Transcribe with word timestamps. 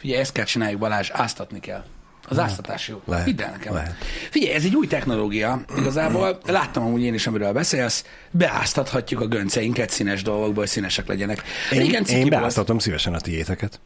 Figyelj, 0.00 0.20
ezt 0.20 0.32
kell 0.32 0.44
csináljuk, 0.44 0.80
Balázs, 0.80 1.10
áztatni 1.12 1.60
kell. 1.60 1.84
Az 2.28 2.38
áztatás 2.38 2.88
jó. 2.88 3.02
lehet, 3.04 3.26
Hidd 3.26 3.42
el 3.42 3.50
nekem. 3.50 3.74
lehet. 3.74 3.94
Figyelj, 4.30 4.54
ez 4.54 4.64
egy 4.64 4.74
új 4.74 4.86
technológia. 4.86 5.60
Igazából 5.76 6.38
láttam 6.46 6.82
amúgy 6.82 7.02
én 7.02 7.14
is, 7.14 7.26
amiről 7.26 7.52
beszélsz. 7.52 8.04
Beáztathatjuk 8.30 9.20
a 9.20 9.26
gönceinket 9.26 9.90
színes 9.90 10.22
dolgokból, 10.22 10.54
hogy 10.56 10.68
színesek 10.68 11.06
legyenek. 11.06 11.42
Én, 11.72 11.78
Régen 11.78 12.04
én 12.04 12.18
volt. 12.18 12.30
beáztatom 12.30 12.78
szívesen 12.78 13.14
a 13.14 13.20
tiéteket. 13.20 13.80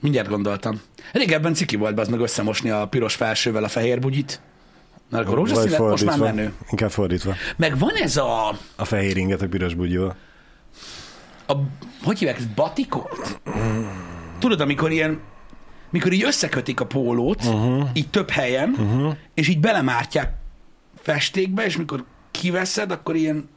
Mindjárt 0.00 0.28
gondoltam. 0.28 0.80
Régebben 1.12 1.54
ciki 1.54 1.76
volt 1.76 1.98
az 1.98 2.08
meg 2.08 2.20
összemosni 2.20 2.70
a 2.70 2.86
piros 2.88 3.14
felsővel 3.14 3.64
a 3.64 3.68
fehér 3.68 4.00
bugyit. 4.00 4.40
Mert 5.10 5.24
akkor 5.24 5.36
rózsaszín 5.36 5.70
lett, 5.70 5.80
most 5.80 6.04
már 6.04 6.18
menő. 6.18 6.52
Inkább 6.70 6.90
fordítva. 6.90 7.34
Meg 7.56 7.78
van 7.78 7.94
ez 7.94 8.16
a, 8.16 8.48
A 8.76 8.84
fehér 8.84 9.16
inget 9.16 9.42
a 9.42 9.48
piros 9.48 9.74
bugyjól. 9.74 10.16
a 11.46 11.52
hogy 12.02 12.18
hívják, 12.18 12.38
ez 12.38 12.44
batikolt? 12.54 13.40
Tudod, 14.38 14.60
amikor 14.60 14.90
ilyen 14.90 15.20
mikor 15.92 16.12
így 16.12 16.22
összekötik 16.24 16.80
a 16.80 16.86
pólót, 16.86 17.44
uh-huh. 17.44 17.88
így 17.92 18.08
több 18.10 18.30
helyen, 18.30 18.68
uh-huh. 18.78 19.14
és 19.34 19.48
így 19.48 19.60
belemártják 19.60 20.32
festékbe, 21.02 21.64
és 21.64 21.76
mikor 21.76 22.04
kiveszed, 22.30 22.90
akkor 22.90 23.16
ilyen... 23.16 23.48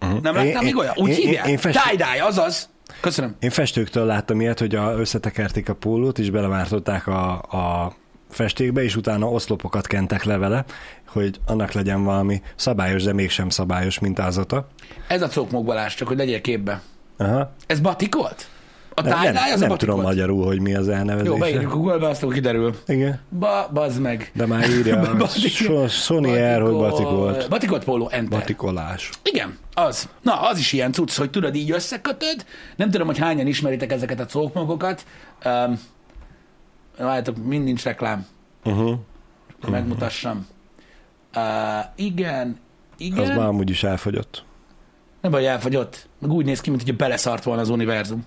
Uh-huh. 0.00 0.20
Nem 0.20 0.36
Én- 0.36 0.44
láttál 0.44 0.62
még 0.62 0.70
én- 0.72 0.78
olyan? 0.78 0.94
Úgy 0.96 1.08
én- 1.08 1.16
én- 1.16 1.24
hívják? 1.26 1.46
én 1.46 1.58
festő- 1.58 1.80
Tie-dye, 1.88 2.24
azaz. 2.24 2.68
Köszönöm. 3.00 3.36
Én 3.40 3.50
festőktől 3.50 4.04
láttam 4.04 4.40
ilyet, 4.40 4.58
hogy 4.58 4.74
a, 4.74 4.98
összetekerték 4.98 5.68
a 5.68 5.74
pólót, 5.74 6.18
és 6.18 6.30
belemártották 6.30 7.06
a, 7.06 7.32
a 7.40 7.94
festékbe, 8.30 8.82
és 8.82 8.96
utána 8.96 9.30
oszlopokat 9.30 9.86
kentek 9.86 10.24
le 10.24 10.36
vele, 10.36 10.64
hogy 11.06 11.40
annak 11.46 11.72
legyen 11.72 12.04
valami 12.04 12.42
szabályos, 12.56 13.02
de 13.02 13.12
mégsem 13.12 13.48
szabályos 13.48 13.98
mintázata. 13.98 14.68
Ez 15.08 15.22
a 15.22 15.28
cókmok 15.28 15.64
Balázs, 15.64 15.94
csak 15.94 16.08
hogy 16.08 16.16
legyél 16.16 16.40
képbe. 16.40 16.80
Aha. 17.16 17.52
Ez 17.66 17.80
batikolt? 17.80 18.48
A 18.98 19.02
tie-dye 19.02 19.30
nem, 19.32 19.52
az 19.52 19.60
nem 19.60 19.70
a 19.70 19.76
tudom 19.76 19.96
batikolt? 19.96 20.16
magyarul, 20.16 20.44
hogy 20.44 20.60
mi 20.60 20.74
az 20.74 20.88
elnevezése. 20.88 21.30
Jó, 21.32 21.36
beírjuk 21.38 21.72
Google-be, 21.72 22.08
azt 22.08 22.22
akkor 22.22 22.34
kiderül. 22.34 22.74
Igen, 22.86 23.20
Ba, 23.38 23.70
bazd 23.72 24.00
meg. 24.00 24.30
de 24.34 24.46
már 24.46 24.70
írja 24.70 25.00
a 25.10 25.16
Batik- 25.16 25.50
So- 25.50 25.90
Sony 25.90 26.24
Air, 26.24 26.60
hogy 26.62 26.72
batikolt. 26.74 27.48
Batikolt 27.48 27.84
póló, 27.84 28.08
enter. 28.08 28.38
Batikolás. 28.38 29.10
Igen, 29.22 29.58
az. 29.74 30.08
Na, 30.22 30.40
az 30.40 30.58
is 30.58 30.72
ilyen 30.72 30.92
cucc, 30.92 31.16
hogy 31.16 31.30
tudod, 31.30 31.54
így 31.54 31.70
összekötöd. 31.70 32.44
Nem 32.76 32.90
tudom, 32.90 33.06
hogy 33.06 33.18
hányan 33.18 33.46
ismeritek 33.46 33.92
ezeket 33.92 34.20
a 34.20 34.26
cókmagokat. 34.26 35.04
Um, 35.44 35.78
várjátok, 36.98 37.36
mind 37.46 37.64
nincs 37.64 37.82
reklám. 37.84 38.26
Uh-huh. 38.64 38.94
Megmutassam. 39.70 40.46
Uh, 41.36 41.42
igen, 41.96 42.56
igen. 42.98 43.18
Az 43.18 43.28
már 43.28 43.46
amúgy 43.46 43.70
is 43.70 43.82
elfogyott. 43.82 44.44
Nem 45.20 45.30
baj, 45.30 45.46
elfogyott. 45.48 46.08
Meg 46.20 46.30
úgy 46.30 46.44
néz 46.44 46.60
ki, 46.60 46.70
mint 46.70 46.82
hogy 46.82 46.96
beleszart 46.96 47.44
volna 47.44 47.60
az 47.60 47.68
univerzum. 47.68 48.24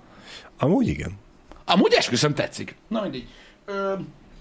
Amúgy 0.62 0.88
igen. 0.88 1.12
Amúgy 1.66 1.94
esküszöm 1.94 2.34
tetszik. 2.34 2.76
Na 2.88 3.02
mindegy. 3.02 3.28
Ö, 3.66 3.94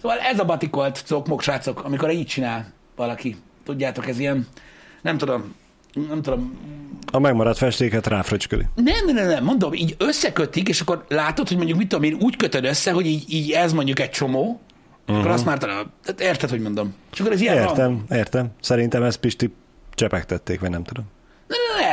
szóval 0.02 0.18
ez 0.18 0.38
a 0.38 0.44
batikolt 0.44 1.02
cokmok, 1.06 1.42
srácok, 1.42 1.84
amikor 1.84 2.10
így 2.10 2.26
csinál 2.26 2.72
valaki. 2.96 3.36
Tudjátok, 3.64 4.08
ez 4.08 4.18
ilyen, 4.18 4.46
nem 5.02 5.18
tudom, 5.18 5.54
nem 6.08 6.22
tudom, 6.22 6.58
A 7.12 7.18
megmaradt 7.18 7.58
festéket 7.58 8.06
ráfröcsköli. 8.06 8.66
nem, 8.74 9.14
nem, 9.14 9.26
nem, 9.26 9.44
mondom, 9.44 9.72
így 9.72 9.94
összekötik, 9.98 10.68
és 10.68 10.80
akkor 10.80 11.04
látod, 11.08 11.48
hogy 11.48 11.56
mondjuk 11.56 11.78
mit 11.78 11.88
tudom 11.88 12.04
én, 12.04 12.16
úgy 12.20 12.36
kötöd 12.36 12.64
össze, 12.64 12.92
hogy 12.92 13.06
így, 13.06 13.24
így 13.32 13.50
ez 13.50 13.72
mondjuk 13.72 14.00
egy 14.00 14.10
csomó, 14.10 14.60
uh-huh. 15.00 15.18
akkor 15.18 15.30
azt 15.30 15.44
már 15.44 15.58
talán, 15.58 15.92
tehát 16.04 16.20
érted, 16.20 16.50
hogy 16.50 16.60
mondom. 16.60 16.94
És 17.12 17.20
akkor 17.20 17.32
ez 17.32 17.40
ilyen. 17.40 17.56
Értem, 17.56 18.04
értem. 18.10 18.50
Szerintem 18.60 19.02
ezt 19.02 19.18
Pisti 19.18 19.54
csepegtették, 19.94 20.60
vagy 20.60 20.70
nem 20.70 20.82
tudom. 20.82 21.04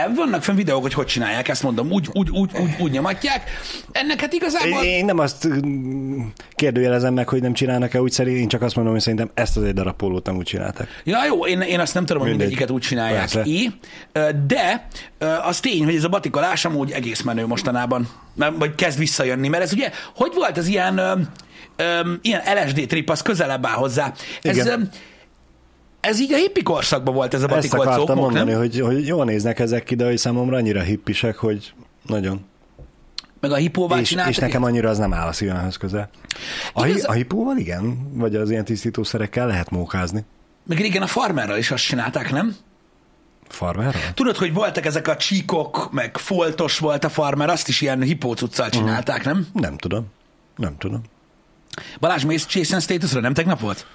Ne, 0.07 0.15
vannak 0.15 0.43
fenn 0.43 0.55
videók, 0.55 0.81
hogy 0.81 0.93
hogy 0.93 1.05
csinálják, 1.05 1.47
ezt 1.47 1.63
mondom, 1.63 1.91
úgy, 1.91 2.09
úgy, 2.13 2.29
úgy, 2.29 2.51
úgy, 2.59 2.75
úgy 2.79 2.91
nyomatják. 2.91 3.49
Ennek 3.91 4.19
hát 4.21 4.33
igazából... 4.33 4.83
Én, 4.83 5.05
nem 5.05 5.19
azt 5.19 5.47
mm, 5.47 6.21
kérdőjelezem 6.55 7.13
meg, 7.13 7.29
hogy 7.29 7.41
nem 7.41 7.53
csinálnak-e 7.53 8.01
úgy 8.01 8.11
szerint, 8.11 8.37
én 8.37 8.47
csak 8.47 8.61
azt 8.61 8.75
mondom, 8.75 8.93
hogy 8.93 9.01
szerintem 9.01 9.29
ezt 9.33 9.57
az 9.57 9.63
egy 9.63 9.73
darab 9.73 9.95
pólót 9.95 10.25
nem 10.25 10.35
úgy 10.35 10.45
csinálták. 10.45 11.01
Ja, 11.03 11.25
jó, 11.25 11.45
én, 11.45 11.61
én 11.61 11.79
azt 11.79 11.93
nem 11.93 12.05
tudom, 12.05 12.21
hogy 12.21 12.29
Mindegy. 12.29 12.47
mindegyiket 12.47 12.75
úgy 12.75 12.81
csinálják 12.81 13.19
Persze. 13.19 13.41
ki, 13.41 13.79
de 14.47 14.87
az 15.43 15.59
tény, 15.59 15.83
hogy 15.83 15.95
ez 15.95 16.03
a 16.03 16.09
batikolás 16.09 16.65
amúgy 16.65 16.91
egész 16.91 17.21
menő 17.21 17.47
mostanában, 17.47 18.09
vagy 18.57 18.75
kezd 18.75 18.99
visszajönni, 18.99 19.47
mert 19.47 19.63
ez 19.63 19.73
ugye, 19.73 19.91
hogy 20.15 20.31
volt 20.35 20.57
az 20.57 20.67
ilyen, 20.67 21.29
ilyen 22.21 22.41
LSD 22.63 22.87
trip, 22.87 23.09
az 23.09 23.21
közelebb 23.21 23.65
áll 23.65 23.73
hozzá. 23.73 24.13
Ez, 24.41 24.57
Igen. 24.57 24.89
Ez 25.99 26.19
így 26.19 26.33
a 26.33 26.37
hippi 26.37 26.63
korszakban 26.63 27.13
volt 27.13 27.33
ez 27.33 27.41
a 27.43 27.47
batikolt 27.47 27.81
akartam 27.87 28.05
szokmok, 28.05 28.23
mondani, 28.23 28.51
nem? 28.51 28.59
hogy, 28.59 28.79
hogy 28.79 29.07
jól 29.07 29.25
néznek 29.25 29.59
ezek 29.59 29.83
ki, 29.83 29.95
de 29.95 30.05
hogy 30.05 30.17
számomra 30.17 30.57
annyira 30.57 30.81
hippisek, 30.81 31.35
hogy 31.35 31.73
nagyon. 32.05 32.45
Meg 33.39 33.51
a 33.51 33.55
hipóval 33.55 33.99
És, 33.99 34.17
és 34.27 34.37
nekem 34.37 34.63
annyira 34.63 34.89
az 34.89 34.97
nem 34.97 35.13
áll 35.13 35.27
a 35.27 35.31
szívemhez 35.31 35.77
közel. 35.77 36.09
A, 36.73 36.87
Igaz- 36.87 37.05
a 37.05 37.11
hipóval 37.11 37.57
igen, 37.57 38.09
vagy 38.13 38.35
az 38.35 38.49
ilyen 38.49 38.65
tisztítószerekkel 38.65 39.47
lehet 39.47 39.69
mókázni. 39.69 40.25
Meg 40.65 40.77
régen 40.77 41.01
a 41.01 41.07
farmerral 41.07 41.57
is 41.57 41.71
azt 41.71 41.83
csinálták, 41.83 42.31
nem? 42.31 42.55
Farmerral? 43.47 44.01
Tudod, 44.13 44.37
hogy 44.37 44.53
voltak 44.53 44.85
ezek 44.85 45.07
a 45.07 45.15
csíkok, 45.15 45.91
meg 45.91 46.17
foltos 46.17 46.79
volt 46.79 47.03
a 47.03 47.09
farmer, 47.09 47.49
azt 47.49 47.67
is 47.67 47.81
ilyen 47.81 48.01
hipócuccal 48.01 48.69
csinálták, 48.69 49.23
nem? 49.25 49.47
Nem 49.53 49.77
tudom. 49.77 50.05
Nem 50.55 50.77
tudom. 50.77 51.01
Balázs, 51.99 52.23
mész 52.23 52.45
Jason 52.49 52.79
Statusra, 52.79 53.19
nem 53.19 53.33
tegnap 53.33 53.59
volt? 53.59 53.85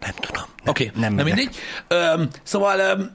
Nem 0.00 0.14
tudom. 0.20 0.42
Oké, 0.66 0.86
okay, 0.86 1.00
nem 1.00 1.14
nem 1.14 1.24
mindegy. 1.24 1.56
Öm, 1.88 2.28
szóval 2.42 2.78
öm, 2.78 3.10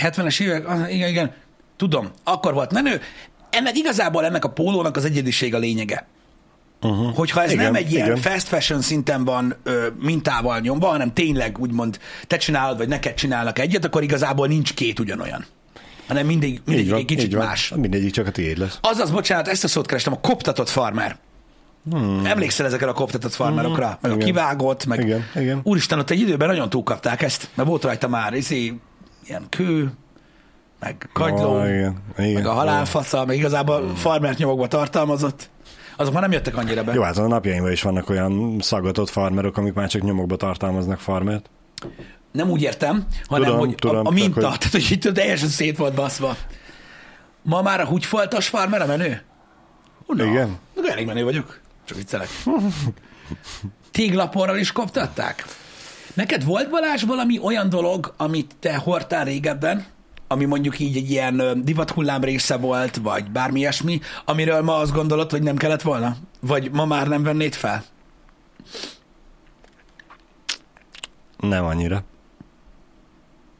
70-es 0.00 0.40
évek, 0.40 0.66
igen, 0.90 1.08
igen, 1.08 1.34
tudom, 1.76 2.10
akkor 2.24 2.54
volt 2.54 2.72
menő. 2.72 3.00
Ennek 3.50 3.76
igazából 3.76 4.24
ennek 4.24 4.44
a 4.44 4.48
pólónak 4.50 4.96
az 4.96 5.04
egyediség 5.04 5.54
a 5.54 5.58
lényege. 5.58 6.06
Uh-huh. 6.82 7.14
Hogyha 7.14 7.42
ez 7.42 7.50
Igen, 7.52 7.64
nem 7.64 7.74
egy 7.74 7.92
ilyen 7.92 8.06
igen. 8.06 8.18
fast 8.20 8.48
fashion 8.48 8.80
szinten 8.80 9.24
van 9.24 9.54
ö, 9.62 9.86
mintával 10.00 10.60
nyomva, 10.60 10.86
hanem 10.86 11.12
tényleg 11.12 11.58
úgymond 11.58 11.98
te 12.26 12.36
csinálod, 12.36 12.76
vagy 12.76 12.88
neked 12.88 13.14
csinálnak 13.14 13.58
egyet, 13.58 13.84
akkor 13.84 14.02
igazából 14.02 14.46
nincs 14.46 14.74
két 14.74 14.98
ugyanolyan. 14.98 15.44
Hanem 16.06 16.26
mindig, 16.26 16.60
mindegyik 16.64 16.90
van, 16.90 17.00
egy 17.00 17.04
kicsit 17.04 17.36
más. 17.36 17.72
Mindegyik 17.76 18.12
csak 18.12 18.26
a 18.26 18.30
tiéd 18.30 18.58
lesz. 18.58 18.78
Azaz, 18.80 19.10
bocsánat, 19.10 19.48
ezt 19.48 19.64
a 19.64 19.68
szót 19.68 19.86
kerestem, 19.86 20.12
a 20.12 20.20
koptatott 20.20 20.68
farmer. 20.68 21.16
Hmm. 21.90 22.20
Emlékszel 22.24 22.66
ezekre 22.66 22.88
a 22.88 22.92
koptatott 22.92 23.34
farmerokra? 23.34 23.86
Hmm. 23.86 23.96
Meg 24.00 24.10
a 24.12 24.16
kivágott, 24.16 24.86
meg... 24.86 25.00
Igen, 25.00 25.24
igen. 25.34 25.60
Úristen, 25.62 25.98
ott 25.98 26.10
egy 26.10 26.20
időben 26.20 26.48
nagyon 26.48 26.68
túlkapták 26.70 27.22
ezt, 27.22 27.48
mert 27.54 27.68
volt 27.68 27.84
rajta 27.84 28.08
már 28.08 28.32
izé, 28.34 28.80
ilyen 29.26 29.42
kő, 29.48 29.92
meg 30.80 31.08
kagyló, 31.12 31.60
Ó, 31.60 31.64
igen, 31.64 31.96
igen. 32.18 32.32
meg 32.32 32.46
a 32.46 32.52
halálfasza, 32.52 33.24
meg 33.24 33.36
igazából 33.36 33.94
farmert 33.94 34.38
nyomokba 34.38 34.66
tartalmazott. 34.68 35.50
Azok 35.96 36.12
már 36.12 36.22
nem 36.22 36.32
jöttek 36.32 36.56
annyira 36.56 36.84
be. 36.84 36.94
Jó, 36.94 37.02
hát 37.02 37.16
a 37.18 37.26
napjainkban 37.26 37.72
is 37.72 37.82
vannak 37.82 38.08
olyan 38.10 38.56
szaggatott 38.60 39.08
farmerok, 39.10 39.56
amik 39.56 39.72
már 39.74 39.88
csak 39.88 40.02
nyomokba 40.02 40.36
tartalmaznak 40.36 40.98
farmert. 41.00 41.50
Nem 42.32 42.50
úgy 42.50 42.62
értem, 42.62 43.06
hanem 43.28 43.44
Tudom, 43.44 43.58
hogy 43.66 43.74
tudom, 43.74 43.96
a, 43.96 44.00
a 44.00 44.02
csak 44.04 44.12
minta, 44.12 44.48
hogy- 44.48 44.58
tehát 44.58 44.70
hogy 44.72 44.86
itt 44.90 45.02
teljesen 45.14 45.48
szét 45.48 45.76
volt 45.76 45.94
baszva. 45.94 46.36
Ma 47.42 47.62
már 47.62 47.80
a 47.80 47.84
húgyfoltos 47.86 48.48
farmer 48.48 48.82
a 48.82 48.86
menő? 48.86 49.22
Una, 50.06 50.24
Igen. 50.24 50.58
Elég 50.88 51.06
menő 51.06 51.24
vagyok. 51.24 51.60
Csak 51.92 52.00
viccelek. 52.00 52.28
Téglaporral 53.90 54.56
is 54.58 54.72
koptatták? 54.72 55.44
Neked 56.14 56.44
volt 56.44 56.70
Balázs 56.70 57.02
valami 57.02 57.38
olyan 57.38 57.68
dolog, 57.68 58.14
amit 58.16 58.54
te 58.60 58.76
hordtál 58.76 59.24
régebben, 59.24 59.84
ami 60.28 60.44
mondjuk 60.44 60.78
így 60.78 60.96
egy 60.96 61.10
ilyen 61.10 61.64
divathullám 61.64 62.24
része 62.24 62.56
volt, 62.56 62.96
vagy 62.96 63.30
bármi 63.30 63.58
ilyesmi, 63.58 64.00
amiről 64.24 64.62
ma 64.62 64.76
azt 64.76 64.92
gondolod, 64.92 65.30
hogy 65.30 65.42
nem 65.42 65.56
kellett 65.56 65.82
volna? 65.82 66.16
Vagy 66.40 66.70
ma 66.70 66.84
már 66.84 67.08
nem 67.08 67.22
vennéd 67.22 67.54
fel? 67.54 67.84
Nem 71.38 71.64
annyira. 71.64 72.04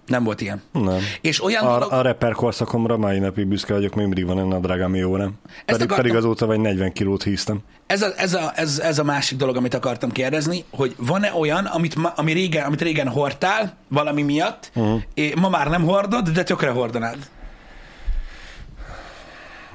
Nem 0.06 0.24
volt 0.24 0.40
ilyen. 0.40 0.62
Nem. 0.72 0.98
És 1.20 1.44
olyan 1.44 1.64
A, 1.64 1.72
dolog... 1.72 1.92
a 1.92 2.02
rapper 2.02 2.32
korszakomra 2.32 2.96
mai 2.96 3.18
napig 3.18 3.46
büszke 3.46 3.72
vagyok, 3.72 3.94
még 3.94 4.06
mindig 4.06 4.26
van 4.26 4.38
egy 4.38 4.44
nadrág, 4.44 4.80
ami 4.80 4.98
jó, 4.98 5.16
nem? 5.16 5.32
Pedig, 5.44 5.64
akartam- 5.66 5.96
pedig 5.96 6.14
azóta 6.14 6.46
vagy 6.46 6.60
40 6.60 6.92
kilót 6.92 7.22
híztam. 7.22 7.62
Ez 7.86 8.02
a, 8.02 8.08
ez, 8.16 8.34
a, 8.34 8.52
ez, 8.54 8.78
ez 8.78 8.98
a 8.98 9.04
másik 9.04 9.38
dolog, 9.38 9.56
amit 9.56 9.74
akartam 9.74 10.10
kérdezni, 10.10 10.64
hogy 10.70 10.94
van-e 10.98 11.32
olyan, 11.38 11.64
amit, 11.64 11.94
ma, 11.94 12.12
ami 12.16 12.32
régen, 12.32 12.64
amit 12.66 12.80
régen 12.80 13.08
hordtál 13.08 13.76
valami 13.88 14.22
miatt, 14.22 14.70
uh-huh. 14.74 15.00
és 15.14 15.32
ma 15.34 15.48
már 15.48 15.68
nem 15.68 15.82
hordod, 15.84 16.28
de 16.28 16.42
tökre 16.42 16.70
hordanád? 16.70 17.16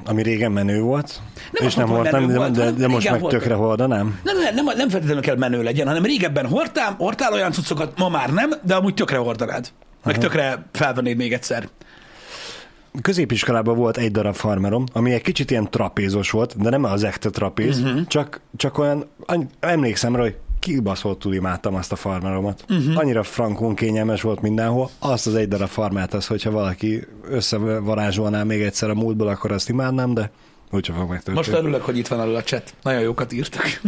Ami 0.05 0.23
régen 0.23 0.51
menő 0.51 0.81
volt, 0.81 1.19
Nem 1.51 1.67
és 1.67 1.75
nem 1.75 1.87
hordtam, 1.87 2.27
de, 2.27 2.37
volt, 2.37 2.51
de, 2.51 2.71
de 2.71 2.87
most 2.87 3.09
meg 3.09 3.19
volt. 3.19 3.33
tökre 3.33 3.53
hordanám. 3.53 4.19
Nem, 4.23 4.37
nem, 4.37 4.55
nem, 4.55 4.65
nem 4.65 4.89
feltétlenül 4.89 5.21
kell 5.21 5.35
menő 5.35 5.63
legyen, 5.63 5.87
hanem 5.87 6.03
régebben 6.03 6.47
hordtál, 6.47 6.95
hordtál 6.97 7.33
olyan 7.33 7.51
cuccokat, 7.51 7.97
ma 7.97 8.09
már 8.09 8.29
nem, 8.29 8.51
de 8.63 8.75
amúgy 8.75 8.93
tökre 8.93 9.17
hordanád. 9.17 9.67
Meg 10.03 10.15
uh-huh. 10.15 10.31
tökre 10.31 10.65
felvennéd 10.71 11.17
még 11.17 11.33
egyszer. 11.33 11.69
Középiskolában 13.01 13.75
volt 13.75 13.97
egy 13.97 14.11
darab 14.11 14.35
farmerom, 14.35 14.83
ami 14.93 15.13
egy 15.13 15.21
kicsit 15.21 15.51
ilyen 15.51 15.69
trapézos 15.69 16.31
volt, 16.31 16.61
de 16.61 16.69
nem 16.69 16.83
az 16.83 17.03
ekte 17.03 17.29
trapéz, 17.29 17.79
uh-huh. 17.79 18.07
csak, 18.07 18.41
csak 18.55 18.77
olyan, 18.77 19.05
emlékszem 19.59 20.15
rá, 20.15 20.21
hogy 20.21 20.35
kibaszott 20.59 21.23
imádtam 21.25 21.75
azt 21.75 21.91
a 21.91 21.95
farmeromat. 21.95 22.65
Uh-huh. 22.69 22.97
Annyira 22.97 23.23
frankon 23.23 23.75
kényelmes 23.75 24.21
volt 24.21 24.41
mindenhol. 24.41 24.89
Azt 24.99 25.27
az 25.27 25.35
egy 25.35 25.47
darab 25.47 25.67
farmát, 25.67 26.13
az, 26.13 26.27
hogyha 26.27 26.51
valaki 26.51 27.07
összevarázsolná 27.29 28.43
még 28.43 28.61
egyszer 28.61 28.89
a 28.89 28.93
múltból, 28.95 29.27
akkor 29.27 29.51
azt 29.51 29.69
imádnám, 29.69 30.13
de 30.13 30.31
Úgyse 30.71 30.93
fog 30.93 31.09
megtörténni. 31.09 31.37
Most 31.37 31.51
örülök, 31.51 31.81
hogy 31.81 31.97
itt 31.97 32.07
van 32.07 32.35
a 32.35 32.41
chat. 32.43 32.73
Nagyon 32.81 33.01
jókat 33.01 33.33
írtak. 33.33 33.81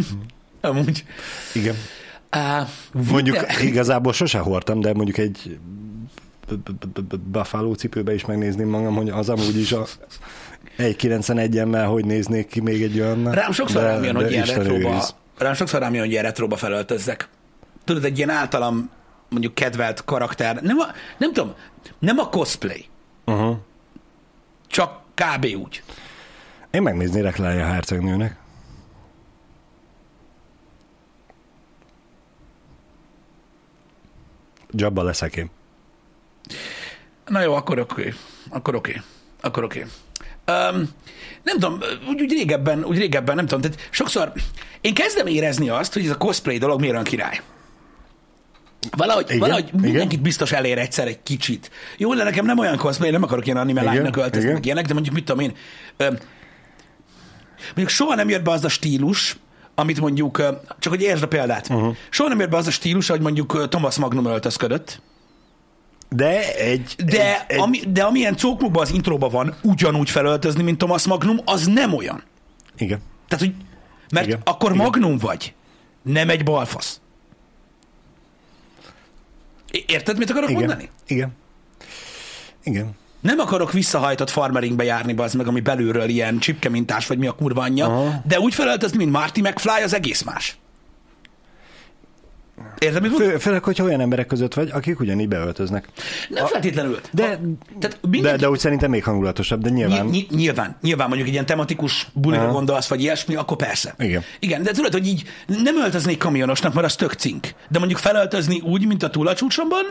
Amúgy. 0.62 1.04
Igen. 1.54 1.76
Uh, 2.36 2.68
Mondjuk 3.12 3.46
igazából 3.62 4.14
sose 4.14 4.40
hordtam, 4.40 4.80
de 4.80 4.94
mondjuk 4.94 5.18
egy 5.18 5.60
Buffalo 7.32 7.74
cipőbe 7.74 8.14
is 8.14 8.26
megnézném 8.26 8.70
magam, 8.70 8.96
hogy 8.96 9.10
az 9.10 9.30
amúgy 9.30 9.58
is 9.58 9.72
a 9.72 9.86
1.91-emmel 10.78 11.88
hogy 11.90 12.06
néznék 12.06 12.48
ki 12.48 12.60
még 12.60 12.84
egy 12.84 13.00
olyan. 13.00 13.32
Rám 13.32 13.52
sokszor 13.52 13.82
rám 13.82 14.04
jön, 14.04 14.16
hogy 14.16 14.32
ilyen 14.32 14.46
retróba, 14.46 15.04
rám 15.38 15.54
sokszor 15.54 15.80
rám 15.80 15.94
jön, 15.94 16.02
hogy 16.02 16.12
ilyen 16.12 16.24
retróba 16.24 16.56
felöltözzek. 16.56 17.30
Tudod, 17.84 18.04
egy 18.04 18.18
ilyen 18.18 18.30
általam 18.30 18.90
mondjuk 19.30 19.56
kedvelt 19.56 20.06
karakter. 20.06 20.62
Nem, 20.62 20.78
a, 20.78 20.86
nem 21.18 21.34
tudom, 21.34 21.54
nem 22.00 22.18
a 22.18 22.30
cosplay. 22.30 22.86
Uh-huh. 23.26 23.58
Csak 24.68 25.02
kb. 25.14 25.46
úgy. 25.46 25.84
Én 26.72 26.82
megnéznélek 26.82 27.38
Leia 27.38 27.66
hercegnőnek. 27.66 28.38
Jabba 34.72 35.04
leszek 35.04 35.36
én. 35.36 35.50
Na 37.26 37.42
jó, 37.42 37.54
akkor 37.54 37.80
oké. 37.80 38.02
Okay. 38.02 38.14
Akkor 38.50 38.76
oké. 38.76 38.90
Okay. 38.90 39.04
Akkor 39.42 39.64
oké. 39.64 39.80
Okay. 39.80 39.92
Um, 40.50 40.90
nem 41.44 41.60
tudom, 41.60 41.80
úgy, 42.08 42.22
úgy, 42.22 42.32
régebben, 42.32 42.84
úgy 42.84 42.98
régebben, 42.98 43.36
nem 43.36 43.46
tudom, 43.46 43.62
tehát 43.62 43.88
sokszor 43.90 44.32
én 44.82 44.94
kezdem 44.94 45.28
érezni 45.28 45.70
azt, 45.70 45.94
hogy 45.94 46.06
ez 46.06 46.12
a 46.12 46.18
cosplay 46.18 46.58
dolog 46.58 46.80
miért 46.80 46.94
olyan 46.94 47.06
király. 47.06 47.42
Valahogy, 48.98 49.26
igen, 49.28 49.40
valahogy 49.40 49.70
mindenkit 49.74 50.12
igen. 50.12 50.24
biztos 50.24 50.52
elér 50.52 50.78
egyszer 50.78 51.08
egy 51.08 51.24
kicsit. 51.24 51.72
Jó, 51.98 52.14
de 52.14 52.24
nekem 52.24 52.46
nem 52.46 52.58
olyan 52.58 52.78
cosplay, 52.78 53.12
nem 53.12 53.24
akarok 53.24 53.46
ilyen 53.46 53.58
anime 53.58 53.82
lánynak 53.82 54.18
öltözni, 54.18 54.52
meg 54.52 54.66
ilyenek, 54.66 54.86
de 54.86 54.94
mondjuk 54.94 55.16
mit 55.16 55.26
tudom 55.26 55.44
én. 55.44 55.54
Öm, 55.98 56.18
mondjuk 57.66 57.90
soha 57.90 58.16
nem 58.16 58.30
jött 58.30 58.44
be 58.44 58.52
az 58.52 58.64
a 58.64 58.70
stílus, 58.70 59.38
amit 59.76 60.00
mondjuk, 60.00 60.38
csak 60.80 60.94
hogy 60.94 61.02
értsd 61.02 61.24
a 61.24 61.28
példát. 61.28 61.70
Uh-huh. 61.70 61.96
Soha 62.10 62.30
nem 62.30 62.40
jött 62.40 62.50
be 62.50 62.58
az 62.58 62.68
a 62.68 62.72
stílus, 62.72 63.08
hogy 63.08 63.22
mondjuk 63.22 63.70
Thomas 63.70 63.96
Magnum 63.96 64.26
öltözködött. 64.26 65.02
De 66.10 66.56
egy... 66.56 66.96
De, 67.06 67.46
egy, 67.48 67.60
ami, 67.60 67.80
de 67.80 68.04
amilyen 68.04 68.38
cókmukban 68.38 68.82
az 68.82 68.94
intróban 68.94 69.30
van, 69.30 69.56
ugyanúgy 69.64 70.10
felöltözni, 70.10 70.64
mint 70.64 70.78
Thomas 70.78 71.06
Magnum, 71.06 71.38
az 71.46 71.66
nem 71.68 71.94
olyan. 71.94 72.24
Igen. 72.78 73.00
Tehát, 73.28 73.46
hogy, 73.46 73.54
mert 74.12 74.28
Igen. 74.28 74.42
akkor 74.44 74.72
Igen. 74.72 74.84
Magnum 74.84 75.18
vagy, 75.18 75.54
nem 76.02 76.30
egy 76.30 76.44
balfasz. 76.44 77.02
Érted, 79.86 80.18
mit 80.18 80.30
akarok 80.30 80.50
Igen. 80.50 80.62
mondani? 80.62 80.90
Igen. 81.08 81.32
Igen. 82.64 82.98
Nem 83.22 83.40
akarok 83.40 83.72
visszahajtott 83.72 84.30
farmeringbe 84.30 84.84
járni, 84.84 85.14
az 85.18 85.34
meg, 85.34 85.48
ami 85.48 85.60
belülről 85.60 86.10
ilyen 86.10 86.40
csipkemintás, 86.40 87.08
vagy 87.08 87.18
mi 87.18 87.28
a 87.28 87.32
kurva 87.32 87.62
anyja, 87.62 87.86
Aha. 87.86 88.22
de 88.28 88.40
úgy 88.40 88.54
felöltözni, 88.54 88.98
mint 88.98 89.12
Marty 89.12 89.42
McFly, 89.42 89.84
az 89.84 89.94
egész 89.94 90.22
más. 90.22 90.58
Érted, 92.80 93.02
mit 93.02 93.16
Fő, 93.16 93.38
Főleg, 93.38 93.64
hogyha 93.64 93.84
olyan 93.84 94.00
emberek 94.00 94.28
között 94.28 94.54
vagy, 94.54 94.70
akik 94.74 95.00
ugyanígy 95.00 95.28
beöltöznek. 95.28 95.88
Nem 96.30 96.44
a, 96.44 96.48
feltétlenül. 96.48 97.00
De, 97.12 97.24
a, 97.24 97.38
tehát 97.80 98.00
mindenki, 98.02 98.38
de, 98.38 98.44
de 98.44 98.50
úgy 98.50 98.60
szerintem 98.60 98.90
még 98.90 99.04
hangulatosabb, 99.04 99.62
de 99.62 99.70
nyilván. 99.70 100.06
Ny, 100.06 100.28
nyilván, 100.30 100.78
nyilván 100.82 101.08
mondjuk 101.08 101.28
egy 101.28 101.34
ilyen 101.34 101.46
tematikus 101.46 102.08
bulira 102.14 102.44
Aha. 102.44 102.52
gondolsz, 102.52 102.88
vagy 102.88 103.02
ilyesmi, 103.02 103.36
akkor 103.36 103.58
persze. 103.58 103.96
Igen. 103.98 104.24
Igen, 104.40 104.64
de 104.64 104.72
tudod, 104.72 104.92
hogy 104.92 105.08
így 105.08 105.24
nem 105.48 105.78
öltöznék 105.78 106.18
kamionosnak, 106.18 106.74
mert 106.74 106.86
az 106.86 106.96
tök 106.96 107.14
cink. 107.14 107.48
De 107.70 107.80
mondjuk 107.80 108.00
felöltözni 108.00 108.60
úgy, 108.60 108.88
mint 108.88 109.04
a 109.04 109.10
túlacsúcsomban, 109.10 109.84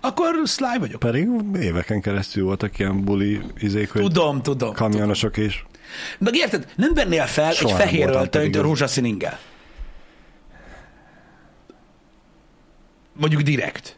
akkor 0.00 0.40
szláj 0.44 0.78
vagyok. 0.78 0.98
Pedig 0.98 1.28
éveken 1.60 2.00
keresztül 2.00 2.44
voltak 2.44 2.78
ilyen 2.78 3.04
buli 3.04 3.40
izék, 3.58 3.92
hogy 3.92 4.02
tudom, 4.02 4.42
tudom, 4.42 4.72
kamionosok 4.72 5.32
tudom. 5.32 5.48
is. 5.48 5.64
Meg 6.18 6.34
érted, 6.34 6.66
nem 6.76 6.94
vennél 6.94 7.24
fel 7.24 7.52
Soha 7.52 7.74
egy 7.74 7.82
fehér 7.82 8.08
öltönyt 8.08 8.56
rózsaszín 8.56 9.04
ingel. 9.04 9.38
Mondjuk 13.16 13.40
direkt. 13.40 13.96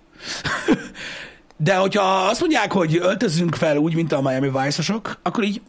De 1.57 1.77
hogyha 1.77 2.03
azt 2.03 2.41
mondják, 2.41 2.73
hogy 2.73 2.97
öltözünk 2.97 3.55
fel 3.55 3.77
úgy, 3.77 3.95
mint 3.95 4.13
a 4.13 4.21
Miami 4.21 4.51
Vice-osok, 4.51 5.19
akkor 5.23 5.45
így, 5.45 5.61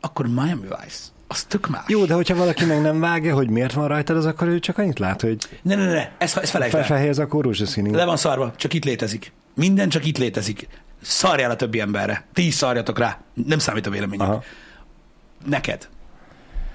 akkor 0.00 0.26
Miami 0.26 0.62
Vice. 0.62 0.98
Az 1.28 1.42
tök 1.44 1.68
más. 1.68 1.84
Jó, 1.86 2.04
de 2.04 2.14
hogyha 2.14 2.34
valaki 2.34 2.64
meg 2.64 2.82
nem 2.82 3.00
vágja, 3.00 3.34
hogy 3.34 3.48
miért 3.48 3.72
van 3.72 3.88
rajtad, 3.88 4.16
az 4.16 4.26
akkor 4.26 4.48
ő 4.48 4.58
csak 4.58 4.78
annyit 4.78 4.98
lát, 4.98 5.20
hogy... 5.20 5.36
Ne, 5.62 5.74
ne, 5.74 5.92
ne, 5.92 6.10
ez, 6.18 6.36
ez 6.36 6.50
felejtsd 6.50 6.76
el. 6.76 6.84
Fehér 6.84 7.20
a 7.20 7.26
rózsaszín. 7.30 7.90
Le 7.90 8.04
van 8.04 8.16
szarva, 8.16 8.52
csak 8.56 8.72
itt 8.74 8.84
létezik. 8.84 9.32
Minden 9.54 9.88
csak 9.88 10.06
itt 10.06 10.18
létezik. 10.18 10.68
Szarjál 11.02 11.50
a 11.50 11.56
többi 11.56 11.80
emberre. 11.80 12.24
Ti 12.32 12.46
is 12.46 12.54
szarjatok 12.54 12.98
rá. 12.98 13.20
Nem 13.46 13.58
számít 13.58 13.86
a 13.86 13.90
véleményük. 13.90 14.22
Aha. 14.22 14.42
Neked. 15.46 15.88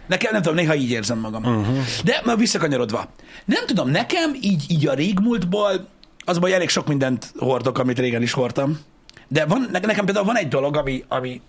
Nekem 0.07 0.31
nem 0.31 0.41
tudom, 0.41 0.57
néha 0.57 0.75
így 0.75 0.89
érzem 0.89 1.19
magam. 1.19 1.43
Uh-huh. 1.43 1.77
De 2.03 2.21
már 2.25 2.37
visszakanyarodva. 2.37 3.09
Nem 3.45 3.65
tudom, 3.65 3.89
nekem 3.89 4.33
így, 4.41 4.65
így 4.67 4.87
a 4.87 4.93
régmúltból 4.93 5.87
az 6.29 6.39
baj, 6.39 6.53
elég 6.53 6.69
sok 6.69 6.87
mindent 6.87 7.33
hordok, 7.37 7.77
amit 7.77 7.99
régen 7.99 8.21
is 8.21 8.31
hordtam. 8.31 8.79
De 9.27 9.45
van, 9.45 9.67
nekem 9.71 10.05
például 10.05 10.25
van 10.25 10.37
egy 10.37 10.47
dolog, 10.47 10.75
ami, 10.75 11.03
ami, 11.07 11.41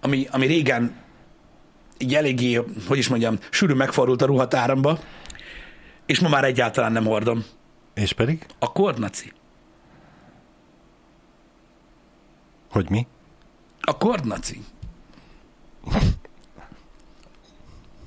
ami, 0.00 0.26
ami 0.30 0.46
régen 0.46 0.96
így 1.98 2.14
eléggé, 2.14 2.62
hogy 2.86 2.98
is 2.98 3.08
mondjam, 3.08 3.38
sűrű 3.50 3.72
megfordult 3.74 4.22
a 4.22 4.26
ruhatáramba, 4.26 4.98
és 6.06 6.20
ma 6.20 6.28
már 6.28 6.44
egyáltalán 6.44 6.92
nem 6.92 7.04
hordom. 7.04 7.44
És 7.94 8.12
pedig? 8.12 8.46
A 8.58 8.72
kordnaci. 8.72 9.32
Hogy 12.70 12.90
mi? 12.90 13.06
A 13.80 13.96
kordnaci. 13.96 14.60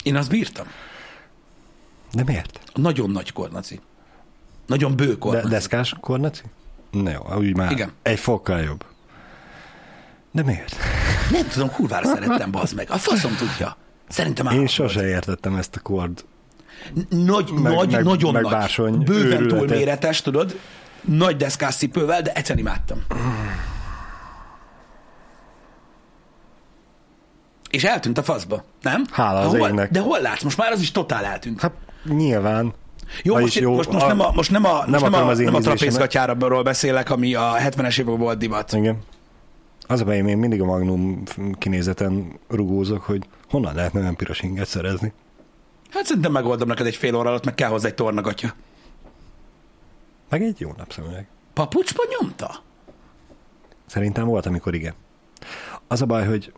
Én 0.03 0.15
azt 0.15 0.29
bírtam. 0.29 0.67
De 2.13 2.23
miért? 2.23 2.59
Nagyon 2.73 3.09
nagy 3.09 3.31
kornaci. 3.31 3.79
Nagyon 4.65 4.95
bő 4.95 5.17
kornaci. 5.17 5.47
De, 5.47 5.53
deszkás 5.53 5.95
kornaci? 6.01 6.41
Ne, 6.91 7.11
jó, 7.11 7.21
úgy 7.37 7.55
már 7.55 7.71
Igen. 7.71 7.91
egy 8.01 8.19
fokkal 8.19 8.59
jobb. 8.59 8.85
De 10.31 10.43
miért? 10.43 10.75
Nem 11.31 11.47
tudom, 11.47 11.71
kurvára 11.71 12.05
szerettem, 12.05 12.51
bazd 12.51 12.75
meg. 12.75 12.87
A 12.91 12.97
faszom 12.97 13.35
tudja. 13.35 13.77
Szerintem 14.07 14.47
Én 14.47 14.67
sose 14.67 15.07
értettem 15.07 15.55
ezt 15.55 15.75
a 15.75 15.79
kord. 15.79 16.25
Nagy, 17.09 17.51
meg, 17.51 17.73
nagy, 17.73 17.91
meg, 17.91 18.03
nagyon 18.03 18.33
meg 18.33 18.43
nagy. 18.43 18.97
Bőven 18.97 19.31
őrületet. 19.31 19.57
túl 19.57 19.67
méretes, 19.77 20.21
tudod? 20.21 20.59
Nagy 21.01 21.35
deszkás 21.35 21.75
cipővel, 21.75 22.21
de 22.21 22.33
egyszerűen 22.33 22.65
imádtam. 22.65 23.03
És 27.69 27.83
eltűnt 27.83 28.17
a 28.17 28.23
faszba, 28.23 28.63
nem? 28.81 29.03
Hála 29.11 29.39
az 29.39 29.57
hol, 29.57 29.67
égnek. 29.67 29.91
De 29.91 29.99
hol 29.99 30.21
látsz? 30.21 30.43
Most 30.43 30.57
már 30.57 30.71
az 30.71 30.81
is 30.81 30.91
totál 30.91 31.25
eltűnt. 31.25 31.61
Hát 31.61 31.71
nyilván. 32.03 32.73
Jó, 33.23 33.39
most, 33.39 33.55
jó, 33.55 33.75
most, 33.75 33.91
most, 33.91 34.05
a, 34.05 34.07
nem 34.07 34.19
a, 34.19 34.31
most 34.33 34.51
nem 34.51 34.65
a, 34.65 34.81
nem 34.87 34.89
most 34.89 35.03
nem 35.03 35.27
a, 35.27 35.33
nem 35.33 35.55
a 35.55 35.59
trapézgatyáról 35.59 36.63
beszélek, 36.63 37.09
ami 37.09 37.33
a 37.33 37.53
70-es 37.57 37.99
években 37.99 38.17
volt 38.17 38.37
divat. 38.37 38.73
Igen. 38.73 38.97
Az 39.87 40.01
a 40.01 40.03
bejém, 40.03 40.27
én 40.27 40.37
mindig 40.37 40.61
a 40.61 40.65
Magnum 40.65 41.23
kinézeten 41.57 42.39
rugózok, 42.47 43.01
hogy 43.01 43.23
honnan 43.49 43.75
lehetne 43.75 43.99
olyan 43.99 44.15
piros 44.15 44.41
inget 44.41 44.67
szerezni. 44.67 45.13
Hát 45.89 46.05
szerintem 46.05 46.31
megoldom 46.31 46.67
neked 46.67 46.85
egy 46.85 46.95
fél 46.95 47.15
óra 47.15 47.29
alatt, 47.29 47.45
meg 47.45 47.55
kell 47.55 47.69
hozzá 47.69 47.87
egy 47.87 47.95
tornagatja. 47.95 48.53
Meg 50.29 50.41
egy 50.41 50.59
jó 50.59 50.73
napszemüveg. 50.77 51.27
Papucsba 51.53 52.03
nyomta? 52.19 52.63
Szerintem 53.85 54.25
volt, 54.25 54.45
amikor 54.45 54.73
igen. 54.73 54.93
Az 55.87 56.01
a 56.01 56.05
baj, 56.05 56.25
hogy 56.25 56.53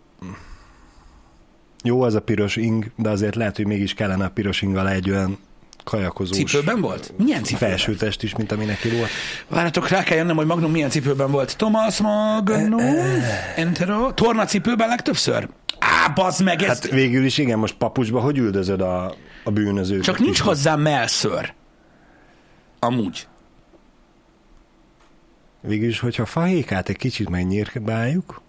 jó 1.83 2.01
az 2.01 2.13
a 2.13 2.21
piros 2.21 2.55
ing, 2.55 2.91
de 2.95 3.09
azért 3.09 3.35
lehet, 3.35 3.55
hogy 3.55 3.65
mégis 3.65 3.93
kellene 3.93 4.25
a 4.25 4.29
piros 4.29 4.61
ing 4.61 4.75
alá 4.75 4.91
egy 4.91 5.09
olyan 5.09 5.37
kajakozós. 5.83 6.37
Cipőben 6.37 6.81
volt? 6.81 7.13
Milyen 7.17 7.43
cipőben? 7.43 7.69
Felsőtest 7.69 8.23
is, 8.23 8.35
mint 8.35 8.51
ami 8.51 8.65
neki 8.65 8.89
volt. 8.89 9.09
Várjatok, 9.47 9.87
rá 9.87 10.03
kell 10.03 10.17
jönnöm, 10.17 10.35
hogy 10.35 10.45
Magnum 10.45 10.71
milyen 10.71 10.89
cipőben 10.89 11.31
volt. 11.31 11.57
Thomas 11.57 11.97
Magnum, 11.97 12.79
Entero, 13.55 14.13
torna 14.13 14.45
cipőben 14.45 14.87
legtöbbször? 14.87 15.49
Á, 15.79 16.07
bazd 16.07 16.43
meg! 16.43 16.61
Ez... 16.61 16.67
Hát 16.67 16.89
végül 16.89 17.25
is 17.25 17.37
igen, 17.37 17.59
most 17.59 17.75
papucsba 17.75 18.19
hogy 18.19 18.37
üldözöd 18.37 18.81
a, 18.81 19.15
a 19.43 19.51
bűnözőt? 19.51 20.03
Csak 20.03 20.19
nincs 20.19 20.39
hozzá 20.39 20.75
melször. 20.75 21.53
Amúgy. 22.79 23.27
Végül 25.61 25.87
is, 25.87 25.99
hogyha 25.99 26.25
fahékát 26.25 26.89
egy 26.89 26.97
kicsit 26.97 27.29
megnyírkbáljuk, 27.29 28.41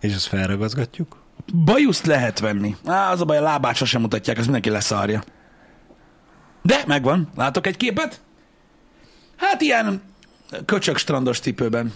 és 0.00 0.14
azt 0.14 0.26
felragazgatjuk, 0.26 1.16
Bajuszt 1.64 2.06
lehet 2.06 2.38
venni. 2.38 2.76
Á, 2.84 3.10
az 3.10 3.20
a 3.20 3.24
baj, 3.24 3.36
a 3.36 3.42
lábát 3.42 3.74
sosem 3.74 4.00
mutatják, 4.00 4.36
az 4.38 4.44
mindenki 4.44 4.70
leszarja. 4.70 5.22
De 6.68 6.82
megvan. 6.86 7.28
Látok 7.36 7.66
egy 7.66 7.76
képet? 7.76 8.20
Hát 9.36 9.60
ilyen 9.60 10.02
köcsök 10.64 10.96
strandos 10.96 11.40
cipőben 11.40 11.92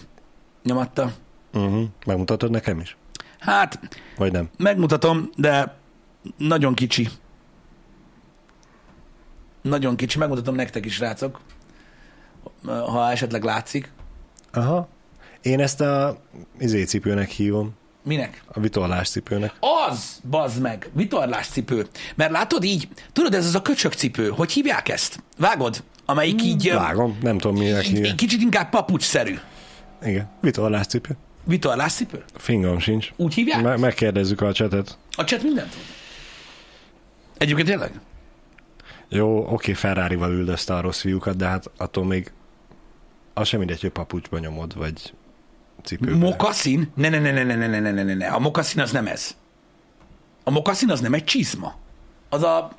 nyomatta. 0.62 1.12
Uh-huh. 1.52 1.84
Megmutatod 2.06 2.50
nekem 2.50 2.80
is? 2.80 2.96
Hát, 3.38 3.78
Vagy 4.16 4.32
nem? 4.32 4.48
megmutatom, 4.56 5.30
de 5.36 5.76
nagyon 6.36 6.74
kicsi. 6.74 7.08
Nagyon 9.62 9.96
kicsi. 9.96 10.18
Megmutatom 10.18 10.54
nektek 10.54 10.84
is, 10.84 10.98
rácok, 10.98 11.40
ha 12.64 13.10
esetleg 13.10 13.42
látszik. 13.44 13.92
Aha. 14.52 14.88
Én 15.42 15.60
ezt 15.60 15.80
a 15.80 16.20
izé 16.58 16.84
cipőnek 16.84 17.28
hívom. 17.28 17.74
Minek? 18.04 18.42
A 18.46 18.60
vitorláscipőnek. 18.60 19.52
Az, 19.88 20.20
bazd 20.30 20.60
meg, 20.60 20.90
vitorláscipő. 20.92 21.86
Mert 22.14 22.30
látod 22.30 22.64
így, 22.64 22.88
tudod, 23.12 23.34
ez 23.34 23.46
az 23.46 23.54
a 23.54 23.62
köcsökcipő, 23.62 24.28
hogy 24.28 24.52
hívják 24.52 24.88
ezt? 24.88 25.22
Vágod? 25.38 25.82
Amelyik 26.04 26.42
így, 26.42 26.68
ö, 26.68 26.74
Vágom, 26.74 27.18
nem 27.20 27.38
tudom 27.38 27.56
minek 27.56 27.88
így, 27.88 28.04
így 28.04 28.14
kicsit 28.14 28.40
inkább 28.40 28.70
papucsszerű. 28.70 29.38
Igen, 30.02 30.30
vitorláscipő. 30.40 31.16
Vitorláscipő? 31.44 32.24
Fingom 32.34 32.78
sincs. 32.78 33.10
Úgy 33.16 33.34
hívják? 33.34 33.62
Me- 33.62 33.78
megkérdezzük 33.78 34.40
a 34.40 34.52
csetet. 34.52 34.98
A 35.16 35.22
chat 35.22 35.42
mindent 35.42 35.70
tud. 35.70 35.80
Egyébként 37.38 37.68
tényleg? 37.68 38.00
Jó, 39.08 39.52
oké, 39.52 39.72
Ferrari-val 39.72 40.30
üldözte 40.32 40.74
a 40.74 40.80
rossz 40.80 41.00
fiúkat, 41.00 41.36
de 41.36 41.46
hát 41.46 41.70
attól 41.76 42.04
még 42.04 42.32
az 43.34 43.48
sem 43.48 43.58
mindegy, 43.58 43.80
hogy 43.80 43.90
papucsba 43.90 44.38
nyomod, 44.38 44.76
vagy 44.76 45.12
cipőbe. 45.84 46.16
Mokaszin? 46.16 46.92
Ne, 46.94 47.08
ne, 47.08 47.18
ne, 47.18 47.30
ne, 47.30 47.42
ne, 47.44 47.54
ne, 47.56 47.66
ne, 47.66 47.80
ne, 47.90 48.02
ne, 48.02 48.14
ne. 48.14 48.26
A 48.26 48.38
mokaszin 48.38 48.80
az 48.80 48.90
nem 48.90 49.06
ez. 49.06 49.36
A 50.44 50.50
mokaszin 50.50 50.90
az 50.90 51.00
nem 51.00 51.14
egy 51.14 51.24
csizma. 51.24 51.74
Az 52.28 52.42
a 52.42 52.70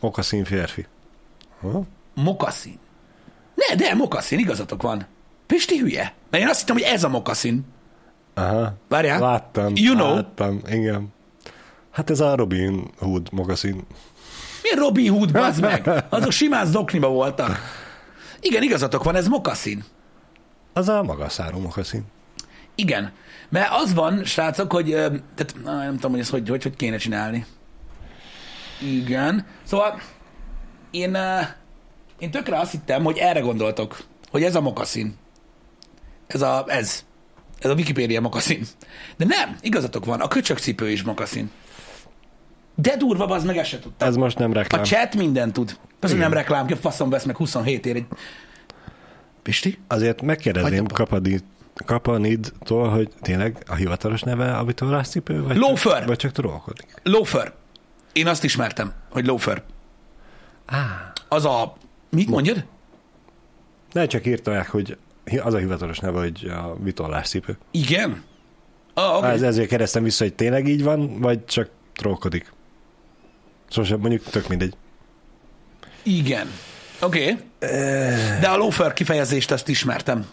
Mokaszín 0.00 0.44
férfi. 0.44 0.86
Ha? 1.60 1.82
mokaszin. 2.14 2.78
Ne, 3.54 3.74
de 3.74 3.94
mokaszin, 3.94 4.38
igazatok 4.38 4.82
van. 4.82 5.06
Pisti 5.46 5.78
hülye. 5.78 6.14
Mert 6.30 6.42
én 6.42 6.48
azt 6.48 6.58
hittem, 6.58 6.76
hogy 6.76 6.84
ez 6.84 7.04
a 7.04 7.08
mokaszin. 7.08 7.64
Aha. 8.34 8.74
Várjál. 8.88 9.20
Láttam. 9.20 9.72
You 9.76 9.94
know. 9.94 10.14
Láttam, 10.14 10.60
igen. 10.68 11.12
Hát 11.90 12.10
ez 12.10 12.20
a 12.20 12.34
Robin 12.34 12.90
Hood 12.98 13.28
mokaszín. 13.32 13.86
Milyen 14.62 14.78
Robin 14.78 15.12
Hood, 15.12 15.32
bazd 15.32 15.60
meg? 15.60 16.04
Azok 16.08 16.30
simán 16.30 16.66
zokniba 16.66 17.08
voltak. 17.08 17.58
Igen, 18.40 18.62
igazatok 18.62 19.04
van, 19.04 19.14
ez 19.14 19.28
mokaszin. 19.28 19.84
Az 20.72 20.88
a 20.88 21.02
magaszáró 21.02 21.58
mokaszín. 21.58 22.04
Igen. 22.74 23.12
Mert 23.48 23.70
az 23.70 23.94
van, 23.94 24.24
srácok, 24.24 24.72
hogy 24.72 24.90
tehát, 24.90 25.54
nem 25.64 25.94
tudom, 25.94 26.10
hogy 26.10 26.20
ezt 26.20 26.30
hogy, 26.30 26.48
hogy, 26.48 26.62
hogy 26.62 26.76
kéne 26.76 26.96
csinálni. 26.96 27.46
Igen. 28.80 29.46
Szóval 29.62 30.00
én, 30.90 31.16
én 32.18 32.30
tökre 32.30 32.58
azt 32.58 32.70
hittem, 32.70 33.04
hogy 33.04 33.18
erre 33.18 33.40
gondoltok, 33.40 34.02
hogy 34.30 34.42
ez 34.42 34.54
a 34.54 34.60
mokaszin. 34.60 35.16
Ez 36.26 36.42
a, 36.42 36.64
ez. 36.68 37.04
Ez 37.58 37.70
a 37.70 37.74
Wikipédia 37.74 38.20
mokaszin. 38.20 38.66
De 39.16 39.24
nem, 39.24 39.56
igazatok 39.60 40.04
van, 40.04 40.20
a 40.20 40.28
köcsökcipő 40.28 40.90
is 40.90 41.02
mokaszin. 41.02 41.50
De 42.74 42.96
durva, 42.96 43.24
az 43.24 43.44
meg 43.44 43.56
ezt 43.56 43.68
se 43.68 43.78
tudtam. 43.78 44.08
Ez 44.08 44.16
most 44.16 44.38
nem 44.38 44.50
A 44.50 44.54
reklám. 44.54 44.84
chat 44.84 45.14
mindent 45.14 45.52
tud. 45.52 45.78
Igen. 46.02 46.16
nem 46.16 46.32
reklám, 46.32 46.66
ki 46.66 46.72
a 46.72 46.76
faszom 46.76 47.10
vesz 47.10 47.24
meg 47.24 47.36
27 47.36 47.86
ér 47.86 47.96
egy... 47.96 48.06
Pisti? 49.42 49.78
Azért 49.86 50.22
megkérdezném 50.22 50.70
Hagyjam. 50.70 50.86
Kapanidtól, 51.74 52.88
hogy 52.88 53.08
tényleg 53.20 53.64
a 53.68 53.74
hivatalos 53.74 54.22
neve 54.22 54.56
a 54.56 54.64
vitorláscipő? 54.64 55.42
Vagy 55.42 55.56
Loafer. 55.56 55.98
Csak, 55.98 56.06
vagy 56.06 56.16
csak 56.16 56.32
trollkodik? 56.32 56.94
Loafer. 57.02 57.52
Én 58.12 58.26
azt 58.26 58.44
ismertem, 58.44 58.92
hogy 59.10 59.26
loafer. 59.26 59.62
Á. 60.66 61.12
Az 61.28 61.44
a... 61.44 61.76
Mit 62.10 62.28
mondjad? 62.28 62.64
Ne 63.92 64.06
csak 64.06 64.26
írták, 64.26 64.68
hogy 64.68 64.96
az 65.42 65.54
a 65.54 65.58
hivatalos 65.58 65.98
neve, 65.98 66.18
hogy 66.18 66.46
a 66.46 66.76
vitorláscipő. 66.82 67.58
Igen? 67.70 68.22
Ah, 68.94 69.16
Okay. 69.16 69.30
Ez, 69.30 69.42
ezért 69.42 69.68
kérdeztem 69.68 70.02
vissza, 70.02 70.24
hogy 70.24 70.34
tényleg 70.34 70.68
így 70.68 70.82
van, 70.82 71.20
vagy 71.20 71.44
csak 71.44 71.68
trollkodik. 71.94 72.52
Sosem, 73.70 74.00
mondjuk 74.00 74.22
tök 74.22 74.48
mindegy. 74.48 74.74
Igen. 76.02 76.46
Oké. 77.00 77.30
Okay. 77.30 77.38
De 78.40 78.48
a 78.48 78.56
loafer 78.56 78.92
kifejezést 78.92 79.50
azt 79.50 79.68
ismertem. 79.68 80.26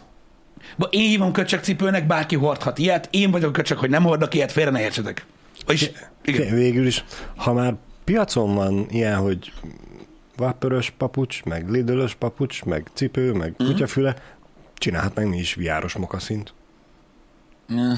Én 0.89 1.07
hívom 1.07 1.31
köcsökcipőnek, 1.31 2.07
bárki 2.07 2.35
hordhat 2.35 2.77
ilyet. 2.77 3.07
Én 3.11 3.31
vagyok 3.31 3.53
köcsök, 3.53 3.77
hogy 3.77 3.89
nem 3.89 4.03
hordok 4.03 4.33
ilyet, 4.33 4.51
félre 4.51 4.71
ne 4.71 4.81
értsetek. 4.81 5.25
Vagyis, 5.65 5.91
igen. 6.23 6.55
Végül 6.55 6.85
is, 6.85 7.03
ha 7.35 7.53
már 7.53 7.75
piacon 8.03 8.55
van 8.55 8.85
ilyen, 8.89 9.17
hogy 9.17 9.53
vápörös 10.37 10.93
papucs, 10.97 11.43
meg 11.43 11.69
lidölös 11.69 12.15
papucs, 12.15 12.63
meg 12.63 12.87
cipő, 12.93 13.31
meg 13.33 13.53
Mhm. 13.57 13.67
kutyafüle, 13.69 14.15
csinálhat 14.75 15.15
meg 15.15 15.27
mi 15.27 15.37
is 15.37 15.53
viáros 15.53 15.93
mokaszint. 15.93 16.53
Nem? 17.67 17.97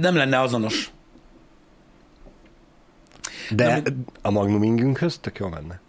Nem 0.00 0.16
lenne 0.16 0.40
azonos. 0.40 0.90
De 3.50 3.66
Nem, 3.66 4.04
a 4.22 4.30
Magnum 4.30 4.62
ingünkhöz 4.62 5.18
tök 5.18 5.38
jól 5.38 5.48
menne. 5.48 5.80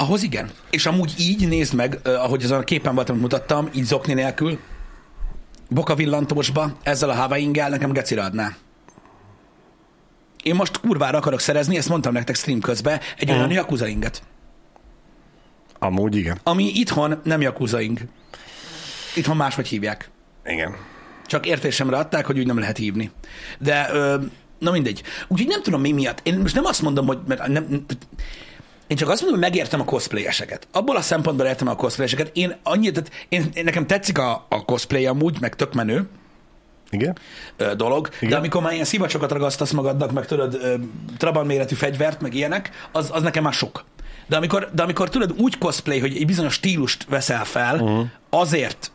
Ahhoz 0.00 0.22
igen. 0.22 0.50
És 0.70 0.86
amúgy 0.86 1.14
így 1.18 1.48
nézd 1.48 1.74
meg, 1.74 1.98
ahogy 2.04 2.44
azon 2.44 2.58
a 2.58 2.64
képen 2.64 2.94
volt, 2.94 3.08
amit 3.08 3.20
mutattam, 3.20 3.68
így 3.74 3.84
zokni 3.84 4.12
nélkül, 4.12 4.58
boka 5.68 5.94
villantósba, 5.94 6.72
ezzel 6.82 7.10
a 7.10 7.14
Hawaii-inggel 7.14 7.68
nekem 7.68 7.92
gecire 7.92 8.22
adná. 8.22 8.56
Én 10.42 10.54
most 10.54 10.80
kurvára 10.80 11.18
akarok 11.18 11.40
szerezni, 11.40 11.76
ezt 11.76 11.88
mondtam 11.88 12.12
nektek 12.12 12.36
stream 12.36 12.60
közben, 12.60 13.00
egy 13.16 13.30
olyan 13.30 13.50
Yakuza 13.50 13.86
inget, 13.86 14.22
Amúgy 15.78 16.16
igen. 16.16 16.38
ami 16.42 16.64
itthon 16.64 17.20
nem 17.24 17.40
Yakuza 17.40 17.80
ing. 17.80 18.00
Itthon 19.14 19.36
máshogy 19.36 19.68
hívják. 19.68 20.10
Igen. 20.44 20.76
Csak 21.26 21.46
értésemre 21.46 21.96
adták, 21.96 22.26
hogy 22.26 22.38
úgy 22.38 22.46
nem 22.46 22.58
lehet 22.58 22.76
hívni. 22.76 23.10
De, 23.58 23.88
ö, 23.92 24.16
na 24.58 24.70
mindegy. 24.70 25.02
Úgyhogy 25.28 25.48
nem 25.48 25.62
tudom 25.62 25.80
mi 25.80 25.92
miatt. 25.92 26.20
Én 26.22 26.38
most 26.38 26.54
nem 26.54 26.64
azt 26.64 26.82
mondom, 26.82 27.06
hogy... 27.06 27.18
Mert 27.26 27.46
nem, 27.46 27.84
én 28.88 28.96
csak 28.96 29.08
azt 29.08 29.20
mondom, 29.20 29.40
hogy 29.40 29.50
megértem 29.50 29.80
a 29.80 29.84
cosplayeseket. 29.84 30.68
Abból 30.72 30.96
a 30.96 31.00
szempontból 31.00 31.46
értem 31.46 31.68
a 31.68 31.76
cosplayeseket. 31.76 32.30
Én 32.32 32.56
annyit, 32.62 32.92
tehát 32.92 33.10
én, 33.28 33.48
én, 33.54 33.64
nekem 33.64 33.86
tetszik 33.86 34.18
a, 34.18 34.46
a 34.48 34.64
cosplay 34.64 35.06
amúgy, 35.06 35.40
meg 35.40 35.54
tök 35.54 35.74
menő 35.74 36.08
Igen? 36.90 37.18
dolog, 37.76 38.08
Igen. 38.16 38.28
de 38.30 38.36
amikor 38.36 38.62
már 38.62 38.72
ilyen 38.72 38.84
szivacsokat 38.84 39.32
ragasztasz 39.32 39.70
magadnak, 39.70 40.12
meg 40.12 40.26
tudod, 40.26 40.58
traban 41.16 41.46
méretű 41.46 41.74
fegyvert, 41.74 42.20
meg 42.20 42.34
ilyenek, 42.34 42.70
az, 42.92 43.10
az 43.12 43.22
nekem 43.22 43.42
már 43.42 43.52
sok. 43.52 43.84
De 44.26 44.36
amikor, 44.36 44.70
de 44.74 44.82
amikor 44.82 45.08
tudod 45.08 45.34
úgy 45.38 45.58
cosplay, 45.58 45.98
hogy 45.98 46.16
egy 46.16 46.26
bizonyos 46.26 46.54
stílust 46.54 47.04
veszel 47.08 47.44
fel, 47.44 47.80
uh-huh. 47.80 48.06
azért, 48.30 48.92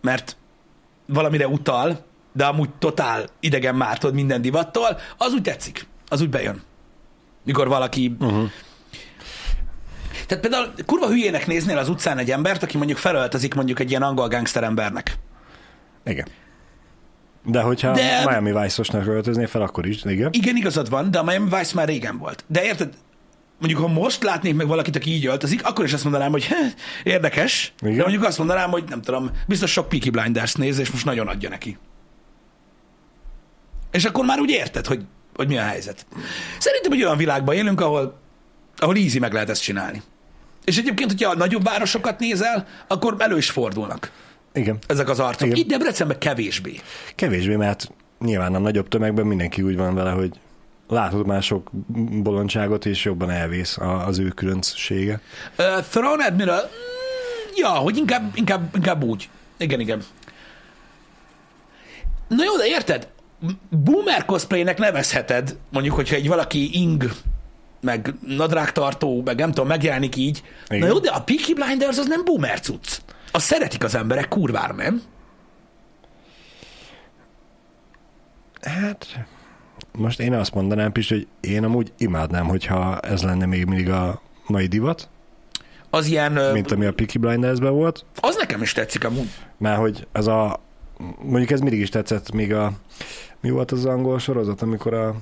mert 0.00 0.36
valamire 1.06 1.48
utal, 1.48 2.04
de 2.32 2.44
amúgy 2.44 2.70
totál 2.78 3.24
idegen 3.40 3.74
már 3.74 3.98
tudod 3.98 4.14
minden 4.14 4.42
divattól, 4.42 4.98
az 5.16 5.32
úgy 5.32 5.42
tetszik. 5.42 5.86
Az 6.08 6.20
úgy 6.20 6.30
bejön. 6.30 6.62
Mikor 7.44 7.68
valaki... 7.68 8.16
Uh-huh. 8.20 8.50
Tehát 10.26 10.42
például 10.42 10.72
kurva 10.86 11.08
hülyének 11.08 11.46
néznél 11.46 11.78
az 11.78 11.88
utcán 11.88 12.18
egy 12.18 12.30
embert, 12.30 12.62
aki 12.62 12.76
mondjuk 12.76 12.98
felöltözik 12.98 13.54
mondjuk 13.54 13.80
egy 13.80 13.90
ilyen 13.90 14.02
angol 14.02 14.28
gangster 14.28 14.62
embernek. 14.62 15.14
Igen. 16.04 16.28
De 17.44 17.60
hogyha 17.60 17.92
De-. 17.92 18.22
Miami 18.26 18.52
Vice-osnak 18.62 19.06
öltöznél 19.06 19.46
fel, 19.46 19.62
akkor 19.62 19.86
is, 19.86 20.04
igen. 20.04 20.28
Igen, 20.32 20.56
igazad 20.56 20.90
van, 20.90 21.10
de 21.10 21.18
a 21.18 21.22
Miami 21.22 21.48
Vice 21.58 21.72
már 21.74 21.86
régen 21.86 22.18
volt. 22.18 22.44
De 22.46 22.64
érted, 22.64 22.94
mondjuk 23.58 23.80
ha 23.80 23.88
most 23.88 24.22
látnék 24.22 24.54
meg 24.54 24.66
valakit, 24.66 24.96
aki 24.96 25.10
így 25.10 25.26
öltözik, 25.26 25.66
akkor 25.66 25.84
is 25.84 25.92
azt 25.92 26.02
mondanám, 26.04 26.30
hogy 26.30 26.44
"Heh, 26.44 26.72
érdekes. 27.02 27.72
Igen. 27.80 27.96
de 27.96 28.02
mondjuk 28.02 28.24
azt 28.24 28.38
mondanám, 28.38 28.70
hogy 28.70 28.84
nem 28.88 29.02
tudom, 29.02 29.30
biztos 29.46 29.70
sok 29.72 29.88
Peaky 29.88 30.10
Blinders 30.10 30.54
néz, 30.54 30.78
és 30.78 30.90
most 30.90 31.04
nagyon 31.04 31.28
adja 31.28 31.48
neki. 31.48 31.78
És 33.90 34.04
akkor 34.04 34.24
már 34.24 34.40
úgy 34.40 34.50
érted, 34.50 34.86
hogy, 34.86 35.04
hogy 35.34 35.48
mi 35.48 35.58
a 35.58 35.62
helyzet. 35.62 36.06
Szerintem 36.58 36.92
egy 36.92 37.02
olyan 37.02 37.16
világban 37.16 37.54
élünk, 37.54 37.80
ahol, 37.80 38.18
ahol 38.76 38.96
easy 38.96 39.18
meg 39.18 39.32
lehet 39.32 39.50
ezt 39.50 39.62
csinálni. 39.62 40.02
És 40.64 40.78
egyébként, 40.78 41.10
hogyha 41.10 41.30
a 41.30 41.36
nagyobb 41.36 41.62
városokat 41.62 42.18
nézel, 42.18 42.66
akkor 42.86 43.16
elő 43.18 43.36
is 43.36 43.50
fordulnak 43.50 44.10
Igen. 44.52 44.78
ezek 44.86 45.08
az 45.08 45.20
arcok. 45.20 45.46
Igen. 45.46 45.58
Itt 45.58 45.68
Debrecenben 45.68 46.18
kevésbé. 46.18 46.80
Kevésbé, 47.14 47.56
mert 47.56 47.90
nyilván 48.18 48.54
a 48.54 48.58
nagyobb 48.58 48.88
tömegben 48.88 49.26
mindenki 49.26 49.62
úgy 49.62 49.76
van 49.76 49.94
vele, 49.94 50.10
hogy 50.10 50.30
látod 50.88 51.26
már 51.26 51.42
sok 51.42 51.70
bolondságot, 52.22 52.86
és 52.86 53.04
jobban 53.04 53.30
elvész 53.30 53.78
az 54.06 54.18
ő 54.18 54.28
különbsége. 54.28 55.20
Uh, 55.58 55.80
Throne 55.90 56.24
Admiral, 56.24 56.60
mm, 56.62 57.52
ja, 57.56 57.68
hogy 57.68 57.96
inkább, 57.96 58.32
inkább, 58.34 58.74
inkább 58.74 59.04
úgy. 59.04 59.28
Igen, 59.56 59.80
igen. 59.80 60.02
Na 62.28 62.44
jó, 62.44 62.56
de 62.56 62.66
érted? 62.66 63.08
Boomer 63.70 64.24
cosplaynek 64.24 64.78
nevezheted, 64.78 65.56
mondjuk, 65.70 65.94
hogyha 65.94 66.16
egy 66.16 66.28
valaki 66.28 66.70
ing, 66.72 67.10
meg 67.86 68.14
nadrágtartó, 68.26 69.22
meg 69.24 69.38
nem 69.38 69.48
tudom, 69.48 69.66
megjelenik 69.66 70.16
így. 70.16 70.42
Igen. 70.68 70.78
Na 70.78 70.86
jó, 70.86 70.98
de 70.98 71.10
a 71.10 71.22
Peaky 71.22 71.54
Blinders 71.54 71.98
az 71.98 72.06
nem 72.06 72.24
boomer 72.24 72.60
cucc. 72.60 72.98
Azt 73.30 73.46
szeretik 73.46 73.84
az 73.84 73.94
emberek, 73.94 74.28
kurvára, 74.28 74.74
nem? 74.74 75.02
Hát, 78.62 79.06
most 79.92 80.20
én 80.20 80.32
azt 80.34 80.54
mondanám 80.54 80.90
is, 80.94 81.08
hogy 81.08 81.26
én 81.40 81.64
amúgy 81.64 81.92
imádnám, 81.98 82.46
hogyha 82.46 83.00
ez 83.00 83.22
lenne 83.22 83.46
még 83.46 83.64
mindig 83.64 83.90
a 83.90 84.20
mai 84.46 84.66
divat, 84.66 85.08
Az 85.90 86.06
ilyen, 86.06 86.32
mint 86.52 86.72
ami 86.72 86.86
a 86.86 86.92
Peaky 86.92 87.18
Blindersben 87.18 87.72
volt, 87.72 88.04
az 88.20 88.36
nekem 88.36 88.62
is 88.62 88.72
tetszik 88.72 89.04
amúgy. 89.04 89.30
mert 89.58 89.78
hogy 89.78 90.06
ez 90.12 90.26
a, 90.26 90.60
mondjuk 91.22 91.50
ez 91.50 91.60
mindig 91.60 91.80
is 91.80 91.88
tetszett, 91.88 92.32
még 92.32 92.54
a, 92.54 92.72
mi 93.40 93.50
volt 93.50 93.72
az 93.72 93.84
angol 93.84 94.18
sorozat, 94.18 94.62
amikor 94.62 94.94
a 94.94 95.14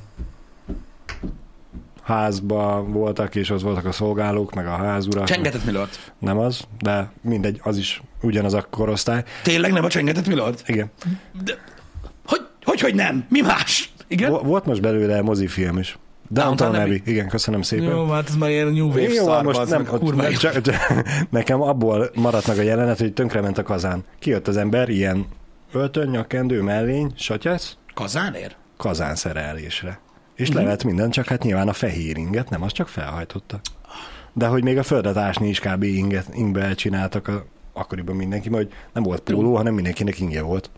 házba 2.04 2.82
voltak, 2.88 3.34
és 3.34 3.50
az 3.50 3.62
voltak 3.62 3.84
a 3.84 3.92
szolgálók, 3.92 4.54
meg 4.54 4.66
a 4.66 4.70
házurak. 4.76 5.25
Csengetett 5.25 5.64
Milord. 5.64 5.88
Nem 6.18 6.38
az, 6.38 6.61
de 6.80 7.11
mindegy, 7.20 7.61
az 7.62 7.76
is 7.78 8.02
ugyanaz 8.23 8.54
a 8.54 8.66
korosztály. 8.70 9.25
Tényleg 9.42 9.73
nem 9.73 9.84
a 9.84 9.88
Csengetett 9.88 10.26
Milord? 10.26 10.62
Igen. 10.66 10.90
De, 11.44 11.52
hogy, 12.26 12.40
hogy 12.64 12.80
Hogy, 12.80 12.94
nem? 12.94 13.25
Mi 13.28 13.40
más? 13.40 13.92
Igen? 14.08 14.30
Vo- 14.30 14.42
Volt 14.44 14.64
most 14.66 14.80
belőle 14.80 15.23
mozifilm 15.23 15.78
is. 15.78 15.99
Downtown 16.28 16.56
Downton 16.73 16.82
Abbey. 16.87 17.02
Igen, 17.06 17.28
köszönöm 17.28 17.62
szépen. 17.62 17.84
Jó, 17.88 18.06
hát 18.06 18.28
ez 18.28 18.37
már 18.37 18.50
ilyen 18.50 18.66
New 18.66 18.87
Wave 18.87 19.00
Jó, 19.02 19.25
szar, 19.25 19.42
most 19.44 19.68
nem, 19.68 19.87
ott, 19.90 19.99
kurva 20.00 20.23
nem 20.23 20.32
csak, 20.32 20.61
nekem 21.30 21.61
abból 21.62 22.11
maradt 22.14 22.46
meg 22.46 22.58
a 22.58 22.62
jelenet, 22.62 22.99
hogy 22.99 23.12
tönkrement 23.12 23.58
a 23.58 23.62
kazán. 23.62 24.04
Kijött 24.18 24.49
az 24.49 24.56
ember, 24.56 24.88
ilyen 24.88 25.26
öltön, 25.73 26.08
nyakkendő, 26.08 26.62
mellény, 26.62 27.12
satyasz, 27.16 27.76
Kazánér? 27.94 28.54
kazán 28.76 29.14
szerelésre. 29.14 29.99
És 30.34 30.40
Mhm. 30.48 30.56
uh-huh. 30.56 30.62
levett 30.64 30.84
minden, 30.84 31.10
csak 31.10 31.26
hát 31.26 31.42
nyilván 31.42 31.68
a 31.68 31.72
fehér 31.72 32.16
inget, 32.16 32.50
nem, 32.50 32.62
az 32.62 32.72
csak 32.72 32.88
felhajtotta. 32.88 33.60
De 34.32 34.46
hogy 34.46 34.62
még 34.62 34.78
a 34.78 34.82
földet 34.82 35.16
ásni 35.16 35.48
is 35.48 35.60
kb. 35.60 35.82
inget, 35.82 36.26
ingbe 36.34 36.74
csináltak 36.74 37.28
a, 37.28 37.44
akkoriban 37.72 38.16
mindenki, 38.16 38.48
mert 38.48 38.72
nem 38.92 39.02
volt 39.02 39.20
póló, 39.20 39.56
hanem 39.56 39.74
mindenkinek 39.74 40.20
ingje 40.20 40.42
volt. 40.42 40.70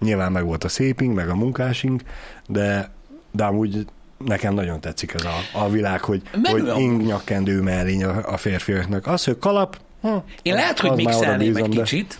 Nyilván 0.00 0.32
meg 0.32 0.44
volt 0.44 0.64
a 0.64 0.68
szép 0.68 1.00
ing, 1.00 1.14
meg 1.14 1.28
a 1.28 1.34
munkás 1.34 1.82
ing, 1.82 2.02
de, 2.48 2.90
de 3.30 3.44
amúgy 3.44 3.86
nekem 4.18 4.54
nagyon 4.54 4.80
tetszik 4.80 5.14
ez 5.14 5.24
a, 5.24 5.34
a 5.52 5.68
világ, 5.70 6.00
hogy, 6.00 6.22
Menő 6.42 6.70
hogy 6.70 6.80
ing 6.80 7.02
nyakkendő 7.02 7.60
mellény 7.60 8.04
a, 8.04 8.32
a 8.32 8.36
férfiaknak. 8.36 9.06
Az, 9.06 9.24
hogy 9.24 9.38
kalap, 9.38 9.78
hm, 10.00 10.16
Én 10.42 10.54
lehet, 10.54 10.78
hogy 10.80 10.92
mixelném 10.96 11.40
egy 11.48 11.52
bízom, 11.52 11.70
de- 11.70 11.82
kicsit. 11.82 12.18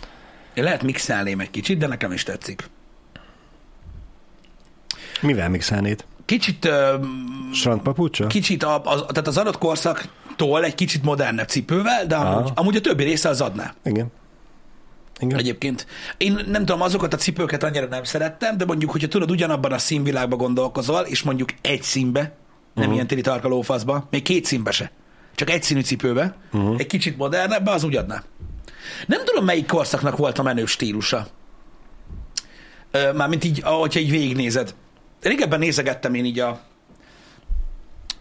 Én 0.53 0.63
lehet 0.63 0.83
mixelném 0.83 1.39
egy 1.39 1.49
kicsit, 1.51 1.77
de 1.77 1.87
nekem 1.87 2.11
is 2.11 2.23
tetszik. 2.23 2.69
Mivel 5.21 5.49
mixelnéd? 5.49 6.05
Kicsit, 6.25 6.69
Strandpapucsa? 7.53 8.27
kicsit 8.27 8.63
a, 8.63 8.81
az, 8.83 8.99
tehát 9.07 9.27
az 9.27 9.37
adott 9.37 9.57
korszaktól 9.57 10.63
egy 10.63 10.75
kicsit 10.75 11.03
modernebb 11.03 11.47
cipővel, 11.47 12.05
de 12.05 12.15
amúgy, 12.15 12.43
Aha. 12.43 12.51
amúgy 12.55 12.75
a 12.75 12.81
többi 12.81 13.03
része 13.03 13.29
az 13.29 13.41
adná. 13.41 13.73
Igen. 13.83 14.11
Igen. 15.19 15.39
Egyébként. 15.39 15.87
Én 16.17 16.39
nem 16.47 16.65
tudom, 16.65 16.81
azokat 16.81 17.13
a 17.13 17.17
cipőket 17.17 17.63
annyira 17.63 17.85
nem 17.85 18.03
szerettem, 18.03 18.57
de 18.57 18.65
mondjuk, 18.65 18.91
hogyha 18.91 19.07
tudod, 19.07 19.31
ugyanabban 19.31 19.71
a 19.71 19.77
színvilágban 19.77 20.37
gondolkozol, 20.37 21.01
és 21.01 21.21
mondjuk 21.21 21.49
egy 21.61 21.83
színbe, 21.83 22.19
nem 22.21 22.31
uh-huh. 22.75 22.93
ilyen 22.93 23.07
teli 23.07 23.21
tarka 23.21 23.47
lófaszba, 23.47 24.07
még 24.09 24.21
két 24.21 24.45
színbe 24.45 24.71
se, 24.71 24.91
csak 25.35 25.49
egy 25.49 25.63
színű 25.63 25.81
cipőbe, 25.81 26.35
uh-huh. 26.53 26.75
egy 26.79 26.87
kicsit 26.87 27.17
modernebb, 27.17 27.67
az 27.67 27.83
úgy 27.83 27.95
adná. 27.95 28.23
Nem 29.07 29.25
tudom, 29.25 29.45
melyik 29.45 29.67
korszaknak 29.67 30.17
volt 30.17 30.39
a 30.39 30.43
menő 30.43 30.65
stílusa. 30.65 31.27
Mármint 33.15 33.43
így, 33.43 33.61
ahogyha 33.63 33.99
így 33.99 34.09
végignézed. 34.09 34.75
Régebben 35.23 35.59
nézegettem 35.59 36.13
én 36.13 36.25
így 36.25 36.39
a, 36.39 36.59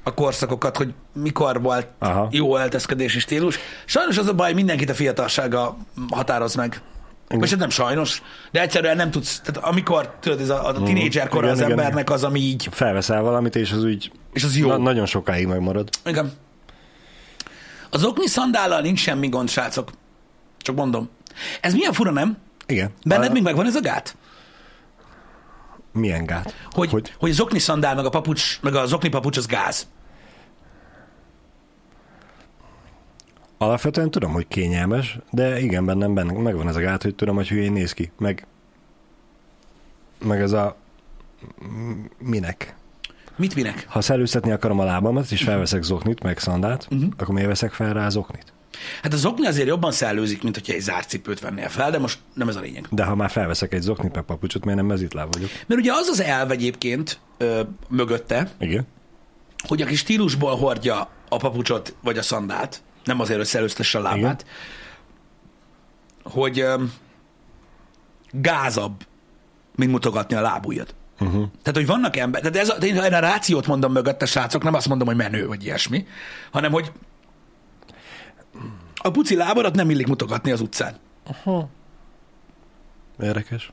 a 0.02 0.14
korszakokat, 0.14 0.76
hogy 0.76 0.94
mikor 1.12 1.62
volt 1.62 1.86
Aha. 1.98 2.28
Jó 2.30 2.56
öltözködési 2.58 3.18
stílus. 3.20 3.58
Sajnos 3.84 4.18
az 4.18 4.26
a 4.26 4.34
baj, 4.34 4.52
mindenkit 4.52 4.90
a 4.90 4.94
fiatalsága 4.94 5.76
határoz 6.10 6.54
meg. 6.54 6.80
Most 7.28 7.50
hát 7.50 7.60
nem 7.60 7.70
sajnos, 7.70 8.22
de 8.50 8.60
egyszerűen 8.60 8.96
nem 8.96 9.10
tudsz, 9.10 9.40
tehát 9.40 9.68
amikor 9.68 10.14
tudod, 10.20 10.40
ez 10.40 10.48
a, 10.48 10.66
a 10.66 10.82
tínédzser 10.82 11.28
kora 11.28 11.40
Igen, 11.42 11.52
az 11.52 11.58
igen, 11.58 11.70
embernek 11.70 12.10
az, 12.10 12.24
ami 12.24 12.40
így, 12.40 12.68
Felveszel 12.70 13.22
valamit, 13.22 13.56
és 13.56 13.72
az 13.72 13.84
úgy 13.84 14.12
és 14.32 14.44
az 14.44 14.56
jó. 14.56 14.68
na- 14.68 14.76
nagyon 14.78 15.06
sokáig 15.06 15.46
megmarad. 15.46 15.88
Igen. 16.04 16.32
Az 17.90 18.04
okni 18.04 18.26
szandállal 18.26 18.80
nincs 18.80 19.00
semmi 19.00 19.28
gond, 19.28 19.48
srácok. 19.48 19.90
Csak 20.58 20.76
mondom. 20.76 21.08
Ez 21.60 21.74
milyen 21.74 21.92
fura, 21.92 22.10
nem? 22.10 22.36
Igen. 22.66 22.90
Benned 23.04 23.30
A- 23.30 23.32
még 23.32 23.42
megvan 23.42 23.66
ez 23.66 23.74
a 23.74 23.80
gát? 23.80 24.16
Milyen 25.92 26.24
gát? 26.24 26.54
Hogy, 26.70 26.90
hogy? 26.90 27.14
hogy 27.18 27.30
az 27.30 27.40
okni 27.40 27.58
szandál, 27.58 27.94
meg 27.94 28.04
a 28.04 28.08
papucs, 28.08 28.60
meg 28.62 28.74
az 28.74 28.92
okni 28.92 29.08
papucs 29.08 29.36
az 29.36 29.46
gáz. 29.46 29.86
Alapvetően 33.58 34.10
tudom, 34.10 34.32
hogy 34.32 34.48
kényelmes, 34.48 35.18
de 35.30 35.60
igen, 35.60 35.84
bennem, 35.84 36.14
bennem 36.14 36.36
megvan 36.36 36.68
ez 36.68 36.76
a 36.76 36.80
gát, 36.80 37.02
hogy 37.02 37.14
tudom, 37.14 37.34
hogy 37.34 37.48
hülyén 37.48 37.72
néz 37.72 37.92
ki. 37.92 38.12
Meg, 38.18 38.46
meg 40.24 40.40
ez 40.40 40.52
a 40.52 40.76
minek? 42.18 42.74
Mit 43.36 43.54
minek? 43.54 43.86
Ha 43.88 44.00
szellőztetni 44.00 44.50
akarom 44.50 44.78
a 44.78 44.84
lábamat, 44.84 45.30
és 45.30 45.42
felveszek 45.42 45.82
zoknit, 45.82 46.22
meg 46.22 46.38
szandát, 46.38 46.88
uh-huh. 46.90 47.10
akkor 47.16 47.34
miért 47.34 47.48
veszek 47.48 47.72
fel 47.72 47.92
rá 47.92 48.08
zoknit? 48.08 48.52
Hát 49.02 49.12
az 49.12 49.24
okni 49.24 49.46
azért 49.46 49.68
jobban 49.68 49.92
szellőzik, 49.92 50.42
mint 50.42 50.54
hogyha 50.54 50.72
egy 50.72 50.80
zárt 50.80 51.08
cipőt 51.08 51.40
vennél 51.40 51.68
fel, 51.68 51.90
de 51.90 51.98
most 51.98 52.18
nem 52.34 52.48
ez 52.48 52.56
a 52.56 52.60
lényeg. 52.60 52.86
De 52.90 53.04
ha 53.04 53.14
már 53.14 53.30
felveszek 53.30 53.72
egy 53.74 53.80
zoknit, 53.80 54.14
meg 54.14 54.24
papucsot, 54.24 54.64
miért 54.64 54.78
nem 54.78 54.88
mezitláb 54.88 55.32
vagyok? 55.32 55.50
Mert 55.66 55.80
ugye 55.80 55.92
az 55.92 56.08
az 56.08 56.20
elv 56.20 56.50
egyébként 56.50 57.18
ö, 57.36 57.62
mögötte, 57.88 58.50
Igen. 58.58 58.86
hogy 59.66 59.82
aki 59.82 59.94
stílusból 59.94 60.56
hordja 60.56 61.10
a 61.28 61.36
papucsot 61.36 61.94
vagy 62.02 62.18
a 62.18 62.22
szandált, 62.22 62.82
nem 63.04 63.20
azért, 63.20 63.38
hogy 63.38 63.46
szellőztesse 63.46 63.98
a 63.98 64.02
lábát, 64.02 64.46
hogy 66.22 66.60
ö, 66.60 66.82
gázabb, 68.30 69.06
mint 69.74 69.90
mutogatni 69.90 70.36
a 70.36 70.40
lábujjad. 70.40 70.94
Uh-huh. 71.20 71.44
Tehát, 71.62 71.74
hogy 71.74 71.86
vannak 71.86 72.16
emberek, 72.16 72.52
tehát 72.52 72.68
ez 72.68 72.76
a, 72.76 72.86
én 72.86 73.14
a 73.14 73.18
rációt 73.18 73.66
mondom 73.66 73.92
mögötte, 73.92 74.26
srácok, 74.26 74.62
nem 74.62 74.74
azt 74.74 74.88
mondom, 74.88 75.06
hogy 75.06 75.16
menő, 75.16 75.46
vagy 75.46 75.64
ilyesmi, 75.64 76.06
hanem, 76.50 76.72
hogy 76.72 76.92
a 79.02 79.10
puci 79.10 79.36
lábadat 79.36 79.74
nem 79.74 79.90
illik 79.90 80.06
mutogatni 80.06 80.50
az 80.50 80.60
utcán. 80.60 80.94
Érdekes. 83.22 83.72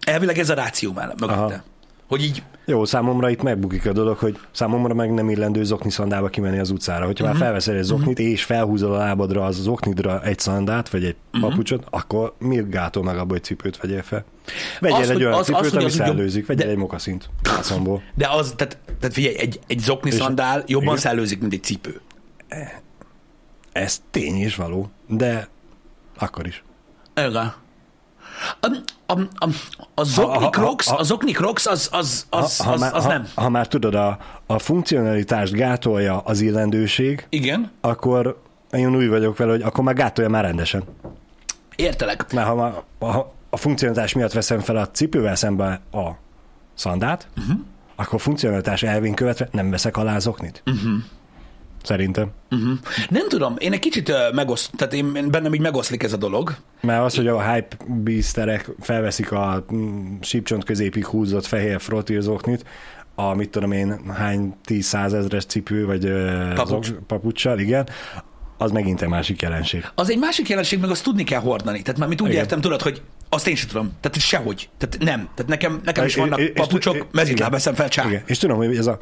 Elvileg 0.00 0.38
ez 0.38 0.50
a 0.50 0.54
ráció 0.54 0.92
mellett 0.92 1.20
mögötte. 1.20 1.38
Aha. 1.40 1.62
Hogy 2.08 2.22
így, 2.22 2.42
Jó, 2.64 2.84
számomra 2.84 3.30
itt 3.30 3.42
megbukik 3.42 3.86
a 3.86 3.92
dolog, 3.92 4.16
hogy 4.18 4.38
számomra 4.50 4.94
meg 4.94 5.12
nem 5.14 5.30
illendő 5.30 5.64
zokni 5.64 5.90
szandába 5.90 6.28
kimenni 6.28 6.58
az 6.58 6.70
utcára. 6.70 7.04
Hogyha 7.06 7.24
Mhm. 7.24 7.32
uh-huh. 7.32 7.38
már 7.40 7.48
felveszel 7.60 7.76
egy 7.76 7.82
zoknit, 7.82 8.18
uh-huh. 8.18 8.32
és 8.32 8.44
felhúzol 8.44 8.94
a 8.94 8.98
lábadra 8.98 9.44
az 9.44 9.56
zoknidra 9.56 10.22
egy 10.22 10.38
szandát, 10.38 10.88
vagy 10.88 11.04
egy 11.04 11.14
Mhm. 11.14 11.36
uh-huh. 11.36 11.50
papucsot, 11.50 11.86
akkor 11.90 12.34
mi 12.38 12.62
gátol 12.68 13.02
meg 13.02 13.18
abba, 13.18 13.32
hogy 13.32 13.42
cipőt 13.44 13.76
vegyél 13.76 14.02
fel? 14.02 14.24
Vegyél 14.80 14.96
Az, 15.00 15.10
egy 15.10 15.24
olyan 15.24 15.32
az- 15.38 15.46
cipőt, 15.46 15.60
az, 15.60 15.74
ami 15.74 15.84
az 15.84 15.92
szellőzik, 15.92 16.46
vegyél 16.46 16.64
de- 16.66 16.70
egy 16.72 16.78
mokaszint 16.78 17.30
de 18.14 18.28
az, 18.28 18.52
tehát, 18.56 18.78
tehát 18.98 19.14
figyelj, 19.14 19.38
egy, 19.38 19.60
egy 19.66 19.78
zokni 19.78 20.10
És- 20.10 20.16
szandál 20.16 20.62
jobban 20.66 20.86
igen. 20.86 20.96
szellőzik, 20.98 21.40
mint 21.40 21.52
egy 21.52 21.62
cipő. 21.62 22.00
Ez 23.72 24.02
tény 24.10 24.36
is 24.42 24.56
való, 24.56 24.90
de 25.06 25.48
akkor 26.18 26.46
is. 26.46 26.64
Igen. 27.14 27.36
A, 27.36 27.54
a, 29.06 29.20
a, 29.38 29.48
a 29.94 30.02
zokni 30.04 30.32
Ha- 30.32 30.40
ha- 30.42 30.50
crocs, 30.50 30.86
a 30.90 31.02
zokni 31.02 31.32
crocs 31.32 31.66
az, 31.66 31.88
az, 31.92 32.26
az, 32.30 32.58
ha, 32.58 32.64
ha, 32.64 32.72
az, 32.72 32.82
az 32.82 33.04
ha, 33.04 33.08
nem. 33.08 33.28
ha 33.34 33.48
már 33.48 33.68
tudod, 33.68 33.94
a, 33.94 34.18
a 34.46 34.58
funkcionalitást 34.58 35.52
gátolja 35.52 36.18
az 36.18 36.40
illendőség, 36.40 37.26
Igen, 37.28 37.70
akkor 37.80 38.42
én 38.72 38.96
úgy 38.96 39.08
vagyok 39.08 39.36
vele, 39.36 39.50
hogy 39.50 39.62
akkor 39.62 39.84
már 39.84 39.94
gátolja 39.94 40.30
már 40.30 40.44
rendesen. 40.44 40.82
értelek. 41.76 42.32
Mert 42.32 42.46
ha 42.48 42.54
már 42.54 42.72
ha 42.98 43.32
a 43.50 43.56
funkcionalitás 43.56 44.12
miatt 44.12 44.32
veszem 44.32 44.60
fel 44.60 44.76
a 44.76 44.88
cipővel 44.90 45.34
szembe 45.34 45.80
a 45.92 46.08
szandát, 46.74 47.28
uh-huh. 47.38 47.56
akkor 47.96 48.20
funkcionalitás 48.20 48.82
elvén 48.82 49.14
követve 49.14 49.48
nem 49.52 49.70
veszek 49.70 49.96
alá 49.96 50.18
zoknit. 50.18 50.62
Uh-huh. 50.66 50.92
Szerintem. 51.82 52.30
Uh-huh. 52.50 52.78
Nem 53.08 53.28
tudom, 53.28 53.54
én 53.58 53.72
egy 53.72 53.78
kicsit 53.78 54.08
uh, 54.08 54.16
megoszt, 54.34 54.70
tehát 54.76 54.94
én, 54.94 55.30
bennem 55.30 55.54
így 55.54 55.60
megoszlik 55.60 56.02
ez 56.02 56.12
a 56.12 56.16
dolog. 56.16 56.54
Mert 56.80 57.02
az, 57.04 57.14
hogy 57.16 57.26
a 57.26 57.52
hype 57.52 57.76
beasterek 57.86 58.70
felveszik 58.80 59.32
a 59.32 59.64
mm, 59.74 60.14
sípcsont 60.20 60.64
középig 60.64 61.06
húzott 61.06 61.46
fehér 61.46 61.80
frottírzoknit, 61.80 62.64
a 63.14 63.34
mit 63.34 63.50
tudom 63.50 63.72
én, 63.72 64.00
hány 64.16 64.54
tíz 64.64 64.86
százezres 64.86 65.44
cipő, 65.44 65.86
vagy 65.86 66.04
ö, 66.04 66.52
Papucs. 66.54 66.86
zok- 66.86 66.98
papuccsal, 67.06 67.58
igen, 67.58 67.88
az 68.58 68.70
megint 68.70 69.02
egy 69.02 69.08
másik 69.08 69.42
jelenség. 69.42 69.84
Az 69.94 70.10
egy 70.10 70.18
másik 70.18 70.48
jelenség, 70.48 70.80
meg 70.80 70.90
azt 70.90 71.02
tudni 71.04 71.24
kell 71.24 71.40
hordani. 71.40 71.82
Tehát 71.82 72.00
már 72.00 72.08
mit 72.08 72.20
úgy 72.20 72.28
Igen. 72.28 72.40
értem, 72.40 72.60
tudod, 72.60 72.82
hogy 72.82 73.02
azt 73.28 73.46
én 73.48 73.54
sem 73.56 73.68
tudom. 73.68 73.92
Tehát 74.00 74.18
sehogy. 74.20 74.68
Tehát 74.78 74.98
nem. 74.98 75.28
Tehát 75.34 75.46
nekem, 75.50 75.80
nekem 75.84 76.04
is 76.04 76.14
vannak 76.14 76.40
és- 76.40 76.50
papucsok, 76.54 76.94
és- 76.94 77.02
mezitláb 77.12 77.38
igen. 77.38 77.50
veszem 77.50 77.74
fel 77.74 77.88
csá. 77.88 78.06
Igen. 78.06 78.22
És 78.26 78.38
tudom, 78.38 78.56
hogy 78.56 78.76
ez 78.76 78.86
a 78.86 79.00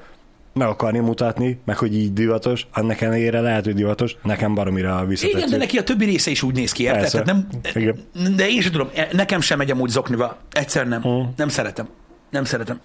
meg 0.59 0.69
akarni 0.69 0.99
mutatni, 0.99 1.61
meg 1.65 1.77
hogy 1.77 1.95
így 1.95 2.13
divatos, 2.13 2.67
annak 2.73 3.01
ellenére 3.01 3.41
lehet, 3.41 3.65
hogy 3.65 3.75
divatos, 3.75 4.17
nekem 4.23 4.55
baromira 4.55 5.05
visszatetsző. 5.05 5.39
Igen, 5.39 5.51
de 5.51 5.57
neki 5.57 5.79
a 5.79 5.85
többi 5.85 6.05
része 6.05 6.31
is 6.31 6.43
úgy 6.43 6.55
néz 6.55 6.73
ki, 6.73 6.83
érted? 6.83 7.11
Tehát 7.11 7.27
nem, 7.27 7.49
Igen. 7.75 7.99
de 8.37 8.49
én 8.49 8.61
sem 8.61 8.73
tudom, 8.73 8.89
e- 8.95 9.09
nekem 9.13 9.41
sem 9.41 9.59
megy 9.59 9.71
amúgy 9.71 9.91
zoknival. 9.91 10.37
Egyszer 10.53 10.87
nem. 10.87 11.03
Mm. 11.09 11.23
Nem 11.37 11.49
szeretem. 11.49 11.89
Nem 12.31 12.45
szeretem. 12.45 12.81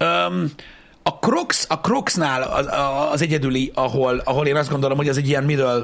Um, 0.00 0.50
a 1.02 1.10
Crocs, 1.10 1.64
a 1.68 1.80
Crocsnál 1.80 2.42
az, 2.42 2.68
az 3.12 3.22
egyedüli, 3.22 3.70
ahol, 3.74 4.18
ahol 4.24 4.46
én 4.46 4.56
azt 4.56 4.70
gondolom, 4.70 4.96
hogy 4.96 5.08
az 5.08 5.16
egy 5.16 5.28
ilyen 5.28 5.44
middle 5.44 5.82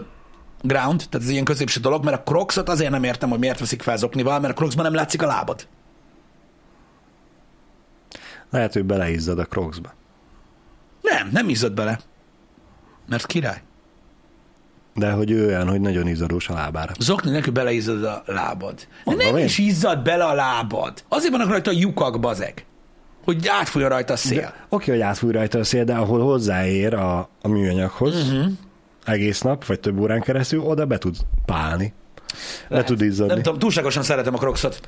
ground, 0.62 1.04
tehát 1.10 1.26
ez 1.26 1.28
ilyen 1.28 1.44
középső 1.44 1.80
dolog, 1.80 2.04
mert 2.04 2.16
a 2.16 2.22
Crocsot 2.22 2.68
azért 2.68 2.90
nem 2.90 3.04
értem, 3.04 3.28
hogy 3.28 3.38
miért 3.38 3.58
veszik 3.58 3.82
fel 3.82 3.96
zoknival, 3.96 4.40
mert 4.40 4.52
a 4.52 4.56
Crocsban 4.56 4.84
nem 4.84 4.94
látszik 4.94 5.22
a 5.22 5.26
lábad. 5.26 5.66
Lehet, 8.50 8.72
hogy 8.72 8.84
beleizzad 8.84 9.38
a 9.38 9.44
crocsba. 9.44 9.94
Nem, 11.10 11.28
nem 11.32 11.48
izzad 11.48 11.72
bele. 11.72 11.98
Mert 13.08 13.26
király. 13.26 13.62
De 14.94 15.10
hogy 15.10 15.30
ő 15.30 15.46
olyan, 15.46 15.68
hogy 15.68 15.80
nagyon 15.80 16.06
izzadós 16.06 16.48
a 16.48 16.54
lábára. 16.54 16.92
Zokni 16.98 17.30
neki 17.30 17.50
beleizzad 17.50 18.04
a 18.04 18.22
lábad. 18.26 18.86
Mondom 19.04 19.26
nem 19.26 19.36
én. 19.36 19.44
is 19.44 19.58
izzad 19.58 20.02
bele 20.02 20.24
a 20.24 20.34
lábad. 20.34 21.04
Azért 21.08 21.32
vannak 21.32 21.48
rajta 21.48 21.70
a 21.70 21.74
lyukak, 21.74 22.20
bazeg. 22.20 22.64
Hogy 23.24 23.48
átfújja 23.48 23.88
rajta 23.88 24.12
a 24.12 24.16
szél. 24.16 24.40
De, 24.40 24.66
oké, 24.68 24.90
hogy 24.90 25.00
átfúj 25.00 25.32
rajta 25.32 25.58
a 25.58 25.64
szél, 25.64 25.84
de 25.84 25.94
ahol 25.94 26.20
hozzáér 26.20 26.94
a, 26.94 27.28
a 27.42 27.48
műanyaghoz 27.48 28.14
uh-huh. 28.14 28.46
egész 29.04 29.40
nap, 29.40 29.64
vagy 29.64 29.80
több 29.80 30.00
órán 30.00 30.20
keresztül, 30.20 30.60
oda 30.60 30.86
be 30.86 30.98
tud 30.98 31.16
pálni. 31.44 31.92
Le 32.68 32.84
tud 32.84 33.00
izzadni. 33.00 33.32
Nem 33.32 33.42
tudom, 33.42 33.58
túlságosan 33.58 34.02
szeretem 34.02 34.34
a 34.34 34.38
krokszot. 34.38 34.80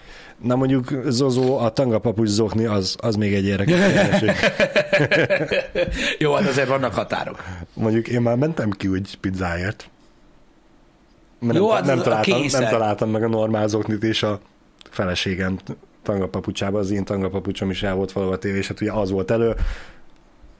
Na 0.42 0.56
mondjuk 0.56 0.94
Zozó, 1.06 1.58
a 1.58 1.70
tangapapucs 1.70 2.28
zokni, 2.28 2.64
az, 2.64 2.96
az 3.00 3.14
még 3.14 3.34
egy 3.34 3.44
érdekes. 3.44 4.22
Jó, 6.18 6.34
hát 6.34 6.48
azért 6.48 6.68
vannak 6.68 6.94
határok. 6.94 7.44
Mondjuk 7.74 8.08
én 8.08 8.20
már 8.20 8.36
mentem 8.36 8.70
ki 8.70 8.88
úgy 8.88 9.18
pizzáért. 9.18 9.90
Mert 11.40 11.58
Jó, 11.58 11.66
nem, 11.66 11.76
hát 11.76 11.86
nem, 11.86 11.98
a 11.98 12.02
találtam, 12.02 12.40
nem 12.50 12.68
találtam 12.68 13.10
meg 13.10 13.22
a 13.22 13.28
normál 13.28 13.68
zoknit, 13.68 14.02
és 14.02 14.22
a 14.22 14.40
feleségem 14.90 15.58
tangapapucsába, 16.02 16.78
az 16.78 16.90
én 16.90 17.04
tangapapucsom 17.04 17.70
is 17.70 17.82
el 17.82 17.94
volt 17.94 18.12
valahol 18.12 18.36
a 18.36 18.38
tévé, 18.38 18.58
és 18.58 18.68
hát 18.68 18.80
ugye 18.80 18.92
az 18.92 19.10
volt 19.10 19.30
elő. 19.30 19.54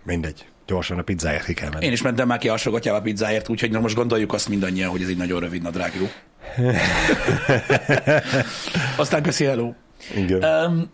Mindegy, 0.03 0.47
gyorsan 0.67 0.99
a 0.99 1.03
pizzáért 1.03 1.45
ki 1.45 1.55
kell 1.55 1.71
menni. 1.71 1.85
Én 1.85 1.93
is 1.93 2.03
mentem 2.03 2.27
már 2.27 2.39
ki 2.39 2.49
alsógatjába 2.49 3.01
pizzáért, 3.01 3.49
úgyhogy 3.49 3.71
na 3.71 3.81
most 3.81 3.95
gondoljuk 3.95 4.33
azt 4.33 4.49
mindannyian, 4.49 4.91
hogy 4.91 5.03
ez 5.03 5.09
egy 5.09 5.17
nagyon 5.17 5.41
rövid 5.41 5.63
nadrágjú. 5.63 6.09
Aztán 8.97 9.23
köszi, 9.23 9.45
hello. 9.45 9.73
Igen. 10.15 10.45
Um, 10.45 10.91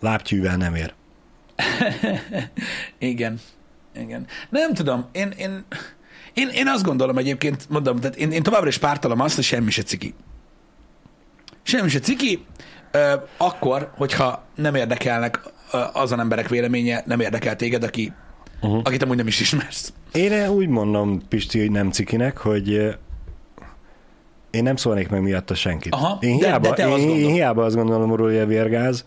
Lábtyűvel 0.00 0.56
nem 0.56 0.74
ér. 0.74 0.94
igen, 2.98 3.40
igen. 3.94 4.26
Nem 4.48 4.74
tudom, 4.74 5.08
én, 5.12 5.32
én, 5.36 5.64
én, 6.34 6.48
én 6.48 6.68
azt 6.68 6.84
gondolom 6.84 7.18
egyébként, 7.18 7.68
mondom, 7.68 7.98
tehát 7.98 8.16
én, 8.16 8.30
én 8.30 8.42
továbbra 8.42 8.68
is 8.68 8.78
pártalom 8.78 9.20
azt, 9.20 9.34
hogy 9.34 9.44
semmi 9.44 9.70
se 9.70 9.82
ciki. 9.82 10.14
Semmi 11.62 11.88
se 11.88 11.98
ciki, 11.98 12.44
ö, 12.90 13.14
akkor, 13.36 13.92
hogyha 13.96 14.44
nem 14.54 14.74
érdekelnek 14.74 15.40
ö, 15.72 15.78
azon 15.92 16.20
emberek 16.20 16.48
véleménye, 16.48 17.02
nem 17.06 17.20
érdekel 17.20 17.56
téged, 17.56 17.82
aki, 17.82 18.12
uh-huh. 18.60 18.80
akit 18.84 19.02
amúgy 19.02 19.16
nem 19.16 19.26
is 19.26 19.40
ismersz. 19.40 19.92
Én 20.12 20.48
úgy 20.48 20.68
mondom, 20.68 21.28
Pisti, 21.28 21.60
hogy 21.60 21.70
nem 21.70 21.90
cikinek, 21.90 22.38
hogy 22.38 22.96
én 24.50 24.62
nem 24.62 24.76
szólnék 24.76 25.08
meg 25.08 25.22
miatta 25.22 25.54
senkit. 25.54 25.94
Aha, 25.94 26.18
én, 26.20 26.38
de- 26.38 26.46
hiába, 26.46 26.74
de 26.74 26.86
azt 26.86 26.98
én, 26.98 27.02
én 27.02 27.08
gondolod. 27.08 27.32
hiába 27.32 27.64
azt 27.64 27.74
gondolom 27.74 28.08
hogy 28.08 28.36
a 28.36 28.46
vérgáz. 28.46 29.04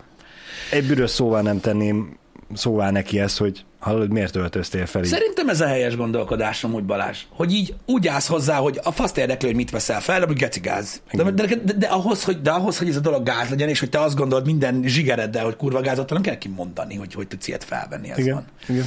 Egy 0.72 0.88
büdös 0.88 1.10
szóval 1.10 1.42
nem 1.42 1.60
tenném 1.60 2.18
szóvá 2.54 2.92
neki 2.92 3.20
ezt, 3.20 3.38
hogy 3.38 3.66
hallod, 3.80 4.12
miért 4.12 4.36
öltöztél 4.36 4.86
fel 4.86 5.04
így? 5.04 5.10
Szerintem 5.10 5.50
ez 5.50 5.62
a 5.62 5.68
helyes 5.68 5.96
gondolkodás 5.96 6.64
amúgy 6.64 6.84
Balázs, 6.84 7.18
hogy 7.30 7.54
így 7.54 7.74
úgy 7.86 8.08
állsz 8.08 8.28
hozzá, 8.28 8.56
hogy 8.56 8.80
a 8.84 8.92
faszt 8.92 9.18
érdekli, 9.18 9.48
hogy 9.48 9.56
mit 9.56 9.70
veszel 9.70 10.02
fel, 10.02 10.20
de 10.20 10.26
hogy 10.26 10.36
geci 10.36 10.60
gáz. 10.60 11.02
De, 11.12 11.24
de, 11.24 11.46
de, 11.46 11.74
de, 11.78 11.88
ahhoz, 11.88 12.24
hogy, 12.24 12.42
de 12.42 12.52
ahhoz, 12.52 12.78
hogy 12.78 12.90
ez 12.90 12.96
a 12.96 13.00
dolog 13.00 13.24
gáz 13.24 13.50
legyen, 13.50 13.70
és 13.70 13.80
hogy 13.80 13.90
te 13.90 14.00
azt 14.00 14.16
gondolod 14.16 14.46
minden 14.46 14.84
zsigereddel, 14.86 15.44
hogy 15.44 15.56
kurva 15.56 15.82
gáz, 15.82 16.00
attól 16.00 16.18
nem 16.18 16.26
kell 16.26 16.38
kimondani, 16.38 16.96
hogy 16.96 17.14
hogy 17.14 17.28
tudsz 17.28 17.48
ilyet 17.48 17.64
felvenni. 17.64 18.10
Ez 18.12 18.18
Igen, 18.18 18.34
van. 18.34 18.46
igen. 18.68 18.86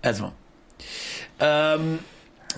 Ez 0.00 0.20
van. 0.20 0.32
Um, 1.40 1.98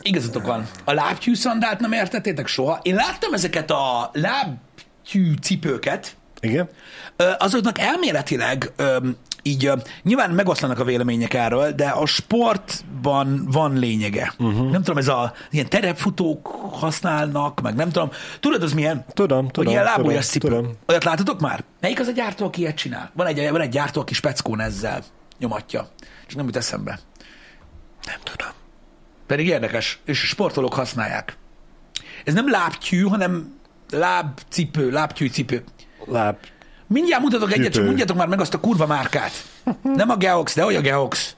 igazatok 0.03 0.47
van. 0.47 0.69
A 0.85 0.93
lábtyű 0.93 1.35
szandált 1.35 1.81
nem 1.81 1.93
értettétek 1.93 2.47
soha. 2.47 2.79
Én 2.83 2.95
láttam 2.95 3.33
ezeket 3.33 3.71
a 3.71 4.11
lábtyű 4.13 5.35
cipőket, 5.43 6.17
Igen? 6.41 6.69
Azoknak 7.39 7.79
elméletileg 7.79 8.73
így 9.43 9.73
nyilván 10.03 10.31
megoszlanak 10.31 10.79
a 10.79 10.85
vélemények 10.85 11.35
erről, 11.35 11.73
de 11.73 11.89
a 11.89 12.07
sportban 12.07 13.47
van 13.51 13.79
lényege. 13.79 14.33
Uh-huh. 14.39 14.71
Nem 14.71 14.83
tudom, 14.83 14.99
ez 14.99 15.09
a 15.09 15.33
ilyen 15.51 15.69
terepfutók 15.69 16.47
használnak, 16.73 17.61
meg 17.61 17.75
nem 17.75 17.91
tudom. 17.91 18.11
Tudod, 18.41 18.63
az 18.63 18.73
milyen? 18.73 19.05
Tudom, 19.09 19.49
tudom, 19.49 19.73
ilyen 19.73 19.85
lábújas 19.85 20.27
cipő. 20.27 20.49
tudom. 20.49 20.73
Olyat 20.89 21.05
láttatok 21.05 21.41
már? 21.41 21.65
Melyik 21.81 22.01
az 22.01 22.07
a 22.07 22.13
gyártó, 22.13 22.47
aki 22.47 22.61
ilyet 22.61 22.77
csinál? 22.77 23.11
Van 23.15 23.27
egy, 23.27 23.51
van 23.51 23.61
egy 23.61 23.69
gyártó, 23.69 24.01
aki 24.01 24.15
speckón 24.15 24.61
ezzel 24.61 25.03
nyomatja. 25.39 25.89
Csak 26.27 26.37
nem 26.37 26.47
jut 26.47 26.57
eszembe. 26.57 26.99
Nem 28.07 28.19
tudom. 28.23 28.56
Pedig 29.27 29.47
érdekes, 29.47 29.99
és 30.05 30.19
sportolók 30.19 30.75
használják. 30.75 31.37
Ez 32.25 32.35
nem 32.35 32.51
lábtyű, 32.51 33.03
hanem 33.03 33.55
lábcipő, 33.91 34.91
lábtyűcipő. 34.91 35.65
Láb. 36.05 36.37
Mindjárt 36.87 37.23
mutatok 37.23 37.53
egyet, 37.53 37.73
csak 37.73 37.85
mondjátok 37.85 38.17
már 38.17 38.27
meg 38.29 38.41
azt 38.41 38.55
a 38.55 38.61
kurva 38.61 38.87
márkát. 38.87 39.33
Nem 39.83 40.11
a 40.11 40.17
Geox, 40.17 40.55
de 40.55 40.63
hogy 40.63 40.75
a 40.75 40.81
Geox. 40.81 41.37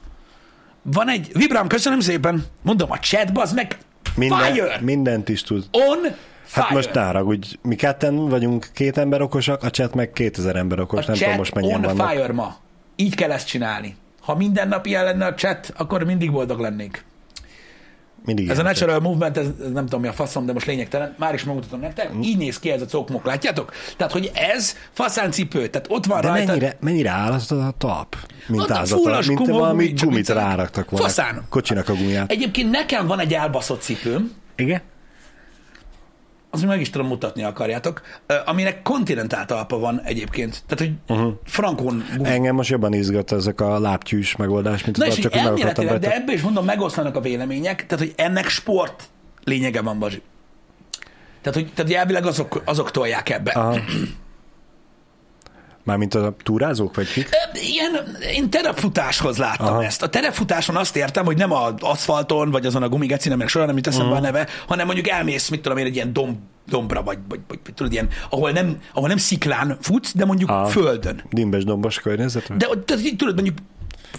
Van 0.81 1.09
egy, 1.09 1.29
Vibram, 1.33 1.67
köszönöm 1.67 1.99
szépen. 1.99 2.45
Mondom, 2.61 2.91
a 2.91 2.97
chat, 2.99 3.29
az 3.33 3.53
meg 3.53 3.77
Minden, 4.15 4.53
fire. 4.53 4.79
mindent 4.81 5.29
is 5.29 5.41
tud. 5.43 5.65
On 5.71 5.97
fire. 6.43 6.63
Hát 6.65 6.69
most 6.69 6.93
ne 6.93 7.01
haragudj, 7.03 7.55
mi 7.61 7.75
ketten 7.75 8.15
vagyunk 8.29 8.67
két 8.73 8.97
ember 8.97 9.21
okosak, 9.21 9.63
a 9.63 9.69
chat 9.69 9.93
meg 9.95 10.11
2000 10.11 10.55
ember 10.55 10.79
okos, 10.79 11.03
a 11.03 11.07
nem 11.07 11.17
tudom 11.17 11.35
most 11.35 11.53
mennyien 11.53 11.75
on 11.75 11.81
vannak. 11.95 12.09
fire 12.11 12.33
ma. 12.33 12.55
Így 12.95 13.15
kell 13.15 13.31
ezt 13.31 13.47
csinálni. 13.47 13.95
Ha 14.21 14.35
minden 14.35 14.67
nap 14.67 14.85
ilyen 14.85 15.03
lenne 15.03 15.25
a 15.25 15.33
chat, 15.33 15.73
akkor 15.77 16.03
mindig 16.03 16.31
boldog 16.31 16.59
lennénk. 16.59 17.03
Mindig 18.25 18.49
Ez 18.49 18.59
a 18.59 18.61
natural 18.61 18.99
movement, 18.99 19.37
ez, 19.37 19.45
ez 19.65 19.71
nem 19.71 19.83
tudom 19.83 20.01
mi 20.01 20.07
a 20.07 20.13
faszom, 20.13 20.45
de 20.45 20.53
most 20.53 20.65
lényegtelen. 20.65 21.15
Már 21.17 21.33
is 21.33 21.43
megmutatom 21.43 21.79
nektek. 21.79 22.11
Így 22.21 22.37
néz 22.37 22.59
ki 22.59 22.71
ez 22.71 22.81
a 22.81 22.85
cokmok, 22.85 23.25
látjátok? 23.25 23.71
Tehát, 23.97 24.11
hogy 24.13 24.31
ez 24.33 24.75
faszáncipő, 24.91 25.67
tehát 25.67 25.87
ott 25.89 26.05
van 26.05 26.21
De 26.21 26.27
rajta. 26.27 26.45
mennyire, 26.45 26.77
mennyire 26.79 27.09
áll 27.09 27.31
az 27.31 27.51
a 27.51 27.73
talp? 27.77 28.15
Mint 28.47 28.69
a 28.69 28.77
ázata, 28.77 29.21
mint 29.27 29.39
guma, 29.39 29.57
valami 29.59 29.83
gumi, 29.83 29.93
csak 29.93 30.07
gumit 30.07 30.17
viccelek. 30.25 30.43
ráraktak 30.45 30.89
volna. 30.89 31.05
Faszán. 31.05 31.45
Kocsinak 31.49 31.89
a 31.89 31.93
gumiját. 31.93 32.31
Egyébként 32.31 32.71
nekem 32.71 33.07
van 33.07 33.19
egy 33.19 33.33
elbaszott 33.33 33.81
cipőm, 33.81 34.31
Igen? 34.55 34.81
Azt 36.51 36.65
meg 36.65 36.81
is 36.81 36.89
tudom 36.89 37.07
mutatni, 37.07 37.43
akarjátok, 37.43 38.01
aminek 38.45 38.81
kontinentál 38.81 39.45
talpa 39.45 39.79
van 39.79 40.01
egyébként. 40.03 40.63
Tehát, 40.67 40.85
hogy 40.85 41.17
uh-huh. 41.17 41.33
frankon. 41.45 42.03
Engem 42.23 42.55
most 42.55 42.69
jobban 42.69 42.93
izgat 42.93 43.31
ezek 43.31 43.61
a 43.61 43.79
lábtyűs 43.79 44.35
megoldás, 44.35 44.83
mint 44.83 44.97
Na 44.97 45.05
az 45.05 45.15
és 45.15 45.23
csak 45.23 45.35
elméletileg, 45.35 45.99
de 45.99 46.15
ebbe 46.15 46.33
is 46.33 46.41
mondom, 46.41 46.65
megoszlanak 46.65 47.15
a 47.15 47.21
vélemények, 47.21 47.85
tehát, 47.85 48.05
hogy 48.05 48.13
ennek 48.15 48.47
sport 48.47 49.03
lényege 49.43 49.81
van, 49.81 49.99
Bazsi. 49.99 50.21
Tehát, 51.41 51.59
hogy, 51.59 51.71
tehát, 51.73 51.91
elvileg 51.91 52.25
azok, 52.25 52.61
azok 52.65 52.91
tolják 52.91 53.29
ebbe. 53.29 53.51
Aha. 53.51 53.79
Mármint 55.89 56.13
a 56.13 56.35
túrázók, 56.43 56.95
vagy 56.95 57.11
kik? 57.11 57.29
Ilyen, 57.53 58.17
én 58.33 58.49
terepfutáshoz 58.49 59.37
láttam 59.37 59.67
Aha. 59.67 59.83
ezt. 59.83 60.03
A 60.03 60.09
terepfutáson 60.09 60.75
azt 60.75 60.95
értem, 60.95 61.25
hogy 61.25 61.37
nem 61.37 61.51
az 61.51 61.73
aszfalton, 61.79 62.51
vagy 62.51 62.65
azon 62.65 62.83
a 62.83 62.89
gumigeci, 62.89 63.29
nem 63.29 63.47
soha 63.47 63.65
nem 63.65 63.75
jut 63.75 63.87
eszembe 63.87 64.15
a 64.15 64.19
neve, 64.19 64.47
hanem 64.67 64.85
mondjuk 64.85 65.07
elmész, 65.09 65.49
mit 65.49 65.61
tudom 65.61 65.77
én, 65.77 65.85
egy 65.85 65.95
ilyen 65.95 66.13
domb, 66.13 66.37
dombra, 66.67 67.03
vagy, 67.03 67.17
vagy, 67.29 67.39
vagy 67.47 67.59
tudod, 67.75 67.91
ilyen, 67.91 68.07
ahol 68.29 68.51
nem, 68.51 68.77
ahol 68.93 69.07
nem 69.07 69.17
sziklán 69.17 69.77
futsz, 69.81 70.13
de 70.15 70.25
mondjuk 70.25 70.49
Aha. 70.49 70.65
földön. 70.65 71.23
Dimbes 71.29 71.63
dombos 71.63 71.99
környezet? 71.99 72.57
De 72.57 72.67
ott- 72.69 72.85
tehát, 72.85 73.03
így 73.03 73.15
tudod, 73.15 73.33
mondjuk 73.35 73.57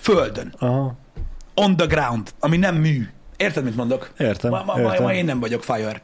földön. 0.00 0.54
Aha. 0.58 0.94
On 1.54 1.76
the 1.76 1.86
ground, 1.86 2.30
ami 2.40 2.56
nem 2.56 2.74
mű. 2.74 3.08
Érted, 3.36 3.64
mit 3.64 3.76
mondok? 3.76 4.10
Értem, 4.18 4.50
ma, 4.50 4.62
ma, 4.66 4.80
értem. 4.80 5.02
ma 5.02 5.14
én 5.14 5.24
nem 5.24 5.40
vagyok 5.40 5.62
fire. 5.62 6.02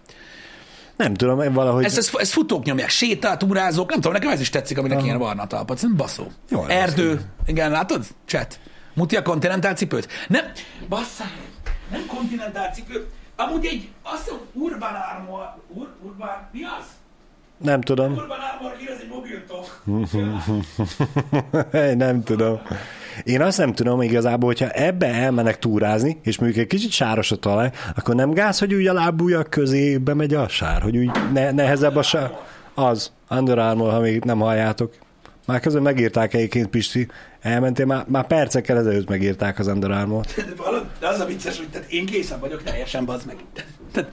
Nem 0.96 1.14
tudom, 1.14 1.40
én 1.40 1.52
valahogy... 1.52 1.84
Ez, 1.84 1.98
ez, 1.98 2.10
ez 2.14 2.32
futók 2.32 2.64
nyomják, 2.64 2.88
sétál, 2.88 3.36
túrázók, 3.36 3.88
nem 3.88 4.00
tudom, 4.00 4.12
nekem 4.12 4.30
ez 4.30 4.40
is 4.40 4.50
tetszik, 4.50 4.78
aminek 4.78 5.02
ilyen 5.02 5.18
barna 5.18 5.42
a 5.42 5.46
talpa. 5.46 5.74
Ez 5.74 5.82
nem 5.82 5.96
baszó. 5.96 6.26
Néz 6.48 6.60
Erdő. 6.68 7.20
Igen, 7.46 7.70
látod? 7.70 8.04
Chat. 8.26 8.58
Muti 8.94 9.16
a 9.16 9.22
kontinentál 9.22 9.74
cipőt. 9.74 10.08
Nem, 10.28 10.44
basszál, 10.88 11.30
nem 11.90 12.06
kontinentál 12.06 12.72
cipő. 12.74 13.06
Amúgy 13.36 13.66
egy, 13.66 13.88
azt 14.02 14.22
hiszem, 14.22 14.38
Urban 14.52 14.94
Armor, 14.94 15.54
Ur, 15.74 15.88
Urban, 16.02 16.48
mi 16.52 16.60
az? 16.62 16.84
Nem 17.58 17.80
tudom. 17.80 18.12
Egy 18.12 19.08
mobiltok. 19.08 19.82
nem 22.04 22.22
tudom. 22.22 22.60
Én 23.24 23.42
azt 23.42 23.58
nem 23.58 23.72
tudom 23.72 24.02
igazából, 24.02 24.48
hogyha 24.48 24.68
ebbe 24.68 25.06
elmennek 25.06 25.58
túrázni, 25.58 26.18
és 26.22 26.38
mondjuk 26.38 26.62
egy 26.62 26.68
kicsit 26.68 26.90
sáros 26.90 27.32
a 27.32 27.36
talaj, 27.36 27.70
akkor 27.96 28.14
nem 28.14 28.30
gáz, 28.30 28.58
hogy 28.58 28.74
úgy 28.74 28.86
a 28.86 28.92
lábújak 28.92 29.50
közé 29.50 29.98
bemegy 29.98 30.34
a 30.34 30.48
sár, 30.48 30.82
hogy 30.82 30.96
úgy 30.96 31.10
ne, 31.32 31.50
nehezebb 31.50 31.96
a 31.96 32.02
sár. 32.02 32.38
Az, 32.74 33.12
Under 33.30 33.58
Armour, 33.58 33.90
ha 33.90 34.00
még 34.00 34.24
nem 34.24 34.38
halljátok. 34.38 34.94
Már 35.46 35.60
közben 35.60 35.82
megírták 35.82 36.34
egyébként, 36.34 36.68
Pisti. 36.68 37.08
Elmentél, 37.40 37.86
már, 37.86 38.04
már 38.08 38.26
percekkel 38.26 38.78
ezelőtt 38.78 39.08
megírták 39.08 39.58
az 39.58 39.66
Under 39.66 39.90
Armour. 39.90 40.24
De, 40.24 40.44
de 41.00 41.08
az 41.08 41.20
a 41.20 41.24
vicces, 41.24 41.58
hogy 41.58 41.68
tehát 41.68 41.90
én 41.90 42.06
készen 42.06 42.40
vagyok 42.40 42.62
teljesen, 42.62 43.04
bazd 43.04 43.26
meg. 43.26 43.36
Tehát, 43.92 44.10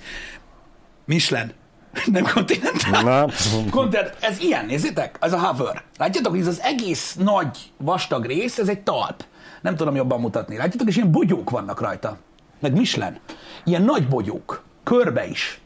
Michelin. 1.05 1.53
Nem 2.11 2.23
kontinentál. 2.33 3.03
Na, 3.03 3.25
Kontent, 3.69 4.15
ez 4.19 4.39
ilyen, 4.39 4.65
nézzétek, 4.65 5.17
ez 5.21 5.33
a 5.33 5.39
hover. 5.39 5.81
Látjátok, 5.97 6.31
hogy 6.31 6.41
ez 6.41 6.47
az 6.47 6.61
egész 6.61 7.15
nagy, 7.15 7.57
vastag 7.77 8.25
rész, 8.25 8.57
ez 8.57 8.67
egy 8.67 8.79
talp. 8.79 9.23
Nem 9.61 9.75
tudom 9.75 9.95
jobban 9.95 10.19
mutatni. 10.19 10.57
Látjátok, 10.57 10.87
és 10.87 10.95
ilyen 10.95 11.11
bogyók 11.11 11.49
vannak 11.49 11.81
rajta. 11.81 12.17
Meg 12.59 12.73
Michelin. 12.73 13.19
Ilyen 13.63 13.81
nagy 13.81 14.07
bogyók. 14.07 14.63
Körbe 14.83 15.27
is. 15.27 15.61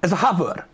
Ez 0.00 0.12
a 0.12 0.16
hover. 0.16 0.66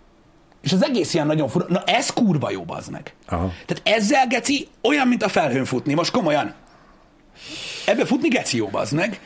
És 0.63 0.73
az 0.73 0.85
egész 0.85 1.15
ilyen 1.15 1.27
nagyon 1.27 1.49
fura. 1.49 1.67
Na 1.69 1.83
ez 1.85 2.11
kurva 2.11 2.51
jó, 2.51 2.65
az 2.67 2.89
meg. 2.89 3.15
Aha. 3.29 3.53
Tehát 3.67 3.97
ezzel, 3.99 4.27
Geci, 4.27 4.69
olyan, 4.83 5.09
mint 5.09 5.23
a 5.23 5.29
felhőn 5.29 5.65
futni. 5.65 5.95
Most 5.95 6.11
komolyan. 6.11 6.55
Ebbe 7.87 8.05
futni 8.05 8.29
geci 8.29 8.57
jó, 8.57 8.67
bazd 8.67 8.93
meg. 8.93 9.21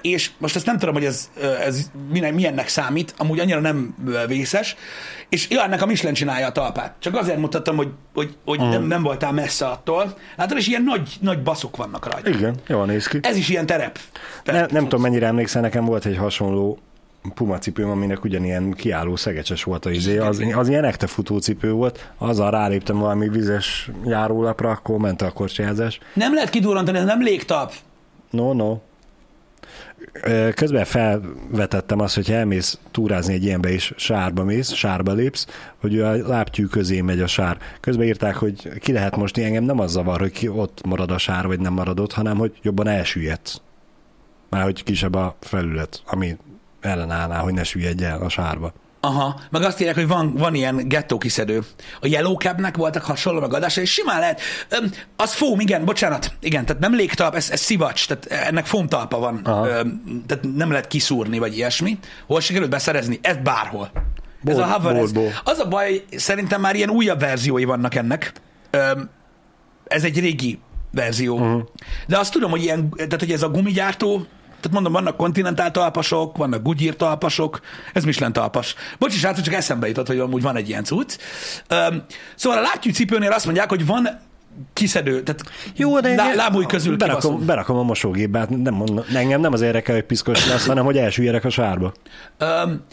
És 0.00 0.30
most 0.38 0.56
ezt 0.56 0.66
nem 0.66 0.78
tudom, 0.78 0.94
hogy 0.94 1.04
ez, 1.04 1.30
ez 1.64 1.90
milyen, 2.10 2.34
milyennek 2.34 2.68
számít, 2.68 3.14
amúgy 3.16 3.38
annyira 3.40 3.60
nem 3.60 3.94
vészes, 4.26 4.76
és 5.28 5.48
ennek 5.48 5.82
a 5.82 5.86
Michelin 5.86 6.14
csinálja 6.14 6.46
a 6.46 6.52
talpát. 6.52 6.94
Csak 6.98 7.16
azért 7.16 7.38
mutattam, 7.38 7.76
hogy, 7.76 7.88
hogy, 8.14 8.36
hogy 8.44 8.58
Mhm. 8.58 8.68
nem, 8.68 8.82
nem 8.82 9.02
voltál 9.02 9.32
messze 9.32 9.66
attól. 9.66 10.14
Látod, 10.36 10.56
és 10.56 10.66
ilyen 10.68 10.82
nagy, 10.82 11.16
nagy 11.20 11.42
baszok 11.42 11.76
vannak 11.76 12.12
rajta. 12.12 12.30
igen, 12.30 12.54
jól 12.66 12.86
néz 12.86 13.06
ki. 13.06 13.18
Ez 13.22 13.36
is 13.36 13.48
ilyen 13.48 13.66
terep. 13.66 13.98
Ne, 14.44 14.66
nem 14.66 14.82
tudom, 14.82 15.00
mennyire 15.00 15.26
emlékszel, 15.26 15.62
nekem 15.62 15.84
volt 15.84 16.04
egy 16.04 16.16
hasonló 16.16 16.78
Puma 17.34 17.58
cipőm, 17.58 17.90
aminek 17.90 18.24
ugyanilyen 18.24 18.72
kiálló 18.72 19.16
szegecses 19.16 19.62
volt 19.64 19.86
a 19.86 19.90
izé, 19.90 20.18
az, 20.18 20.42
az 20.54 20.68
ilyen 20.68 20.84
ekte 20.84 21.06
futócipő 21.06 21.72
volt, 21.72 22.10
azzal 22.18 22.50
ráléptem 22.50 22.98
valami 22.98 23.28
vizes 23.28 23.90
járólapra, 24.04 24.70
akkor 24.70 24.98
ment 24.98 25.22
a 25.22 25.30
korcsázás. 25.30 25.98
Nem 26.14 26.34
lehet 26.34 26.50
kidurrantani, 26.50 26.98
ez 26.98 27.04
nem 27.04 27.22
légtap. 27.22 27.72
No, 28.30 28.52
no. 28.52 28.78
Közben 30.54 30.84
felvetettem 30.84 32.00
azt, 32.00 32.14
hogy 32.14 32.30
elmész 32.30 32.78
túrázni 32.90 33.34
egy 33.34 33.44
ilyenbe, 33.44 33.68
és 33.68 33.92
sárba 33.96 34.44
mész, 34.44 34.72
sárba 34.72 35.12
lépsz, 35.12 35.46
hogy 35.80 36.00
a 36.00 36.28
lábtyű 36.28 36.66
közé 36.66 37.00
megy 37.00 37.20
a 37.20 37.26
sár. 37.26 37.58
Közben 37.80 38.06
írták, 38.06 38.34
hogy 38.34 38.78
ki 38.78 38.92
lehet 38.92 39.16
most, 39.16 39.38
engem 39.38 39.64
nem 39.64 39.78
az 39.78 39.90
zavar, 39.90 40.20
hogy 40.20 40.32
ki 40.32 40.48
ott 40.48 40.86
marad 40.86 41.10
a 41.10 41.18
sár, 41.18 41.46
vagy 41.46 41.60
nem 41.60 41.72
marad 41.72 42.00
ott, 42.00 42.12
hanem 42.12 42.36
hogy 42.36 42.58
jobban 42.62 42.86
elsüllyedsz. 42.88 43.60
Már 44.48 44.62
hogy 44.62 44.82
kisebb 44.82 45.14
a 45.14 45.36
felület, 45.40 46.02
ami 46.06 46.36
ellenállná, 46.80 47.38
hogy 47.38 47.52
ne 47.52 47.64
süllyedj 47.64 48.04
el 48.04 48.22
a 48.22 48.28
sárba. 48.28 48.72
Aha, 49.04 49.40
meg 49.50 49.62
azt 49.62 49.80
írják, 49.80 49.94
hogy 49.96 50.06
van, 50.06 50.34
van 50.34 50.54
ilyen 50.54 50.88
gettó 50.88 51.18
kiszedő. 51.18 51.62
A 52.00 52.06
Yellow 52.06 52.34
Cabnek 52.36 52.76
voltak 52.76 53.02
hasonló 53.04 53.40
megadása, 53.40 53.80
és 53.80 53.92
simán 53.92 54.20
lehet. 54.20 54.40
Öm, 54.68 54.90
az 55.16 55.32
fóm, 55.32 55.60
igen, 55.60 55.84
bocsánat. 55.84 56.32
Igen, 56.40 56.66
tehát 56.66 56.82
nem 56.82 56.94
légtalp, 56.94 57.34
ez, 57.34 57.50
ez 57.50 57.60
szivacs, 57.60 58.06
tehát 58.06 58.46
ennek 58.46 58.66
fómtalpa 58.66 59.18
van. 59.18 59.40
Aha. 59.44 59.68
Öm, 59.68 60.22
tehát 60.26 60.44
nem 60.54 60.70
lehet 60.70 60.86
kiszúrni, 60.86 61.38
vagy 61.38 61.56
ilyesmi. 61.56 61.98
Hol 62.26 62.40
sikerült 62.40 62.70
beszerezni? 62.70 63.18
Ez 63.22 63.36
bárhol. 63.36 63.90
ez 64.44 64.54
Ból- 64.54 64.62
a 64.62 64.72
hover, 64.72 64.92
ez, 64.92 64.98
boltból. 64.98 65.32
az 65.44 65.58
a 65.58 65.68
baj, 65.68 66.04
szerintem 66.16 66.60
már 66.60 66.74
ilyen 66.74 66.90
újabb 66.90 67.20
verziói 67.20 67.64
vannak 67.64 67.94
ennek. 67.94 68.32
Öm, 68.70 69.10
ez 69.84 70.04
egy 70.04 70.20
régi 70.20 70.58
verzió. 70.92 71.38
Uh-huh. 71.38 71.62
De 72.06 72.18
azt 72.18 72.32
tudom, 72.32 72.50
hogy 72.50 72.62
ilyen, 72.62 72.90
tehát 72.96 73.20
hogy 73.20 73.32
ez 73.32 73.42
a 73.42 73.48
gumigyártó, 73.48 74.26
tehát 74.62 74.72
mondom, 74.72 74.92
vannak 74.92 75.16
kontinentál 75.16 75.70
talpasok, 75.70 76.36
vannak 76.36 76.62
Goodyear 76.62 76.96
talpasok, 76.96 77.60
ez 77.92 78.04
Michelin 78.04 78.32
talpas. 78.32 78.74
Bocsi, 78.98 79.18
srácok, 79.18 79.44
csak 79.44 79.54
eszembe 79.54 79.88
jutott, 79.88 80.06
hogy 80.06 80.18
amúgy 80.18 80.42
van 80.42 80.56
egy 80.56 80.68
ilyen 80.68 80.84
cucc. 80.84 81.18
Öm, 81.68 82.04
szóval 82.34 82.58
a 82.58 82.62
lábtyű 82.62 82.90
cipőnél 82.90 83.30
azt 83.30 83.44
mondják, 83.44 83.68
hogy 83.68 83.86
van 83.86 84.08
kiszedő, 84.72 85.22
tehát 85.22 85.42
Jó, 85.76 86.00
de 86.00 86.14
lá, 86.14 86.34
lábúj 86.34 86.66
közül 86.66 86.96
berakom, 86.96 87.20
kibaszom. 87.20 87.46
berakom 87.46 87.76
a 87.76 87.82
mosógépbe, 87.82 88.38
hát 88.38 88.50
nem 88.50 88.74
mondom, 88.74 89.04
engem 89.14 89.40
nem 89.40 89.52
az 89.52 89.60
érdekel, 89.60 89.94
hogy 89.94 90.04
piszkos 90.04 90.46
lesz, 90.46 90.66
hanem 90.66 90.84
hogy 90.84 90.96
elsüllyedek 90.96 91.44
a 91.44 91.50
sárba. 91.50 91.92
Öm, 92.38 92.84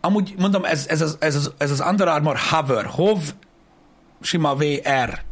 amúgy 0.00 0.34
mondom, 0.38 0.64
ez, 0.64 0.86
ez, 0.88 1.00
az, 1.00 1.16
ez, 1.20 1.34
az, 1.34 1.52
ez 1.58 1.70
az 1.70 1.82
Under 1.90 2.08
Armour 2.08 2.36
Hover, 2.50 2.84
HOV, 2.84 3.18
sima 4.20 4.54
VR. 4.54 5.22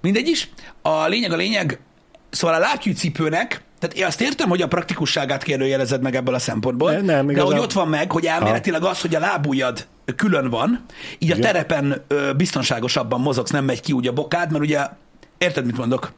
Mindegy 0.00 0.28
is. 0.28 0.50
A 0.82 1.06
lényeg 1.06 1.32
a 1.32 1.36
lényeg, 1.36 1.80
szóval 2.30 2.56
a 2.56 2.58
lábtyűcipőnek, 2.58 3.62
tehát 3.78 3.96
én 3.96 4.04
azt 4.04 4.20
értem, 4.20 4.48
hogy 4.48 4.62
a 4.62 4.68
praktikusságát 4.68 5.42
kérdőjelezed 5.42 6.02
meg 6.02 6.14
ebből 6.14 6.34
a 6.34 6.38
szempontból, 6.38 6.92
Ne- 6.92 7.00
nem, 7.00 7.26
de 7.26 7.32
igazán- 7.32 7.52
hogy 7.52 7.60
ott 7.62 7.72
van 7.72 7.88
meg, 7.88 8.12
hogy 8.12 8.26
elméletileg 8.26 8.82
az, 8.84 9.00
hogy 9.00 9.14
a 9.14 9.18
lábujjad 9.18 9.86
külön 10.16 10.50
van, 10.50 10.84
így 11.18 11.30
a 11.30 11.36
terepen 11.38 12.04
ö, 12.08 12.32
biztonságosabban 12.32 13.20
mozogsz, 13.20 13.50
nem 13.50 13.64
megy 13.64 13.80
ki 13.80 13.92
úgy 13.92 14.06
a 14.06 14.12
bokád, 14.12 14.50
mert 14.50 14.64
ugye, 14.64 14.86
érted, 15.38 15.66
mit 15.66 15.76
mondok? 15.76 16.12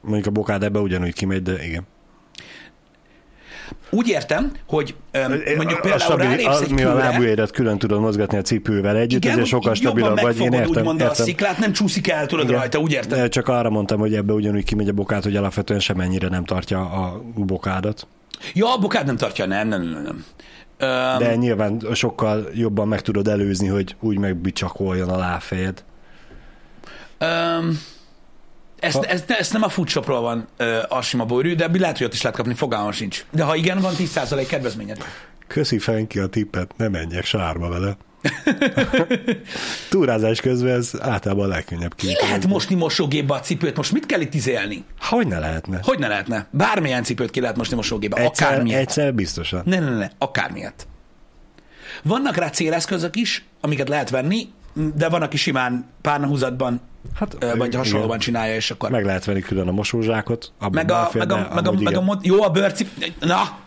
Mondjuk 0.00 0.26
a 0.26 0.30
bokád 0.30 0.62
ebbe 0.62 0.78
ugyanúgy 0.78 1.12
kimegy, 1.14 1.42
de 1.42 1.64
igen. 1.64 1.82
Úgy 3.90 4.08
értem, 4.08 4.52
hogy 4.66 4.94
ö, 5.10 5.28
mondjuk 5.56 5.78
a 5.78 5.80
például 5.80 5.98
stabil, 5.98 6.26
rálépsz 6.26 6.46
az, 6.46 6.62
egy 6.62 6.70
mi 6.70 6.82
a 6.82 6.94
lábujjaidat 6.94 7.50
külön 7.50 7.78
tudod 7.78 8.00
mozgatni 8.00 8.38
a 8.38 8.42
cipővel 8.42 8.96
együtt, 8.96 9.24
ezért 9.24 9.46
sokkal 9.46 9.74
stabilabb 9.74 10.20
vagy. 10.20 10.40
Én 10.40 10.52
értem, 10.52 10.68
úgymond 10.68 11.00
a 11.00 11.04
értem. 11.04 11.24
sziklát, 11.24 11.58
nem 11.58 11.72
csúszik 11.72 12.08
el, 12.08 12.26
tudod 12.26 12.44
Igen. 12.44 12.58
rajta, 12.58 12.78
úgy 12.78 12.92
érted? 12.92 13.18
De 13.18 13.28
Csak 13.28 13.48
arra 13.48 13.70
mondtam, 13.70 13.98
hogy 13.98 14.14
ebbe 14.14 14.32
ugyanúgy 14.32 14.64
kimegy 14.64 14.88
a 14.88 14.92
bokád, 14.92 15.22
hogy 15.22 15.36
alapvetően 15.36 15.80
semennyire 15.80 16.28
nem 16.28 16.44
tartja 16.44 16.80
a 16.80 17.22
bokádat. 17.34 18.06
Ja, 18.54 18.74
a 18.74 18.78
bokád 18.78 19.06
nem 19.06 19.16
tartja, 19.16 19.46
nem, 19.46 19.68
nem, 19.68 19.82
nem, 19.82 20.02
nem. 20.02 20.24
Öm, 20.78 21.18
De 21.18 21.36
nyilván 21.36 21.80
sokkal 21.94 22.48
jobban 22.54 22.88
meg 22.88 23.00
tudod 23.00 23.28
előzni, 23.28 23.66
hogy 23.66 23.96
úgy 24.00 24.18
megbicsakoljon 24.18 25.08
a 25.08 25.16
lábfejed. 25.16 25.84
öm, 27.18 27.78
ezt, 28.82 28.96
Ha- 28.96 29.04
ezt, 29.04 29.30
ezt, 29.30 29.52
nem 29.52 29.62
a 29.62 29.68
foodshopról 29.68 30.20
van 30.20 30.48
ö, 30.56 30.78
a 30.88 31.02
sima 31.02 31.24
bőrű, 31.24 31.54
de 31.54 31.68
lehet, 31.72 31.96
hogy 31.98 32.06
ott 32.06 32.12
is 32.12 32.22
lehet 32.22 32.36
kapni, 32.36 32.54
fogalmam 32.54 32.92
sincs. 32.92 33.24
De 33.30 33.42
ha 33.42 33.54
igen, 33.54 33.80
van 33.80 33.94
10% 33.98 34.44
kedvezményed. 34.48 35.04
Köszi 35.46 35.78
Fenki 35.78 36.18
a 36.18 36.26
tippet, 36.26 36.70
ne 36.76 36.88
menjek 36.88 37.24
sárba 37.24 37.68
vele. 37.68 37.96
Túrázás 39.90 40.40
közben 40.40 40.74
ez 40.74 40.90
általában 41.00 41.44
a 41.44 41.48
legkönnyebb 41.48 41.94
Ki 41.94 42.16
lehet 42.20 42.46
mosni 42.46 42.74
mosógépbe 42.74 43.34
a 43.34 43.40
cipőt? 43.40 43.76
Most 43.76 43.92
mit 43.92 44.06
kell 44.06 44.20
itt 44.20 44.34
izélni? 44.34 44.84
Hogy 45.00 45.26
ne 45.26 45.38
lehetne? 45.38 45.80
Hogy 45.82 45.98
ne 45.98 46.08
lehetne? 46.08 46.46
Bármilyen 46.50 47.02
cipőt 47.02 47.30
ki 47.30 47.40
lehet 47.40 47.56
mosni 47.56 47.76
mosógépbe. 47.76 48.16
Egyszer, 48.16 48.46
Akármilyet. 48.46 48.80
egyszer 48.80 49.14
biztosan. 49.14 49.62
Ne, 49.64 49.78
ne, 49.78 49.96
ne, 49.96 50.08
akármilyet. 50.18 50.86
Vannak 52.02 52.36
rá 52.36 52.50
céleszközök 52.50 53.16
is, 53.16 53.44
amiket 53.60 53.88
lehet 53.88 54.10
venni, 54.10 54.48
de 54.74 55.08
van, 55.08 55.22
aki 55.22 55.36
simán 55.36 55.86
párnahúzatban, 56.00 56.80
Hát, 57.14 57.36
vagy 57.56 57.66
igen. 57.66 57.78
hasonlóban 57.78 58.18
csinálja, 58.18 58.54
és 58.54 58.70
akkor... 58.70 58.90
Meg 58.90 59.04
lehet 59.04 59.24
venni 59.24 59.40
külön 59.40 59.68
a 59.68 59.72
mosózsákot. 59.72 60.52
Meg 60.70 60.90
a, 60.90 61.10
meg 61.12 61.30
a, 61.32 61.48
meg 61.54 61.66
a, 61.66 61.72
meg 61.72 61.96
a, 61.96 62.18
jó 62.22 62.42
a 62.42 62.50
bőrcip... 62.50 62.88
Na, 63.20 63.60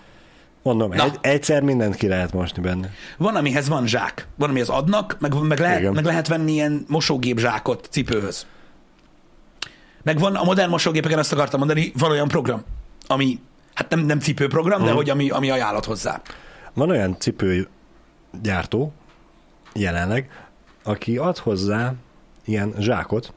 Mondom, 0.64 0.90
Na. 0.94 1.04
egy, 1.04 1.18
egyszer 1.22 1.62
mindent 1.62 1.96
ki 1.96 2.08
lehet 2.08 2.34
mosni 2.34 2.62
benne. 2.62 2.90
van, 3.18 3.36
amihez 3.36 3.68
van 3.68 3.88
zsák. 3.88 4.28
Van, 4.36 4.50
amihez 4.50 4.70
adnak, 4.70 5.18
meg, 5.20 5.34
meg, 5.42 5.60
lehet, 5.60 5.80
Igen. 5.80 5.94
meg 5.94 6.04
lehet 6.06 6.28
venni 6.28 6.52
ilyen 6.52 6.86
mosógép 6.88 7.40
zsákot 7.40 7.88
cipőhöz. 7.92 8.46
Meg 10.04 10.20
van 10.20 10.36
a 10.36 10.44
modern 10.44 10.70
mosógépeken, 10.70 11.18
azt 11.20 11.32
akartam 11.34 11.60
mondani, 11.60 11.92
van 11.98 12.12
olyan 12.12 12.28
program, 12.28 12.62
ami, 13.08 13.40
hát 13.74 13.90
nem, 13.90 14.00
nem 14.00 14.20
cipőprogram, 14.20 14.80
Mhm. 14.80 14.88
de 14.90 14.94
hogy 14.96 15.10
ami, 15.10 15.30
ami 15.30 15.50
ajánlat 15.50 15.86
hozzá. 15.86 16.22
Van 16.74 16.90
olyan 16.90 17.16
cipőgyártó 17.20 18.94
jelenleg, 19.74 20.30
aki 20.86 21.18
ad 21.18 21.38
hozzá 21.38 21.94
ilyen 22.46 22.74
zsákot, 22.80 23.34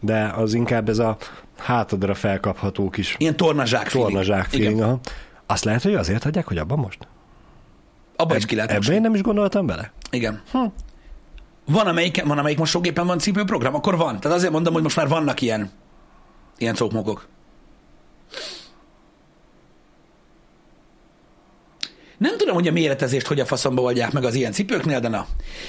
de 0.00 0.32
az 0.36 0.54
inkább 0.54 0.88
ez 0.88 0.98
a 0.98 1.16
hátadra 1.58 2.14
felkapható 2.14 2.90
kis 2.90 3.14
Ilyen 3.18 3.36
tornazsák 3.36 3.88
feeling. 3.88 4.12
tornazsák 4.14 4.44
feeling. 4.46 4.80
aha. 4.80 4.98
Azt 5.46 5.64
lehet, 5.64 5.82
hogy 5.82 5.94
azért 5.94 6.24
adják, 6.24 6.46
hogy 6.46 6.58
abban 6.58 6.78
most? 6.78 7.06
Abba 8.16 8.36
is 8.36 8.46
ki 8.46 8.54
lehet 8.54 8.70
Ebben 8.70 8.92
én 8.92 9.00
nem 9.00 9.14
is 9.14 9.20
gondoltam 9.22 9.66
bele. 9.66 9.92
Igen. 10.10 10.42
Hm. 10.52 10.58
Van, 11.66 11.86
amelyik, 11.86 12.24
van, 12.24 12.38
amelyik 12.38 12.58
mosógépen 12.58 13.06
van 13.06 13.18
cipőprogram, 13.18 13.74
akkor 13.74 13.96
van. 13.96 14.20
Tehát 14.20 14.36
azért 14.36 14.52
mondom, 14.52 14.72
hogy 14.72 14.82
most 14.82 14.96
már 14.96 15.08
vannak 15.08 15.40
ilyen, 15.40 15.70
ilyen 16.58 16.74
cókmokok. 16.74 17.26
Nem 22.22 22.36
tudom, 22.36 22.54
hogy 22.54 22.68
a 22.68 22.72
méretezést 22.72 23.26
hogy 23.26 23.40
a 23.40 23.44
faszomba 23.46 23.82
oldják 23.82 24.12
meg 24.12 24.24
az 24.24 24.34
ilyen 24.34 24.52
cipőknél, 24.52 25.00
de 25.00 25.08
na. 25.08 25.26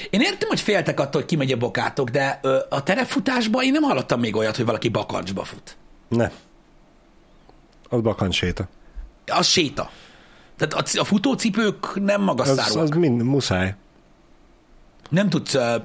Én 0.09 0.21
értem, 0.21 0.47
hogy 0.49 0.59
féltek 0.59 0.99
attól, 0.99 1.21
hogy 1.21 1.25
kimegy 1.29 1.51
a 1.51 1.57
bokátok, 1.57 2.09
de 2.09 2.39
ö, 2.41 2.57
a 2.69 2.83
terepfutásban 2.83 3.63
én 3.63 3.71
nem 3.71 3.81
hallottam 3.81 4.19
még 4.19 4.35
olyat, 4.35 4.55
hogy 4.55 4.65
valaki 4.65 4.89
bakancsba 4.89 5.43
fut. 5.43 5.77
Ne. 6.07 6.31
Az 7.89 8.01
bakancs 8.01 8.35
séta. 8.35 8.67
Az 9.27 9.45
séta. 9.47 9.89
Tehát 10.57 10.73
a, 10.73 10.99
a 10.99 11.03
futócipők 11.03 11.95
nem 11.95 12.19
Az, 12.19 12.25
magasztárúak. 12.25 12.83
az 12.83 12.89
mind 12.89 13.23
muszáj. 13.23 13.75
Nem 15.09 15.29
tudsz... 15.29 15.53
ö, 15.53 15.75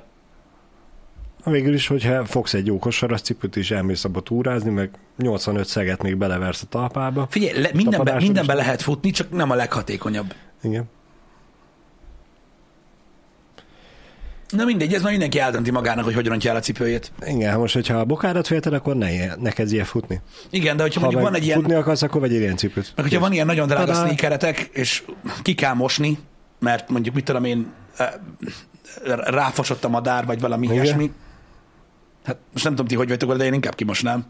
Végül 1.44 1.74
is, 1.74 1.86
hogyha 1.86 2.24
fogsz 2.24 2.54
egy 2.54 2.66
jó 2.66 2.78
kosaras 2.78 3.20
cipőt 3.20 3.56
és 3.56 3.70
elmész 3.70 4.04
abba 4.04 4.20
túrázni, 4.20 4.70
meg 4.70 4.90
85 5.16 5.66
szeget 5.66 6.02
még 6.02 6.16
beleversz 6.16 6.62
a 6.62 6.66
talpába. 6.68 7.26
Figyelj, 7.30 7.60
le, 7.60 7.70
mindenbe, 7.72 8.14
mindenbe 8.20 8.54
lehet 8.54 8.82
futni, 8.82 9.10
csak 9.10 9.30
nem 9.30 9.50
a 9.50 9.54
leghatékonyabb. 9.54 10.34
Igen. 10.62 10.84
Na 14.48 14.64
mindegy, 14.64 14.94
ez 14.94 15.02
már 15.02 15.10
mindenki 15.10 15.38
eldönti 15.38 15.70
magának, 15.70 16.04
hogy 16.04 16.14
hogy 16.14 16.26
rontja 16.26 16.50
el 16.50 16.56
a 16.56 16.60
cipőjét. 16.60 17.12
Igen, 17.26 17.58
most, 17.58 17.74
hogyha 17.74 17.98
a 17.98 18.04
bokádat 18.04 18.46
félted, 18.46 18.72
akkor 18.72 18.96
ne, 18.96 19.34
ne 19.34 19.50
kezdj 19.50 19.78
el 19.78 19.84
futni. 19.84 20.20
Igen, 20.50 20.76
de 20.76 20.82
hogyha 20.82 21.00
Ha 21.00 21.06
mondjuk 21.06 21.24
van 21.24 21.34
egy 21.34 21.44
ilyen, 21.44 21.58
futni 21.60 21.74
akarsz, 21.74 22.02
akkor 22.02 22.20
vegyél 22.20 22.40
ilyen 22.40 22.56
cipőt. 22.56 22.92
meg 22.96 23.04
hogyha 23.04 23.20
van 23.20 23.32
ilyen 23.32 23.46
nagyon 23.46 23.66
drága 23.66 23.84
Tadá! 23.84 24.04
sneakeretek, 24.04 24.58
és 24.58 25.04
ki 25.42 25.54
kell 25.54 25.74
mosni, 25.74 26.18
mert 26.58 26.88
mondjuk 26.88 27.14
mit 27.14 27.24
tudom 27.24 27.44
én, 27.44 27.72
eh, 27.96 28.12
ráfosott 29.24 29.84
a 29.84 29.88
madár, 29.88 30.26
vagy 30.26 30.40
valami 30.40 30.66
Igen. 30.66 30.76
ilyesmi. 30.84 31.12
Hát 32.24 32.36
most 32.52 32.64
nem 32.64 32.72
tudom 32.72 32.86
ti, 32.86 32.94
hogy 32.94 33.08
vagytok 33.08 33.34
de 33.36 33.44
én 33.44 33.52
inkább 33.52 33.74
kimosnám. 33.74 34.26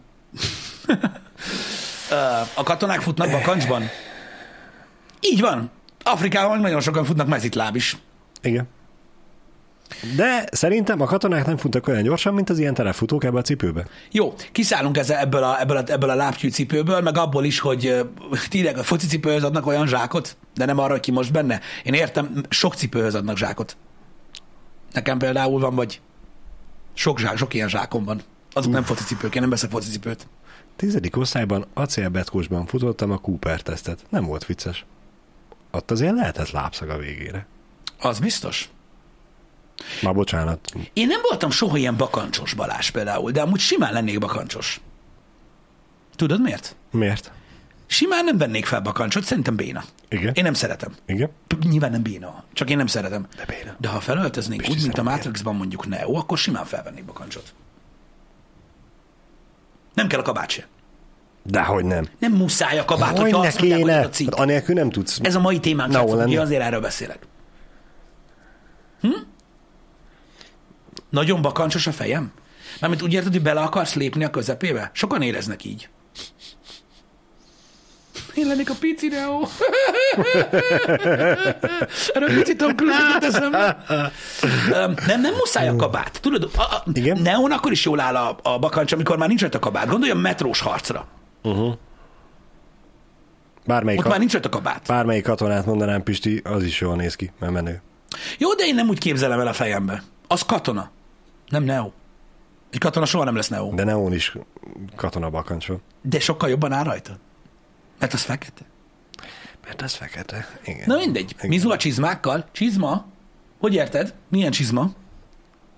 A 2.54 2.62
katonák 2.62 3.00
futnak 3.00 3.30
bakancsban? 3.30 3.82
Így 5.20 5.40
van. 5.40 5.70
Afrikában 6.08 6.50
meg 6.50 6.60
nagyon 6.60 6.80
sokan 6.80 7.04
futnak 7.04 7.28
mezitláb 7.28 7.76
is. 7.76 7.96
Igen. 8.42 8.68
De 10.16 10.44
szerintem 10.52 11.00
a 11.00 11.04
katonák 11.04 11.46
nem 11.46 11.56
futnak 11.56 11.88
olyan 11.88 12.02
gyorsan, 12.02 12.34
mint 12.34 12.50
az 12.50 12.58
ilyen 12.58 12.74
telefutók 12.74 13.24
ebbe 13.24 13.38
a 13.38 13.42
cipőbe. 13.42 13.86
Jó, 14.10 14.34
kiszállunk 14.52 14.96
ezzel, 14.96 15.18
ebből, 15.18 15.42
a, 15.42 15.60
ebből, 15.60 15.76
a, 15.76 15.82
ebből 15.86 16.10
a 16.10 16.14
lábtyű 16.14 16.50
cipőből, 16.50 17.00
meg 17.00 17.16
abból 17.16 17.44
is, 17.44 17.58
hogy 17.58 18.06
tényleg 18.48 18.78
a 18.78 18.82
foci 18.82 19.06
cipőhöz 19.06 19.44
adnak 19.44 19.66
olyan 19.66 19.86
zsákot, 19.86 20.36
de 20.54 20.64
nem 20.64 20.78
arra, 20.78 21.00
ki 21.00 21.10
most 21.10 21.32
benne. 21.32 21.60
Én 21.84 21.94
értem, 21.94 22.44
sok 22.48 22.74
cipőhöz 22.74 23.14
adnak 23.14 23.36
zsákot. 23.36 23.76
Nekem 24.92 25.18
például 25.18 25.60
van, 25.60 25.74
vagy 25.74 26.00
sok, 26.94 27.18
zsák, 27.18 27.36
sok 27.36 27.54
ilyen 27.54 27.68
zsákom 27.68 28.04
van. 28.04 28.20
Azok 28.52 28.72
nem 28.72 28.82
foci 28.82 29.04
cipők, 29.04 29.34
én 29.34 29.40
nem 29.40 29.50
veszek 29.50 29.70
foci 29.70 29.90
cipőt. 29.90 30.26
Tizedik 30.76 31.16
osztályban 31.16 31.66
acélbetkósban 31.74 32.66
futottam 32.66 33.10
a 33.10 33.18
Cooper 33.18 33.60
tesztet. 33.60 34.04
Nem 34.08 34.24
volt 34.24 34.46
vicces. 34.46 34.84
Ott 35.78 35.90
azért 35.90 36.14
lehetett 36.14 36.50
lábszag 36.50 36.88
a 36.88 36.96
végére. 36.96 37.46
Az 38.00 38.18
biztos. 38.18 38.68
Ma 40.02 40.12
bocsánat. 40.12 40.72
Én 40.92 41.06
nem 41.06 41.20
voltam 41.22 41.50
soha 41.50 41.76
ilyen 41.76 41.96
bakancsos 41.96 42.54
Balázs 42.54 42.90
például, 42.90 43.30
de 43.30 43.40
amúgy 43.40 43.60
simán 43.60 43.92
lennék 43.92 44.18
bakancsos. 44.18 44.80
Tudod 46.16 46.40
miért? 46.40 46.76
Miért? 46.90 47.32
Simán 47.86 48.24
nem 48.24 48.38
vennék 48.38 48.66
fel 48.66 48.80
bakancsot, 48.80 49.24
szerintem 49.24 49.56
béna. 49.56 49.84
Igen. 50.08 50.34
Én 50.34 50.42
nem 50.44 50.54
szeretem. 50.54 50.94
Igen? 51.06 51.30
Nyilván 51.68 51.90
nem 51.90 52.02
béna, 52.02 52.44
csak 52.52 52.70
én 52.70 52.76
nem 52.76 52.86
szeretem. 52.86 53.26
De 53.36 53.44
béna. 53.44 53.76
De 53.78 53.88
ha 53.88 54.00
felöltöznénk 54.00 54.60
Pisti 54.60 54.76
úgy, 54.76 54.82
mint 54.82 54.98
a 54.98 55.02
Matrixban 55.02 55.56
mondjuk 55.56 55.86
Neo, 55.86 56.14
akkor 56.14 56.38
simán 56.38 56.64
felvennék 56.64 57.04
bakancsot. 57.04 57.54
Nem 59.94 60.08
kell 60.08 60.20
a 60.20 60.22
kabát 60.22 60.50
se. 60.50 60.66
Dehogy 61.50 61.84
nem. 61.84 62.08
Nem 62.18 62.32
muszáj 62.32 62.78
a 62.78 62.84
kabát, 62.84 63.18
Hogy 63.18 63.32
azt 63.32 63.58
mondják, 63.60 63.80
hogy 63.80 63.90
a 63.90 64.08
cikk. 64.08 64.30
Hát 64.30 64.40
anélkül 64.40 64.74
nem 64.74 64.90
tudsz. 64.90 65.18
Ez 65.22 65.34
a 65.34 65.40
mai 65.40 65.60
témánk, 65.60 65.92
Na, 65.92 66.16
lenne? 66.16 66.40
azért 66.40 66.62
erről 66.62 66.80
beszélek. 66.80 67.18
Hm? 69.00 69.08
Nagyon 71.10 71.42
bakancsos 71.42 71.86
a 71.86 71.92
fejem? 71.92 72.32
Mármint 72.80 73.02
úgy 73.02 73.12
érted, 73.12 73.32
hogy 73.32 73.42
bele 73.42 73.60
akarsz 73.60 73.94
lépni 73.94 74.24
a 74.24 74.30
közepébe? 74.30 74.90
Sokan 74.92 75.22
éreznek 75.22 75.64
így. 75.64 75.88
Én 78.34 78.46
lennék 78.46 78.70
a 78.70 78.74
pici 78.80 79.08
Neo. 79.08 79.40
Erről 82.14 82.34
pici 82.34 82.56
Tom 82.56 82.76
Cruise 82.76 83.18
eszembe. 83.20 83.84
Nem, 85.06 85.20
nem 85.20 85.34
muszáj 85.34 85.68
a 85.68 85.76
kabát. 85.76 86.20
Tudod, 86.20 86.50
a, 86.56 86.62
a? 86.62 86.82
Neon 87.22 87.52
akkor 87.52 87.72
is 87.72 87.84
jól 87.84 88.00
áll 88.00 88.16
a, 88.16 88.38
a 88.42 88.58
bakancs, 88.58 88.92
amikor 88.92 89.16
már 89.16 89.28
nincs 89.28 89.40
rajta 89.40 89.58
kabát. 89.58 89.86
Gondolj 89.86 90.10
a 90.10 90.14
metrós 90.14 90.60
harcra. 90.60 91.06
Bármelyik, 93.66 94.00
Ott 94.00 94.06
a, 94.06 94.08
már 94.08 94.18
nincs 94.18 94.32
rajta 94.32 94.48
kabát. 94.48 94.86
bármelyik 94.86 95.22
katonát 95.24 95.66
mondanám, 95.66 96.02
Pisti, 96.02 96.40
az 96.44 96.62
is 96.62 96.80
jól 96.80 96.96
néz 96.96 97.14
ki, 97.14 97.32
mert 97.38 97.52
menő. 97.52 97.82
Jó, 98.38 98.52
de 98.54 98.64
én 98.66 98.74
nem 98.74 98.88
úgy 98.88 98.98
képzelem 98.98 99.40
el 99.40 99.46
a 99.46 99.52
fejembe. 99.52 100.02
Az 100.26 100.42
katona. 100.42 100.90
Nem 101.48 101.62
Neo. 101.62 101.90
Egy 102.70 102.78
katona 102.78 103.06
soha 103.06 103.24
nem 103.24 103.34
lesz 103.36 103.48
Neo. 103.48 103.74
De, 103.74 103.84
Neon 103.84 104.12
is 104.12 104.36
katona 104.96 105.30
bakancsol. 105.30 105.80
de 106.02 106.20
sokkal 106.20 106.48
jobban 106.48 106.72
áll 106.72 106.84
rajta. 106.84 107.12
Mert 107.98 108.12
az 108.12 108.22
fekete. 108.22 108.62
Mert 109.64 109.82
ez 109.82 109.94
fekete. 109.94 110.46
Igen. 110.64 110.82
Na 110.86 110.96
mindegy. 110.96 111.30
Igen. 111.30 111.48
Mizu 111.48 111.70
a 111.70 111.76
csizmákkal. 111.76 112.44
Csizma? 112.52 113.04
Hogy 113.58 113.74
érted? 113.74 114.14
Milyen 114.28 114.50
csizma? 114.50 114.90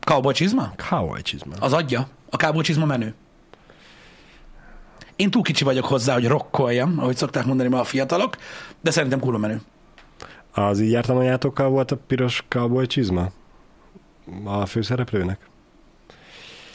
Cowboy 0.01 0.33
csizma? 0.35 0.73
Cowboy 0.88 1.23
csizma. 1.23 1.55
Az 1.61 1.73
adja. 1.73 2.09
A 2.31 2.37
cowboy 2.37 2.62
csizma 2.62 2.85
menő. 2.85 3.14
Én 5.20 5.30
túl 5.30 5.42
kicsi 5.42 5.64
vagyok 5.64 5.85
hozzá, 5.85 6.14
hogy 6.14 6.26
rokkoljam, 6.26 6.98
ahogy 6.98 7.16
szokták 7.16 7.44
mondani 7.44 7.68
ma 7.68 7.80
a 7.80 7.85
fiatalok, 7.85 8.37
de 8.80 8.90
szerintem 8.90 9.20
kurva 9.20 9.38
menő. 9.38 9.61
Az 10.52 10.80
így 10.80 10.90
jártam 10.90 11.16
anyátokkal 11.16 11.68
volt 11.68 11.90
a 11.90 11.96
piros 11.96 12.44
cowboy 12.48 12.87
csizma? 12.87 13.30
A 14.44 14.66
főszereplőnek? 14.66 15.48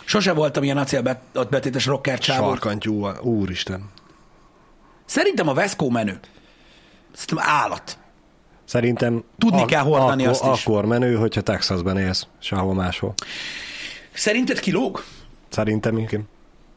Sose 0.06 0.34
voltam 0.34 0.64
ilyen 0.64 0.78
acélbetétes 0.78 1.86
rocker 1.86 2.20
csávó. 2.20 2.48
Sarkantyú, 2.48 3.08
úristen. 3.22 3.90
Szerintem 5.06 5.48
a 5.48 5.54
Vesco 5.54 5.90
menő. 5.90 6.20
Szerintem 7.14 7.48
állat. 7.50 7.98
Szerintem 8.66 9.24
Tudni 9.38 9.66
kell 9.66 9.84
hordani 9.84 10.26
akkor, 10.26 10.48
azt 10.48 10.60
is. 10.60 10.66
Akkor 10.66 10.86
menő, 10.86 11.16
hogyha 11.16 11.42
Texasban 11.42 11.98
élsz, 11.98 12.28
sehol 12.40 12.74
máshol. 12.74 13.14
Szerinted 14.14 14.60
kilóg? 14.60 15.04
Szerintem 15.50 15.98
igen. 15.98 16.28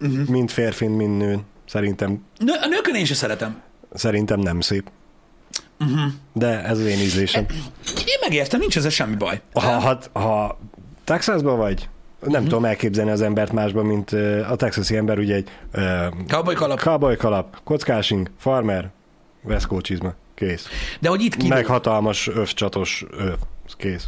Uh-huh. 0.00 0.28
Mind 0.28 0.50
férfin, 0.50 0.90
mind 0.90 1.16
nőn. 1.16 1.44
Szerintem, 1.68 2.24
Nő, 2.38 2.52
a 2.62 2.66
nőkön 2.66 2.94
én 2.94 3.04
se 3.04 3.14
szeretem. 3.14 3.61
szerintem 3.94 4.40
nem 4.40 4.61
szép. 4.61 4.90
Uh-huh. 5.81 6.12
De 6.33 6.64
ez 6.64 6.78
az 6.78 6.85
én 6.85 6.98
ízlésem. 6.98 7.46
Én 7.96 8.18
megértem, 8.20 8.61
nincs 8.61 8.76
ezzel 8.76 8.90
semmi 8.90 9.14
baj. 9.14 9.40
Ha, 9.52 9.61
ha, 9.61 9.98
ha 10.12 10.59
Texasban 11.04 11.57
vagy, 11.57 11.88
nem 12.20 12.31
uh-huh. 12.31 12.46
tudom 12.46 12.64
elképzelni 12.64 13.11
az 13.11 13.20
embert 13.20 13.52
másban, 13.52 13.87
mint 13.87 14.12
uh, 14.12 14.46
a 14.50 14.57
texasi 14.57 14.96
ember, 14.96 15.18
ugye 15.18 15.35
egy 15.35 15.48
uh, 15.74 16.07
Cowboy 16.28 16.54
kalap. 16.54 16.81
cowboy 16.81 17.16
kalap, 17.16 17.57
kockásing, 17.64 18.31
farmer, 18.38 18.90
veszkó 19.42 19.81
csizma, 19.81 20.14
kész. 20.35 20.66
De 21.00 21.09
hogy 21.09 21.22
itt 21.22 21.37
kilóg. 21.37 21.52
Meg 21.52 21.66
hatalmas 21.66 22.28
övcsatos 22.28 23.04
öv, 23.11 23.37
kész. 23.76 24.07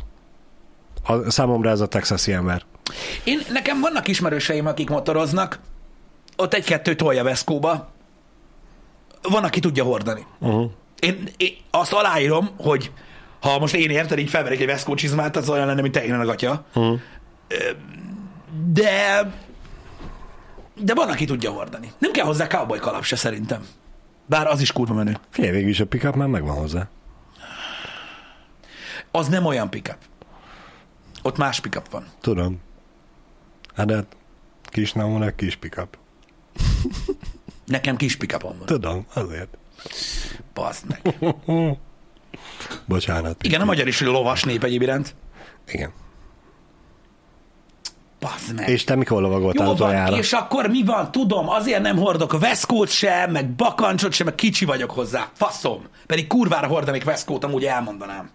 A, 1.06 1.30
számomra 1.30 1.70
ez 1.70 1.80
a 1.80 1.86
texasi 1.86 2.32
ember. 2.32 2.62
Én, 3.24 3.40
nekem 3.52 3.80
vannak 3.80 4.08
ismerőseim, 4.08 4.66
akik 4.66 4.88
motoroznak, 4.88 5.58
ott 6.40 6.54
egy-kettő 6.54 6.94
tolja 6.94 7.22
Veszkóba, 7.22 7.90
van, 9.22 9.44
aki 9.44 9.60
tudja 9.60 9.84
hordani. 9.84 10.26
Uh-huh. 10.38 10.70
Én, 11.00 11.28
én 11.36 11.56
azt 11.70 11.92
aláírom, 11.92 12.50
hogy 12.56 12.90
ha 13.40 13.58
most 13.58 13.74
én 13.74 13.90
érted, 13.90 14.18
így 14.18 14.30
felverek 14.30 14.60
egy 14.60 14.66
Veszkó 14.66 14.94
csizmát, 14.94 15.36
az 15.36 15.48
olyan 15.48 15.66
lenne, 15.66 15.80
mint 15.80 15.94
tehénen 15.94 16.20
a 16.20 16.24
gatya. 16.24 16.64
Uh-huh. 16.74 17.00
De 18.72 19.22
de 20.82 20.94
van, 20.94 21.08
aki 21.08 21.24
tudja 21.24 21.50
hordani. 21.50 21.92
Nem 21.98 22.12
kell 22.12 22.24
hozzá 22.24 22.46
cowboy 22.46 22.78
kalap 22.78 23.04
se 23.04 23.16
szerintem. 23.16 23.66
Bár 24.26 24.46
az 24.46 24.60
is 24.60 24.72
kurva 24.72 24.94
menő. 24.94 25.16
Figyelj, 25.30 25.52
végül 25.52 25.70
is 25.70 25.80
a 25.80 25.86
pickup 25.86 26.14
már 26.14 26.28
megvan 26.28 26.56
hozzá. 26.56 26.88
Az 29.10 29.28
nem 29.28 29.44
olyan 29.44 29.70
pickup. 29.70 29.98
Ott 31.22 31.36
más 31.36 31.60
pickup 31.60 31.90
van. 31.90 32.06
Tudom. 32.20 32.60
Hát 33.74 33.86
de 33.86 33.94
hát 33.94 34.16
kis 34.62 34.92
Naónak 34.92 35.36
kis 35.36 35.56
pickup. 35.56 35.98
Nekem 37.66 37.96
kis 37.96 38.16
pickupom 38.16 38.56
van. 38.56 38.66
Tudom, 38.66 39.06
azért. 39.14 39.56
Bazd 40.54 40.84
meg. 40.88 41.14
Bocsánat. 42.86 43.42
Igen, 43.44 43.60
a 43.60 43.64
magyar 43.64 43.86
is 43.86 44.00
lovas 44.00 44.44
nép 44.44 44.64
egyéb 44.64 44.82
iránt. 44.82 45.14
Igen. 45.66 45.92
Bazd 48.20 48.54
meg. 48.54 48.68
És 48.68 48.84
te 48.84 48.94
mikor 48.94 49.22
lovagoltál 49.22 49.66
Jó 49.66 49.72
utoljára? 49.72 50.16
és 50.16 50.32
akkor 50.32 50.66
mi 50.68 50.84
van? 50.84 51.10
Tudom, 51.10 51.48
azért 51.48 51.82
nem 51.82 51.96
hordok 51.96 52.38
veszkót 52.38 52.88
sem, 52.88 53.30
meg 53.30 53.50
bakancsot 53.50 54.12
sem, 54.12 54.26
meg 54.26 54.34
kicsi 54.34 54.64
vagyok 54.64 54.90
hozzá. 54.90 55.30
Faszom. 55.32 55.82
Pedig 56.06 56.26
kurvára 56.26 56.66
hordanék 56.66 57.04
veszkót, 57.04 57.44
amúgy 57.44 57.64
elmondanám. 57.64 58.30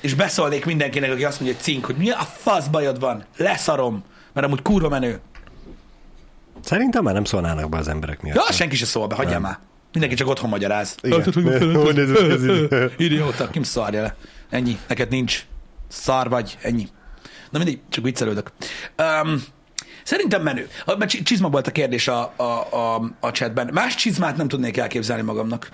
És 0.00 0.14
beszólnék 0.14 0.64
mindenkinek, 0.64 1.10
aki 1.12 1.24
azt 1.24 1.40
mondja, 1.40 1.56
hogy 1.56 1.66
cink, 1.66 1.84
hogy 1.84 1.96
mi 1.96 2.10
a 2.10 2.18
fasz 2.18 2.66
bajod 2.66 3.00
van? 3.00 3.24
Leszarom, 3.36 4.04
mert 4.32 4.46
amúgy 4.46 4.62
kurva 4.62 4.88
menő. 4.88 5.20
Szerintem 6.64 7.02
már 7.02 7.14
nem 7.14 7.24
szólnának 7.24 7.68
be 7.68 7.76
az 7.76 7.88
emberek 7.88 8.22
miatt. 8.22 8.36
Ja, 8.36 8.52
senki 8.52 8.76
se 8.76 8.84
szól 8.84 9.06
be, 9.06 9.14
hagyjál 9.14 9.40
már. 9.40 9.58
Mindenki 9.92 10.16
csak 10.16 10.28
otthon 10.28 10.50
magyaráz. 10.50 10.94
Idióta, 12.96 13.50
kim 13.50 13.62
szarja 13.62 14.02
le. 14.02 14.14
Ennyi, 14.50 14.78
neked 14.88 15.08
nincs. 15.08 15.44
Szar 15.88 16.28
vagy, 16.28 16.58
ennyi. 16.62 16.88
Na 17.50 17.58
mindig, 17.58 17.80
csak 17.88 18.04
viccelődök. 18.04 18.52
Um, 19.22 19.42
szerintem 20.04 20.42
menő. 20.42 20.68
Mert 20.86 21.10
csi- 21.10 21.22
csizma 21.22 21.48
volt 21.48 21.66
a 21.66 21.72
kérdés 21.72 22.08
a, 22.08 22.32
a, 22.36 22.42
a, 22.70 23.10
a 23.20 23.30
chatben. 23.30 23.70
Más 23.72 23.94
csizmát 23.94 24.36
nem 24.36 24.48
tudnék 24.48 24.76
elképzelni 24.76 25.22
magamnak. 25.22 25.68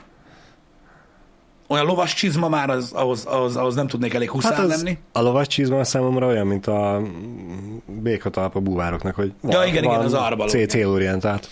Olyan 1.69 1.85
lovas 1.87 2.15
csizma 2.15 2.49
már 2.49 2.71
az, 2.71 2.93
ahhoz, 2.93 3.25
ahhoz, 3.25 3.57
ahhoz 3.57 3.75
nem 3.75 3.87
tudnék 3.87 4.15
elég 4.15 4.31
huszán 4.31 4.53
Hát 4.53 4.61
az, 4.65 4.69
lenni. 4.83 4.99
a 5.13 5.21
lovas 5.21 5.47
csizma 5.47 5.85
számomra 5.85 6.27
olyan, 6.27 6.47
mint 6.47 6.67
a 6.67 6.99
mm, 7.01 7.77
békatalp 8.03 8.57
a 8.57 8.61
búvároknak, 8.61 9.15
hogy 9.15 9.33
Ja, 9.49 9.65
igen, 9.65 9.85
igen, 9.85 10.01
az 10.01 10.15
arra 10.15 10.37
való. 10.37 10.49
CC 10.49 10.75
orientált. 10.75 11.49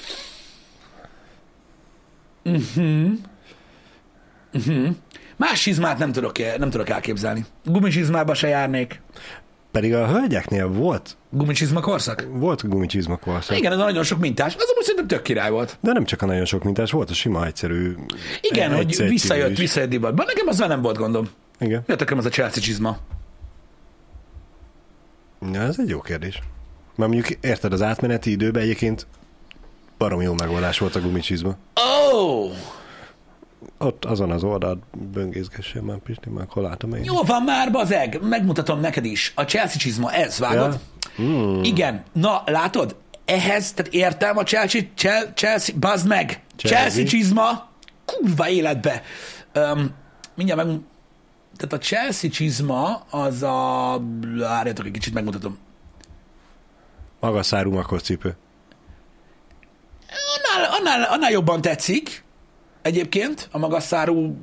Más 5.37 5.62
csizmát 5.62 5.98
nem 5.98 6.12
tudok, 6.12 6.38
nem 6.59 6.70
tudok 6.70 6.88
elképzelni. 6.88 7.44
Gumicsizmába 7.64 8.35
se 8.35 8.48
járnék. 8.48 9.00
Pedig 9.75 9.95
a 9.95 10.07
hölgyeknél 10.09 10.69
volt, 10.69 11.17
Gumicsizma 11.31 11.81
korszak? 11.81 12.27
volt 12.31 12.69
gumicsizma 12.69 13.17
korszak. 13.17 13.57
Igen, 13.59 13.73
ez 13.73 13.79
a 13.79 13.85
nagyon 13.85 14.03
sok 14.03 14.19
mintás. 14.19 14.55
Az 14.57 14.67
amúgy 14.73 14.83
szerintem 14.85 15.07
tök 15.07 15.23
király 15.23 15.51
volt. 15.51 15.77
De 15.81 15.93
nem 15.93 16.05
csak 16.05 16.23
a 16.23 16.27
nagyon 16.27 16.45
sok 16.45 16.65
mintás, 16.65 16.91
volt 16.91 17.11
a 17.11 17.15
sima, 17.15 17.47
egyszerű. 17.47 17.95
Igen, 18.41 18.71
egy- 18.73 18.77
hogy 18.97 19.09
visszajött, 19.09 19.51
is. 19.51 19.59
visszajött 19.59 19.91
divatba. 19.91 20.25
Nekem 20.27 20.47
azzal 20.47 20.69
nem 20.69 20.83
volt 20.83 20.97
gondom. 20.97 21.29
Igen. 21.61 21.83
Jött 21.87 21.98
nekem 21.98 22.19
ez 22.19 22.25
a 22.25 22.29
Chelsea 22.29 22.63
csizma. 22.63 22.96
Ja, 25.53 25.61
ez 25.61 25.77
egy 25.79 25.88
jó 25.88 26.01
kérdés. 26.01 26.38
Mert 26.96 27.11
mondjuk 27.13 27.38
érted, 27.40 27.73
az 27.73 27.83
átmeneti 27.83 28.31
időben 28.31 28.63
egyébként 28.63 29.07
barom 29.98 30.21
jó 30.21 30.35
megoldás 30.35 30.79
volt 30.79 30.94
a 30.96 31.01
gumicsizma. 31.01 31.57
Oh, 32.13 32.51
Ott 33.79 34.04
azon 34.04 34.31
az 34.31 34.44
oldalt 34.44 34.83
böngészgessen 35.12 35.83
már 35.83 35.98
Pisti, 35.98 36.29
már 36.29 36.46
hol 36.48 36.62
látom 36.62 36.94
én. 36.94 37.04
jó 37.04 37.23
van 37.23 37.42
már, 37.42 37.71
bazeg. 37.71 38.19
Megmutatom 38.23 38.81
neked 38.81 39.04
is. 39.04 39.33
A 39.37 39.42
Chelsea 39.42 39.77
csizma, 39.79 40.12
ez, 40.12 40.38
vágod? 40.38 40.81
Ja? 41.17 41.25
Mm. 41.25 41.62
Igen. 41.62 42.02
Na, 42.12 42.42
látod? 42.46 42.96
Ehhez, 43.25 43.73
tehát 43.73 43.92
értem 43.94 44.37
a 44.37 44.42
Chelsea, 44.42 44.81
Chelsea, 44.94 45.33
Chelsea 45.35 45.75
bazd 45.79 46.06
meg. 46.06 46.42
Chelsea, 46.56 46.79
Chelsea. 46.81 47.04
csizma, 47.04 47.69
kurva 48.04 48.48
életbe. 48.48 49.02
Um, 49.54 49.90
mindjárt 50.35 50.65
meg... 50.65 50.77
Tehát 51.56 51.73
a 51.73 51.79
Chelsea 51.79 52.31
csizma 52.31 52.94
az 53.10 53.42
a... 53.42 54.00
Várjatok, 54.38 54.87
egy 54.87 54.92
kicsit 54.92 55.15
megmutatom. 55.15 55.58
Magas 57.21 57.46
szárú 57.46 57.73
makos 57.73 58.02
cipő. 58.02 58.37
Annál, 60.37 60.71
annál, 60.79 61.02
annál 61.12 61.31
jobban 61.31 61.60
tetszik, 61.60 62.23
egyébként, 62.85 63.49
a 63.53 63.59
magas 63.59 63.83
szárú 63.83 64.37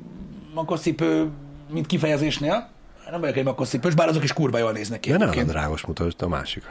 makoszcipő, 0.54 1.30
mint 1.70 1.86
kifejezésnél. 1.86 2.70
Nem 3.10 3.20
vagyok 3.20 3.36
egy 3.36 3.44
makoszcipős, 3.44 3.94
bár 3.94 4.08
azok 4.08 4.22
is 4.22 4.32
kurva 4.32 4.58
jól 4.58 4.72
néznek 4.72 5.00
ki. 5.00 5.10
De 5.10 5.16
nem 5.16 5.28
a 5.28 5.42
drágos 5.42 5.86
mutasd, 5.86 6.22
a 6.22 6.28
másik. 6.28 6.62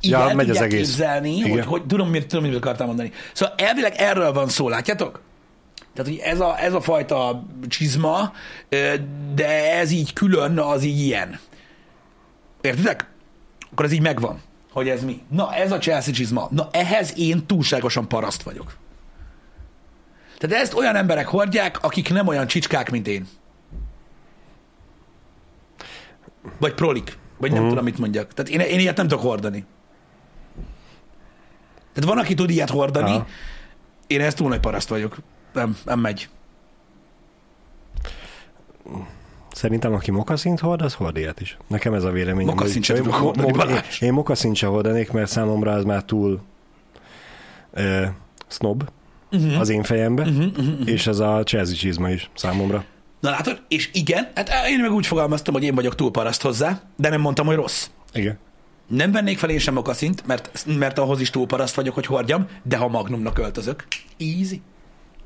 Igen, 0.00 0.28
Ja, 0.28 0.34
megy 0.34 0.50
az 0.50 0.60
egész. 0.60 0.76
képzelni, 0.78 1.36
Igen. 1.36 1.50
hogy, 1.50 1.64
hogy 1.64 1.86
tudom, 1.86 2.08
mit, 2.10 2.26
tudom, 2.26 2.44
mit 2.44 2.54
akartam 2.56 2.86
mondani. 2.86 3.12
Szóval 3.32 3.54
elvileg 3.58 3.94
erről 3.96 4.32
van 4.32 4.48
szó, 4.48 4.68
látjátok? 4.68 5.20
Tehát, 5.94 6.10
hogy 6.10 6.20
ez 6.22 6.40
a, 6.40 6.60
ez 6.60 6.72
a 6.74 6.80
fajta 6.80 7.44
csizma, 7.68 8.32
de 9.34 9.74
ez 9.78 9.90
így 9.90 10.12
külön, 10.12 10.58
az 10.58 10.82
így 10.84 10.98
ilyen. 10.98 11.38
Értitek? 12.60 13.08
Akkor 13.72 13.84
ez 13.84 13.92
így 13.92 14.02
megvan, 14.02 14.40
hogy 14.72 14.88
ez 14.88 15.04
mi. 15.04 15.22
Na, 15.30 15.54
ez 15.54 15.72
a 15.72 15.78
Chelsea 15.78 16.14
csizma. 16.14 16.48
Na, 16.50 16.68
ehhez 16.72 17.12
én 17.16 17.46
túlságosan 17.46 18.08
paraszt 18.08 18.42
vagyok. 18.42 18.76
Tehát 20.40 20.62
ezt 20.62 20.74
olyan 20.74 20.96
emberek 20.96 21.26
hordják, 21.26 21.82
akik 21.82 22.10
nem 22.10 22.26
olyan 22.26 22.46
csicskák, 22.46 22.90
mint 22.90 23.06
én. 23.08 23.28
Vagy 26.58 26.74
prolik. 26.74 27.18
Vagy 27.38 27.52
nem 27.52 27.68
tudom, 27.68 27.84
mit 27.84 27.98
mondjak. 27.98 28.34
Tehát 28.34 28.50
én, 28.50 28.60
én 28.60 28.78
ilyet 28.78 28.96
nem 28.96 29.08
tudok 29.08 29.24
hordani. 29.24 29.64
Tehát 31.92 32.10
van, 32.14 32.18
aki 32.18 32.34
tud 32.34 32.50
ilyet 32.50 32.70
hordani, 32.70 33.10
Aha. 33.10 33.26
én 34.06 34.20
ezt 34.20 34.36
túl 34.36 34.48
nagy 34.48 34.60
paraszt 34.60 34.88
vagyok. 34.88 35.16
Nem, 35.52 35.76
nem 35.84 36.00
megy. 36.00 36.28
Szerintem, 39.52 39.94
aki 39.94 40.10
mokaszint 40.10 40.60
hord, 40.60 40.82
az 40.82 40.94
hord 40.94 41.16
ilyet 41.16 41.40
is. 41.40 41.56
Nekem 41.66 41.94
ez 41.94 42.04
a 42.04 42.10
véleményem. 42.10 42.54
Mokaszint 42.54 42.84
se 42.84 42.94
Én- 42.94 43.02
tudok 43.02 43.18
hordani, 43.18 43.52
mo-. 43.72 44.00
Én, 44.00 44.12
mokaszint 44.12 44.56
se 44.56 44.66
hordanék, 44.66 45.10
mert 45.12 45.30
számomra 45.30 45.72
az 45.72 45.84
már 45.84 46.04
túl 46.04 46.40
ö, 47.70 48.06
snob 48.46 48.88
uh-huh. 49.32 49.60
az 49.60 49.68
én 49.68 49.82
fejembe, 49.82 50.22
uh-huh, 50.22 50.46
uh-huh. 50.46 50.88
és 50.88 51.06
ez 51.06 51.18
a 51.18 51.42
Chelsea 51.42 51.76
csizma 51.76 52.10
is 52.10 52.30
számomra. 52.34 52.84
Na 53.20 53.30
látod? 53.30 53.60
És 53.68 53.90
igen, 53.92 54.28
hát 54.34 54.50
én 54.68 54.80
meg 54.80 54.92
úgy 54.92 55.06
fogalmaztam, 55.06 55.54
hogy 55.54 55.62
én 55.62 55.74
vagyok 55.74 55.94
túl 55.94 56.10
paraszt 56.10 56.42
hozzá, 56.42 56.80
de 56.96 57.08
nem 57.08 57.20
mondtam, 57.20 57.46
hogy 57.46 57.56
rossz. 57.56 57.88
Igen. 58.12 58.38
Nem 58.86 59.12
vennék 59.12 59.38
fel 59.38 59.50
én 59.50 59.58
sem 59.58 59.74
mokaszint, 59.74 60.26
mert, 60.26 60.64
mert 60.78 60.98
ahhoz 60.98 61.20
is 61.20 61.30
túl 61.30 61.46
paraszt 61.46 61.74
vagyok, 61.74 61.94
hogy 61.94 62.06
hordjam, 62.06 62.46
de 62.62 62.76
ha 62.76 62.88
Magnumnak 62.88 63.38
öltözök, 63.38 63.84
easy. 64.18 64.62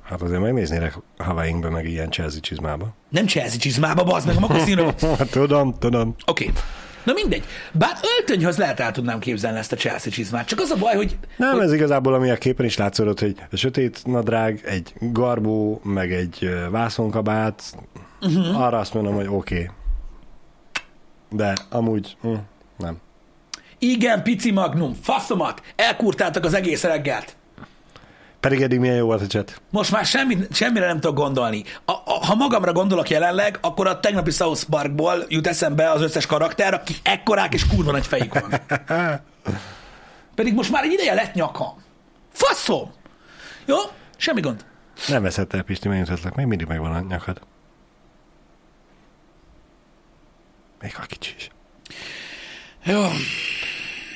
Hát 0.03 0.23
azért 0.23 0.41
megnéznélek 0.41 0.99
Hawaiinkbe, 1.19 1.69
meg 1.69 1.89
ilyen 1.89 2.11
Chelsea 2.11 2.41
csizmába. 2.41 2.95
Nem 3.09 3.27
Chelsea 3.27 3.59
csizmába, 3.59 4.05
bazd 4.05 4.27
meg 4.27 4.37
a 4.37 4.41
mokaszínra. 4.41 4.95
tudom, 5.31 5.79
tudom. 5.79 6.15
Oké. 6.27 6.49
Okay. 6.49 6.63
Na 7.05 7.13
mindegy. 7.13 7.45
Bár 7.73 7.99
öltönyhöz 8.19 8.57
lehet 8.57 8.81
el 8.81 8.93
tudnám 8.93 9.19
képzelni 9.19 9.59
ezt 9.59 9.73
a 9.73 9.77
Chelsea 9.77 10.13
csizmát. 10.13 10.47
Csak 10.47 10.61
az 10.61 10.71
a 10.71 10.77
baj, 10.77 10.95
hogy 10.95 11.19
Nem, 11.37 11.61
ez 11.61 11.73
igazából, 11.73 12.15
ami 12.15 12.31
a 12.31 12.37
képen 12.37 12.67
is 12.67 12.77
látszódott, 12.77 13.21
hogy 13.21 13.37
a 13.51 13.57
sötét 13.57 14.01
nadrág, 14.05 14.61
egy 14.65 14.93
garbó, 15.01 15.81
meg 15.85 16.13
egy 16.13 16.51
vászonkabát, 16.71 17.63
uh-huh. 18.21 18.63
arra 18.63 18.79
azt 18.79 18.95
mondom, 18.95 19.15
hogy 19.15 19.27
oké. 19.29 19.55
Okay. 19.55 19.69
De 21.31 21.53
amúgy 21.71 22.17
hm, 22.21 22.35
nem. 22.79 22.97
igen, 23.79 24.23
pici 24.23 24.51
Magnum, 24.51 24.95
faszomat, 25.03 25.63
elkurtáltak 25.77 26.45
az 26.45 26.55
egész 26.55 26.83
reggelt. 26.83 27.37
Pedig 28.45 28.63
eddig 28.63 28.79
milyen 28.79 28.97
jó 28.97 29.07
volt 29.07 29.23
a 29.23 29.27
chat. 29.27 29.61
Most 29.71 29.91
már 29.91 30.05
semmi, 30.05 30.37
semmire 30.51 30.87
nem 30.87 31.01
tudok 31.01 31.17
gondolni. 31.17 31.65
A, 31.85 31.93
a, 31.93 32.27
ha 32.27 32.35
magamra 32.35 32.73
gondolok 32.73 33.09
jelenleg, 33.09 33.59
akkor 33.61 33.87
a 33.87 34.01
tegnapi 34.01 34.31
South 34.31 34.65
Parkból 34.65 35.25
jut 35.29 35.47
eszembe 35.47 35.91
az 35.91 36.03
összes 36.03 36.27
karakter, 36.27 36.75
akik 36.75 36.97
ekkorák 37.03 37.55
és 37.55 37.67
kurva 37.67 37.91
nagy 37.91 38.07
fejük 38.07 38.41
van. 38.41 38.61
Pedig 40.35 40.55
most 40.55 40.71
már 40.71 40.85
egy 40.85 40.93
ideje 40.93 41.15
lett 41.15 41.35
nyakam. 41.35 41.83
Faszom! 42.33 42.93
Jó? 43.65 43.77
Semmi 44.17 44.41
gond. 44.41 44.65
Nem 45.09 45.23
veszett 45.23 45.53
el, 45.53 45.63
Pisti, 45.63 45.89
megmutatlak, 45.89 46.35
még 46.35 46.47
mindig 46.47 46.67
megvan 46.67 46.95
a 46.95 47.01
nyakad. 47.01 47.41
Még 50.81 50.95
a 50.99 51.07
kicsi 51.07 51.35
is. 51.37 51.51
Jó. 52.83 53.03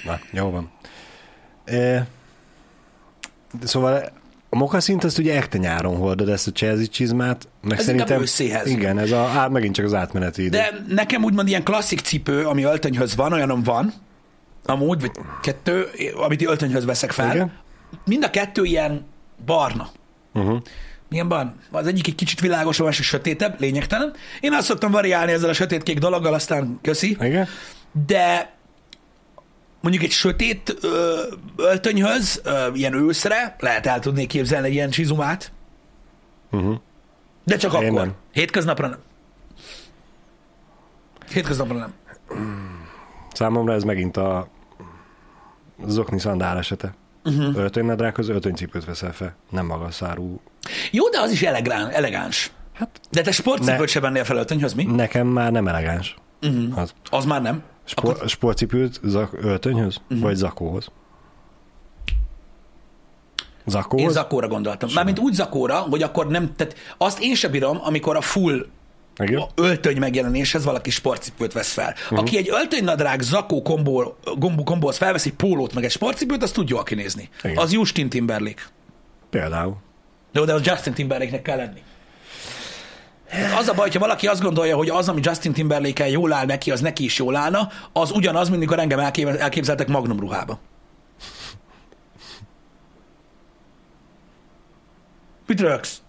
Na, 0.05 0.19
jó 0.31 0.51
van. 0.51 0.71
E, 1.65 2.07
szóval 3.65 4.18
a 4.51 4.57
mokaszint 4.57 5.05
azt 5.05 5.19
ugye 5.19 5.37
ekte 5.37 5.59
nyáron 5.59 5.97
hordod 5.97 6.29
ezt 6.29 6.47
a 6.47 6.51
Chelsea 6.51 6.87
csizmát, 6.87 7.49
meg 7.63 7.79
Ez 7.79 7.85
szerintem... 7.85 8.21
őszéhez. 8.21 8.67
Igen, 8.67 8.99
ez 8.99 9.11
a, 9.11 9.25
á, 9.25 9.49
megint 9.49 9.75
csak 9.75 9.85
az 9.85 9.95
átmeneti 9.95 10.45
idő. 10.45 10.57
De 10.59 10.85
nekem 10.89 11.25
úgymond 11.25 11.49
ilyen 11.49 11.63
klasszik 11.63 12.01
cipő, 12.01 12.45
ami 12.45 12.63
öltönyhöz 12.63 13.17
van, 13.17 13.33
olyanom 13.33 13.63
van, 13.63 13.93
amúgy, 14.65 15.01
vagy 15.01 15.11
kettő, 15.43 15.87
amit 16.25 16.43
öltönyhöz 16.43 16.85
veszek 16.85 17.13
fel. 17.13 17.35
Igen. 17.35 17.53
Mind 18.05 18.25
a 18.25 18.31
kettő 18.31 18.65
ilyen 18.65 19.07
barna. 19.47 19.89
Uh-huh. 20.35 20.59
Milyen 21.09 21.29
van? 21.29 21.55
Az 21.71 21.87
egyik 21.87 22.07
egy 22.07 22.15
kicsit 22.15 22.41
világosabb, 22.41 22.85
a 22.85 22.89
másik 22.89 23.05
sötétebb, 23.05 23.61
lényegtelen. 23.61 24.13
Én 24.41 24.53
azt 24.53 24.67
szoktam 24.67 24.91
variálni 24.91 25.33
ezzel 25.33 25.49
a 25.49 25.53
sötétkék 25.53 25.99
dologgal, 25.99 26.35
aztán 26.35 26.79
köszi. 26.83 27.17
Igen? 27.21 27.49
De 28.07 28.53
mondjuk 29.81 30.03
egy 30.05 30.11
sötét 30.11 30.77
ö, 30.83 31.23
öltönyhöz, 31.57 32.41
ö, 32.45 32.69
ilyen 32.75 32.95
őszre 32.95 33.57
lehet 33.59 33.87
el 33.87 33.99
tudni 33.99 34.27
képzelni 34.27 34.67
egy 34.67 34.73
ilyen 34.73 34.91
csizumát. 34.91 35.53
Uh-huh. 36.51 36.77
De 37.45 37.57
csak 37.57 37.73
Én 37.83 37.89
akkor. 37.89 38.01
nem. 38.01 38.15
Hétköznapra 38.33 38.89
nem. 38.89 38.99
Hétköznapra 41.33 41.75
nem. 41.79 41.93
Számomra 43.33 43.73
ez 43.73 43.83
megint 43.83 44.17
a 44.17 44.49
zokni 45.87 46.19
szandál 46.21 46.59
esete. 46.59 46.95
Mhm. 47.25 47.39
Uh-huh. 47.39 47.57
Öltönynadrághoz 47.57 48.29
öltönycipőt 48.29 48.85
veszel 48.85 49.13
fel, 49.13 49.37
nem 49.51 49.67
magas 49.67 49.95
szárú. 49.95 50.41
Jó, 50.91 51.09
de 51.09 51.21
az 51.21 51.31
is 51.31 51.43
elegán, 51.43 51.91
elegáns. 51.91 52.51
Hát 52.73 53.01
De 53.11 53.23
te 53.23 53.31
sportcipőt 53.31 53.79
Ne. 53.79 53.87
se 53.87 54.01
vennél 54.01 54.25
fel 54.25 54.37
öltönyhöz, 54.37 54.75
mi? 54.75 54.85
nekem 54.85 55.27
már 55.27 55.53
nem 55.53 55.69
elegáns. 55.69 56.17
Uh-huh. 56.43 56.79
Az 56.79 56.95
Az 57.11 57.25
már 57.25 57.43
nem. 57.43 57.63
Spor, 57.89 58.15
Akkor, 58.15 58.29
sportcipőt 58.29 59.01
zak, 59.03 59.33
öltönyhöz, 59.41 59.97
uh-huh. 60.03 60.21
vagy 60.21 60.37
zakóhoz? 60.37 60.91
Zakóhoz? 63.67 64.05
én 64.05 64.11
zakóra 64.11 64.49
gondoltam. 64.49 64.91
Mármint 64.95 65.19
úgy 65.19 65.33
zakóra, 65.33 65.79
hogy 65.79 66.03
akkor 66.03 66.27
nem, 66.27 66.55
tehát 66.57 66.77
azt 66.99 67.21
én 67.21 67.35
sem 67.35 67.51
bírom, 67.51 67.79
amikor 67.83 68.17
a 68.17 68.21
full 68.21 68.67
Igen? 69.19 69.41
a 69.41 69.49
öltöny 69.55 69.99
megjelenéshez 69.99 70.65
valaki 70.65 70.91
sportcipőt 70.91 71.53
vesz 71.53 71.73
fel. 71.73 71.95
Uh-huh. 72.03 72.19
Aki 72.19 72.37
egy 72.37 72.49
öltönynadrág 72.51 73.21
zakó 73.21 73.63
kombó, 73.63 74.17
gombó, 74.37 74.63
kombóhoz 74.63 74.97
felvesz 74.97 75.27
egy 75.27 75.35
pólót 75.35 75.75
meg 75.75 75.85
egy 75.85 75.91
sportcipőt, 75.91 76.43
azt 76.43 76.55
tud 76.55 76.69
jól 76.69 76.83
kinézni. 76.83 77.29
Igen. 77.43 77.57
Az 77.57 77.73
Justin 77.73 78.09
Timberlake. 78.09 78.63
Például. 79.31 79.77
Jó, 80.33 80.45
de 80.45 80.53
az 80.53 80.67
Justin 80.67 80.93
Timberlake-nek 80.93 81.43
kell 81.43 81.57
lenni. 81.57 81.83
Az 83.59 83.69
a 83.69 83.75
baj, 83.75 83.85
hogyha 83.85 83.99
valaki 84.01 84.27
azt 84.27 84.41
gondolja, 84.43 84.77
hogy 84.77 84.89
az, 84.89 85.09
ami 85.09 85.21
Justin 85.25 85.53
timberlake 85.53 86.09
jól 86.09 86.33
áll 86.33 86.47
neki, 86.47 86.71
az 86.71 86.81
neki 86.81 87.05
is 87.05 87.19
jól 87.19 87.37
állna, 87.37 87.69
az 87.93 88.11
ugyanaz, 88.11 88.49
mint 88.49 88.61
mikor 88.61 88.79
engem 88.79 88.99
elkép- 88.99 89.29
elképzeltek 89.37 89.89
Magnum 89.89 90.21
ruhába. 90.21 90.59
Mit 95.47 95.61
rögsz? 95.61 96.03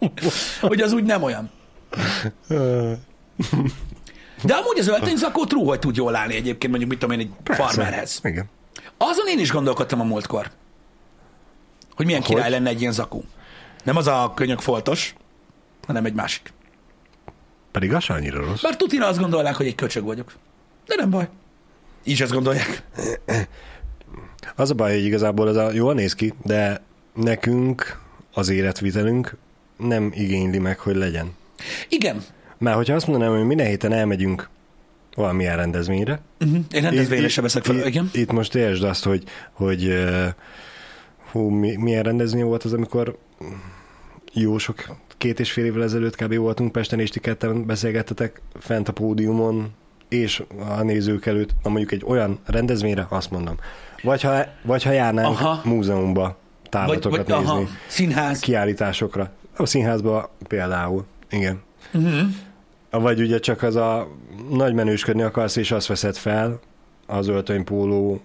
hogy 0.60 0.80
az 0.80 0.92
úgy 0.92 1.04
nem 1.04 1.22
olyan. 1.22 1.50
De 4.42 4.54
amúgy 4.54 4.78
az 4.78 4.88
öltönyzakó 4.88 5.44
true, 5.44 5.64
hogy 5.64 5.78
tud 5.78 5.96
jól 5.96 6.16
állni 6.16 6.34
egyébként 6.34 6.68
mondjuk, 6.68 6.90
mit 6.90 6.98
tudom 6.98 7.18
én, 7.18 7.26
egy 7.26 7.30
Persze. 7.42 7.62
farmerhez. 7.62 8.20
Igen. 8.22 8.48
Azon 8.96 9.26
én 9.28 9.38
is 9.38 9.50
gondolkodtam 9.50 10.00
a 10.00 10.04
múltkor, 10.04 10.50
hogy 11.94 12.06
milyen 12.06 12.22
Hogy? 12.22 12.34
király 12.34 12.50
lenne 12.50 12.68
egy 12.68 12.80
ilyen 12.80 12.92
zakó. 12.92 13.24
Nem 13.88 13.96
az 13.96 14.06
a 14.06 14.32
könyök 14.34 14.60
foltos, 14.60 15.14
hanem 15.86 16.04
egy 16.04 16.12
másik. 16.14 16.52
Pedig 17.70 17.92
az 17.94 18.04
annyira 18.10 18.44
rossz. 18.44 18.62
Bár 18.62 18.76
tutina 18.76 19.06
azt 19.06 19.18
gondolnák, 19.18 19.54
hogy 19.54 19.66
egy 19.66 19.74
köcsög 19.74 20.04
vagyok. 20.04 20.32
De 20.86 20.94
nem 20.98 21.10
baj. 21.10 21.28
Így 22.04 22.22
ezt 22.22 22.32
gondolják. 22.32 22.82
Az 24.56 24.70
a 24.70 24.74
baj, 24.74 24.92
hogy 24.92 25.04
igazából 25.04 25.48
ez 25.48 25.56
a 25.56 25.72
jól 25.72 25.94
néz 25.94 26.14
ki, 26.14 26.34
de 26.44 26.80
nekünk 27.14 28.00
az 28.32 28.48
életvitelünk 28.48 29.36
nem 29.76 30.10
igényli 30.14 30.58
meg, 30.58 30.78
hogy 30.78 30.96
legyen. 30.96 31.34
Igen. 31.88 32.22
Mert 32.58 32.76
hogyha 32.76 32.94
azt 32.94 33.06
mondanám, 33.06 33.36
hogy 33.36 33.46
minden 33.46 33.66
héten 33.66 33.92
elmegyünk 33.92 34.48
valamilyen 35.14 35.56
rendezvényre, 35.56 36.20
Uh-huh. 36.40 36.58
Én 36.70 36.82
rendezvényre 36.82 37.24
Itt- 37.24 37.30
sem 37.32 37.42
veszek 37.44 37.64
fel. 37.64 37.76
itt- 37.76 37.86
Igen. 37.86 38.10
Itt 38.12 38.32
most 38.32 38.54
értsd 38.54 38.82
azt, 38.82 39.04
hogy, 39.04 39.22
hogy 39.52 40.04
hú, 41.30 41.48
mi, 41.48 41.76
milyen 41.76 42.02
rendezvény 42.02 42.44
volt 42.44 42.64
az, 42.64 42.72
amikor 42.72 43.18
jó 44.32 44.58
sok, 44.58 44.84
két 45.16 45.40
és 45.40 45.52
fél 45.52 45.64
évvel 45.64 45.82
ezelőtt 45.82 46.16
kb. 46.16 46.34
voltunk 46.34 46.72
Pesten, 46.72 47.00
és 47.00 47.10
ti 47.10 47.20
ketten 47.20 47.66
beszélgettetek 47.66 48.40
fent 48.58 48.88
a 48.88 48.92
pódiumon, 48.92 49.72
és 50.08 50.42
a 50.68 50.82
nézők 50.82 51.26
előtt, 51.26 51.50
na 51.62 51.70
mondjuk 51.70 51.92
egy 51.92 52.02
olyan 52.06 52.38
rendezvényre, 52.44 53.06
azt 53.08 53.30
mondom. 53.30 53.56
Vagy 54.02 54.22
ha, 54.22 54.44
vagy 54.62 54.82
ha 54.82 54.90
járnánk 54.90 55.40
Aha. 55.40 55.60
múzeumba 55.64 56.22
Vagy, 56.22 56.68
távlatokat 56.70 57.26
vagy 57.28 57.36
nézni, 57.36 57.50
aha, 57.52 57.68
színház. 57.86 58.38
kiállításokra. 58.38 59.30
A 59.56 59.66
színházba 59.66 60.30
például, 60.48 61.04
igen. 61.30 61.62
Uh-huh. 61.92 62.28
Vagy 62.90 63.20
ugye 63.20 63.38
csak 63.38 63.62
az 63.62 63.76
a 63.76 64.08
nagy 64.50 64.74
menősködni 64.74 65.22
akarsz, 65.22 65.56
és 65.56 65.70
azt 65.70 65.86
veszed 65.86 66.16
fel, 66.16 66.60
az 67.10 67.28
öltönypóló 67.28 68.20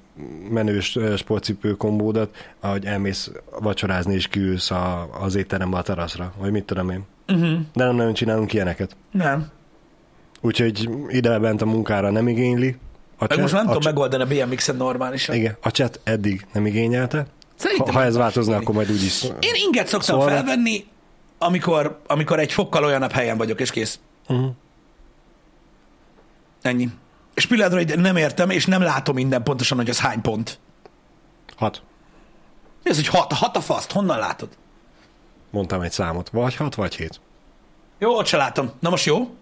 menős 0.49 0.97
sportcipő 1.17 1.71
kombódat, 1.71 2.35
ahogy 2.59 2.85
elmész 2.85 3.31
vacsorázni 3.59 4.13
és 4.13 4.27
kiülsz 4.27 4.71
a, 4.71 5.09
az 5.21 5.35
étterembe 5.35 5.77
a 5.77 5.81
teraszra, 5.81 6.33
vagy 6.37 6.51
mit 6.51 6.63
tudom 6.65 6.89
én. 6.89 7.03
Uh-huh. 7.27 7.59
De 7.73 7.85
nem 7.85 7.95
nagyon 7.95 8.13
csinálunk 8.13 8.53
ilyeneket. 8.53 8.95
Nem. 9.11 9.47
Úgyhogy 10.41 10.89
ide 11.07 11.39
bent 11.39 11.61
a 11.61 11.65
munkára 11.65 12.09
nem 12.11 12.27
igényli. 12.27 12.75
A 13.17 13.25
Meg 13.29 13.39
most 13.39 13.53
nem 13.53 13.65
tudom 13.65 13.81
chat- 13.81 13.93
megoldani 13.93 14.41
a 14.41 14.45
BMX-en 14.45 14.75
normálisan. 14.75 15.35
Igen, 15.35 15.57
a 15.61 15.69
chat 15.69 15.99
eddig 16.03 16.45
nem 16.53 16.65
igényelte. 16.65 17.17
Ha, 17.17 17.25
Szerintem 17.55 17.93
ha 17.93 18.03
ez 18.03 18.13
meg 18.13 18.21
változna, 18.21 18.55
akkor 18.55 18.75
majd 18.75 18.91
úgyis. 18.91 19.23
Én 19.23 19.53
inget 19.65 19.87
szoktam 19.87 20.19
Szóval- 20.19 20.33
felvenni, 20.33 20.85
amikor, 21.37 21.99
amikor 22.07 22.39
egy 22.39 22.51
fokkal 22.53 22.83
olyanabb 22.83 23.11
helyen 23.11 23.37
vagyok, 23.37 23.59
és 23.61 23.71
kész. 23.71 23.99
Uh-huh. 24.27 24.49
Ennyi. 26.61 26.89
És 27.33 27.45
pillanatra 27.45 27.77
hogy 27.77 27.99
nem 27.99 28.15
értem, 28.15 28.49
és 28.49 28.65
nem 28.65 28.81
látom 28.81 29.15
minden 29.15 29.43
pontosan, 29.43 29.77
hogy 29.77 29.89
az 29.89 29.99
hány 29.99 30.21
pont. 30.21 30.59
Hat. 31.55 31.81
Mi 32.83 32.89
az, 32.89 32.95
hogy 32.95 33.07
hat, 33.07 33.33
hat 33.33 33.55
a 33.57 33.61
faszt? 33.61 33.91
Honnan 33.91 34.19
látod? 34.19 34.49
Mondtam 35.49 35.81
egy 35.81 35.91
számot. 35.91 36.29
Vagy 36.29 36.55
hat, 36.55 36.75
vagy 36.75 36.95
hét. 36.95 37.19
Jó, 37.99 38.17
ott 38.17 38.25
se 38.25 38.37
látom. 38.37 38.71
Na 38.79 38.89
most 38.89 39.05
jó? 39.05 39.35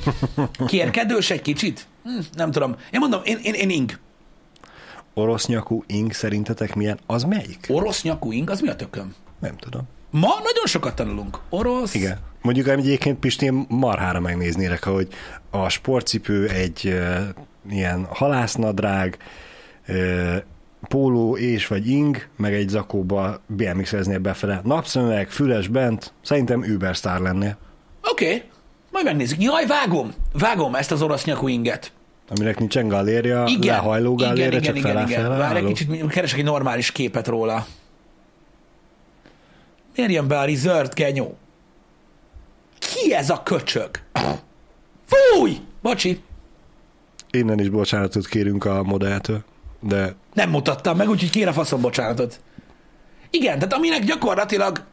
Kérkedős 0.66 1.30
egy 1.30 1.42
kicsit? 1.42 1.86
Hm, 2.02 2.18
nem 2.32 2.50
tudom. 2.50 2.76
Én 2.90 3.00
mondom, 3.00 3.20
én, 3.24 3.38
én, 3.42 3.54
én 3.54 3.70
ing. 3.70 3.98
Orosz 5.14 5.46
nyakú 5.46 5.84
ing 5.86 6.12
szerintetek 6.12 6.74
milyen? 6.74 6.98
Az 7.06 7.22
melyik? 7.22 7.66
Orosz 7.68 8.02
nyakú 8.02 8.32
ing, 8.32 8.50
az 8.50 8.60
mi 8.60 8.68
a 8.68 8.76
tököm? 8.76 9.14
Nem 9.40 9.56
tudom. 9.56 9.82
Ma 10.10 10.28
nagyon 10.28 10.66
sokat 10.66 10.94
tanulunk. 10.94 11.38
Orosz. 11.48 11.94
Igen. 11.94 12.18
Mondjuk 12.42 12.68
egyébként 12.68 13.18
Pisti 13.18 13.44
én 13.44 13.66
marhára 13.68 14.20
megnéznélek, 14.20 14.84
hogy 14.84 15.08
a 15.50 15.68
sportcipő 15.68 16.48
egy 16.48 16.98
ilyen 17.70 18.06
halásznadrág, 18.10 19.18
póló 20.88 21.36
és 21.36 21.66
vagy 21.66 21.88
ing, 21.88 22.26
meg 22.36 22.54
egy 22.54 22.68
zakóba 22.68 23.40
BMX-eznél 23.46 24.18
befele. 24.18 24.60
Napszemüveg, 24.64 25.30
füles 25.30 25.68
bent, 25.68 26.12
szerintem 26.22 26.60
Uberstar 26.60 27.20
lennél. 27.20 27.56
Oké, 28.10 28.24
okay. 28.24 28.42
majd 28.90 29.04
megnézzük. 29.04 29.42
Jaj, 29.42 29.66
vágom, 29.66 30.14
vágom 30.32 30.74
ezt 30.74 30.92
az 30.92 31.02
orosz 31.02 31.24
nyakú 31.24 31.48
inget. 31.48 31.92
Aminek 32.28 32.58
nincsen 32.58 32.88
galléria, 32.88 33.44
Igen, 33.46 33.74
lehajló 33.74 34.14
galléria, 34.14 34.46
igen, 34.46 34.62
csak 34.62 34.76
igen, 34.76 34.90
igen, 34.90 35.08
igen. 35.08 35.38
Várj 35.38 35.58
egy 35.58 35.64
kicsit, 35.64 36.06
keresek 36.06 36.38
egy 36.38 36.44
normális 36.44 36.92
képet 36.92 37.26
róla. 37.26 37.66
Miért 39.96 40.12
jön 40.12 40.28
be 40.28 40.38
a 40.38 40.44
Resort 40.44 40.94
genyó? 40.94 41.36
Ki 42.78 43.14
ez 43.14 43.30
a 43.30 43.42
köcsög? 43.42 43.90
Fúj! 45.08 45.56
Bocsi, 45.82 46.22
Innen 47.30 47.58
is 47.58 47.68
bocsánatot 47.68 48.26
kérünk 48.26 48.64
a 48.64 48.82
modelltől, 48.82 49.44
de 49.80 50.14
nem 50.34 50.50
mutattam 50.50 50.96
meg, 50.96 51.08
úgyhogy 51.08 51.30
kére 51.30 51.52
faszom 51.52 51.80
bocsánatot. 51.80 52.40
Igen, 53.30 53.58
tehát 53.58 53.72
aminek 53.72 54.04
gyakorlatilag 54.04 54.84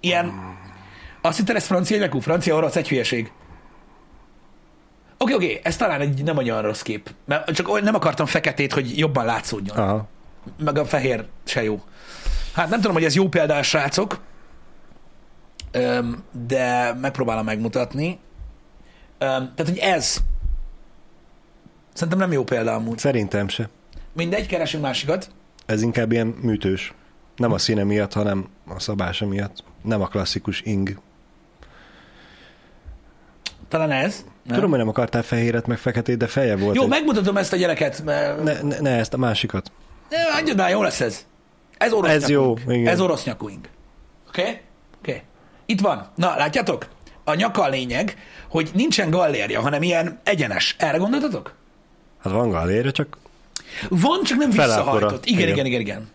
ilyen... 0.00 0.32
Azt 1.20 1.38
hittem, 1.38 1.56
ez 1.56 1.66
francia 1.66 1.98
nyakú, 1.98 2.20
francia 2.20 2.54
orosz, 2.54 2.76
egy 2.76 2.88
hülyeség. 2.88 3.32
Oké, 5.18 5.34
oké, 5.34 5.60
ez 5.62 5.76
talán 5.76 6.00
egy 6.00 6.22
nem 6.24 6.36
olyan 6.36 6.62
rossz 6.62 6.82
kép. 6.82 7.10
Mert 7.24 7.50
csak 7.54 7.80
nem 7.80 7.94
akartam 7.94 8.26
feketét, 8.26 8.72
hogy 8.72 8.98
jobban 8.98 9.24
látszódjon. 9.24 9.76
aha, 9.76 10.08
meg 10.58 10.78
a 10.78 10.84
fehér 10.84 11.24
se 11.44 11.62
jó. 11.62 11.82
Hát 12.54 12.68
nem 12.68 12.80
tudom, 12.80 12.94
hogy 12.94 13.04
ez 13.04 13.14
jó 13.14 13.28
példa, 13.28 13.62
srácok, 13.62 14.20
de 16.46 16.92
megpróbálom 17.00 17.44
megmutatni. 17.44 18.18
Tehát, 19.18 19.64
hogy 19.64 19.78
ez. 19.78 20.16
Szerintem 21.92 22.18
nem 22.18 22.32
jó 22.32 22.44
példa 22.44 22.74
amúgy. 22.74 22.98
szerintem 22.98 23.48
se. 23.48 23.68
Mindegy, 24.12 24.46
keresünk 24.46 24.82
másikat. 24.82 25.30
Ez 25.66 25.82
inkább 25.82 26.12
ilyen 26.12 26.26
műtős. 26.26 26.92
Nem 27.36 27.52
a 27.52 27.58
színe 27.58 27.84
miatt, 27.84 28.12
hanem 28.12 28.48
a 28.66 28.80
szabása 28.80 29.26
miatt. 29.26 29.64
Nem 29.82 30.02
a 30.02 30.06
klasszikus 30.06 30.60
ing. 30.60 30.98
Talán 33.68 33.90
ez. 33.90 34.24
Nem. 34.42 34.54
Tudom, 34.54 34.70
hogy 34.70 34.78
nem 34.78 34.88
akartál 34.88 35.22
fehéret 35.22 35.66
meg 35.66 35.78
feketét, 35.78 36.16
de 36.16 36.26
feje 36.26 36.56
volt. 36.56 36.76
Jó, 36.76 36.82
egy... 36.82 36.88
megmutatom 36.88 37.36
ezt 37.36 37.52
a 37.52 37.56
gyereket. 37.56 38.04
Mert... 38.04 38.42
ne, 38.42 38.62
ne, 38.62 38.80
ne, 38.80 38.90
ezt 38.90 39.14
a 39.14 39.16
másikat. 39.16 39.72
Ne, 40.10 40.38
adjad 40.38 40.56
már, 40.56 40.70
jó 40.70 40.82
lesz 40.82 41.00
ez. 41.00 41.26
Ez 41.78 41.92
orosz 41.92 42.10
Ez 42.10 42.28
jó, 42.28 42.54
nyakúink. 42.54 42.80
igen. 42.80 42.92
Ez 42.92 43.00
orosz 43.00 43.24
nyakúink. 43.24 43.68
Oké? 44.28 44.40
Okay? 44.40 44.52
Oké. 44.98 45.10
Okay. 45.10 45.22
Itt 45.66 45.80
van. 45.80 46.08
Na, 46.14 46.36
látjátok? 46.36 46.88
A 47.24 47.34
nyaka 47.34 47.62
a 47.62 47.68
lényeg, 47.68 48.16
hogy 48.48 48.70
nincsen 48.74 49.10
gallérja, 49.10 49.60
hanem 49.60 49.82
ilyen 49.82 50.20
egyenes. 50.22 50.76
Erre 50.78 50.96
gondoltatok? 50.96 51.54
Hát 52.22 52.32
van 52.32 52.50
galléria, 52.50 52.90
csak 52.90 53.16
Van, 53.88 54.22
csak 54.22 54.38
nem 54.38 54.50
visszahajtott. 54.50 55.24
Igen, 55.26 55.40
igen, 55.40 55.52
Igen. 55.52 55.66
igen, 55.66 55.80
igen. 55.80 56.08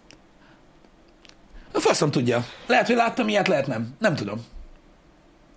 A 1.71 1.79
faszom 1.79 2.11
tudja. 2.11 2.45
Lehet, 2.67 2.87
hogy 2.87 2.95
láttam 2.95 3.27
ilyet, 3.27 3.47
lehet 3.47 3.67
nem. 3.67 3.95
Nem 3.99 4.15
tudom. 4.15 4.45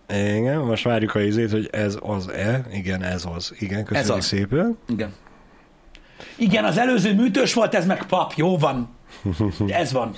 igen, 0.09 0.59
most 0.59 0.84
várjuk 0.84 1.14
a 1.14 1.20
izét, 1.20 1.50
hogy 1.50 1.68
ez 1.72 1.96
az-e. 2.00 2.66
Igen, 2.72 3.03
ez 3.03 3.24
az. 3.34 3.53
Igen, 3.59 3.84
köszönjük 3.84 4.16
az. 4.16 4.24
szépen. 4.26 4.78
Igen. 4.88 5.14
Igen, 6.36 6.64
az 6.64 6.78
előző 6.78 7.14
műtős 7.14 7.55
volt, 7.55 7.74
ez 7.74 7.86
meg 7.86 8.07
pap. 8.07 8.32
Jó 8.36 8.59
van. 8.59 8.96
Ez 9.68 9.92
van. 9.92 10.14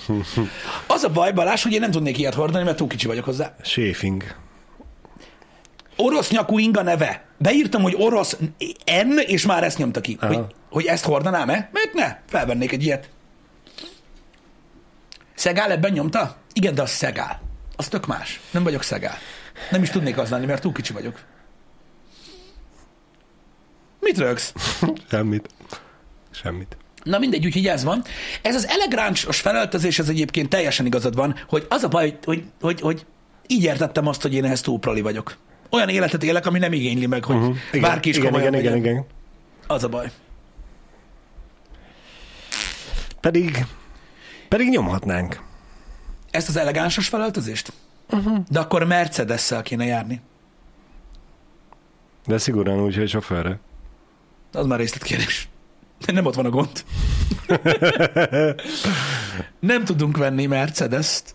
Az 0.87 1.03
a 1.03 1.09
baj, 1.11 1.33
Balázs, 1.33 1.63
hogy 1.63 1.73
én 1.73 1.81
nem 1.81 1.91
tudnék 1.91 2.19
ilyet 2.19 2.35
hordani, 2.35 2.65
mert 2.65 2.77
túl 2.77 2.89
kicsi 2.89 3.07
vagyok 3.07 3.25
hozzá. 3.25 3.55
Shaving. 3.63 4.23
Orosz 5.97 6.31
nyakú 6.31 6.59
inga 6.59 6.83
neve. 6.83 7.25
Beírtam, 7.39 7.83
hogy 7.83 7.95
orosz 7.99 8.37
N, 9.05 9.19
és 9.27 9.47
már 9.47 9.65
ezt 9.65 9.79
nyomta 9.79 10.01
ki. 10.01 10.17
Aha. 10.21 10.35
Hogy, 10.35 10.45
hogy 10.71 10.85
ezt 10.85 11.05
hordanám-e? 11.05 11.69
Mert 11.73 11.93
ne, 11.93 12.19
felvennék 12.27 12.73
egy 12.73 12.85
ilyet. 12.85 13.09
Szegál 15.35 15.71
ebben 15.71 15.93
nyomta? 15.93 16.37
Igen, 16.53 16.75
de 16.75 16.83
az 16.83 16.91
szegál. 16.91 17.41
Az 17.77 17.89
tök 17.89 18.07
más. 18.07 18.41
Nem 18.51 18.63
vagyok 18.63 18.83
szegál. 18.83 19.17
Nem 19.71 19.83
is 19.83 19.91
tudnék 19.91 20.19
az 20.19 20.31
lenni, 20.31 20.47
mert 20.47 20.63
túl 20.63 20.73
kicsi 20.73 20.93
vagyok. 20.93 21.21
Mit 24.01 24.19
rögsz? 24.19 24.53
Semmit. 25.11 25.49
Semmit. 26.31 26.77
Na 27.03 27.19
mindegy, 27.19 27.47
úgyhogy 27.47 27.67
ez 27.67 27.85
van. 27.85 28.05
Ez 28.43 28.55
az 28.55 28.67
elegáns 28.67 29.27
felöltözés, 29.31 29.99
ez 29.99 30.09
egyébként 30.09 30.49
teljesen 30.49 30.87
igazad 30.87 31.15
van, 31.15 31.37
hogy 31.49 31.67
az 31.69 31.83
a 31.83 31.89
baj, 31.89 32.19
hogy, 32.25 32.45
hogy, 32.61 32.81
hogy, 32.81 32.81
hogy 32.81 33.07
így 33.47 33.63
értettem 33.63 34.07
azt, 34.07 34.23
hogy 34.23 34.35
én 34.35 34.45
ehhez 34.45 34.61
túl 34.61 34.79
proli 34.79 35.01
vagyok. 35.01 35.37
Olyan 35.75 35.89
életet 35.89 36.23
élek, 36.23 36.47
ami 36.47 36.59
nem 36.59 36.73
igényli 36.73 37.07
meg, 37.07 37.25
hogy 37.25 37.37
uh-huh. 37.37 37.57
Igen, 37.73 37.89
bárki 37.89 38.09
is 38.09 38.17
igen, 38.17 38.31
komolyan 38.31 38.55
igen, 38.55 38.77
igen, 38.77 38.93
igen. 38.93 39.07
Az 39.67 39.85
a 39.85 39.89
baj. 39.89 40.11
Pedig, 43.21 43.67
pedig 44.49 44.69
nyomhatnánk. 44.69 45.41
Ezt 46.31 46.49
az 46.49 46.57
elegánsos 46.57 47.09
felöltözést? 47.09 47.73
Uh-huh. 48.11 48.39
De 48.49 48.61
akkor 48.61 48.85
Mercedes-szel 48.85 49.63
kéne 49.63 49.85
járni. 49.85 50.21
De 52.27 52.39
szigorúan 52.39 52.81
úgy, 52.81 52.97
hogy 52.97 53.09
sofőrre. 53.09 53.59
Az 54.53 54.67
már 54.67 54.79
részletkérdés. 54.79 55.49
Nem 56.07 56.27
ott 56.27 56.35
van 56.35 56.47
a 56.47 56.51
gond. 56.51 56.85
nem 59.61 59.85
tudunk 59.85 60.17
venni 60.17 60.47
Mercedes-t. 60.47 61.35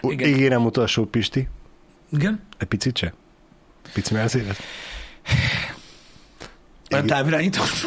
Igen. 0.00 0.28
Ígérem 0.28 0.64
utolsó 0.64 1.04
Pisti. 1.04 1.48
Igen? 2.12 2.42
Egy 2.58 2.66
picit 2.66 2.96
se? 2.96 3.14
Pici 3.92 4.14
Mercedes? 4.14 4.58
Olyan 6.90 7.04
Igen. 7.04 7.06
távirányítós. 7.06 7.84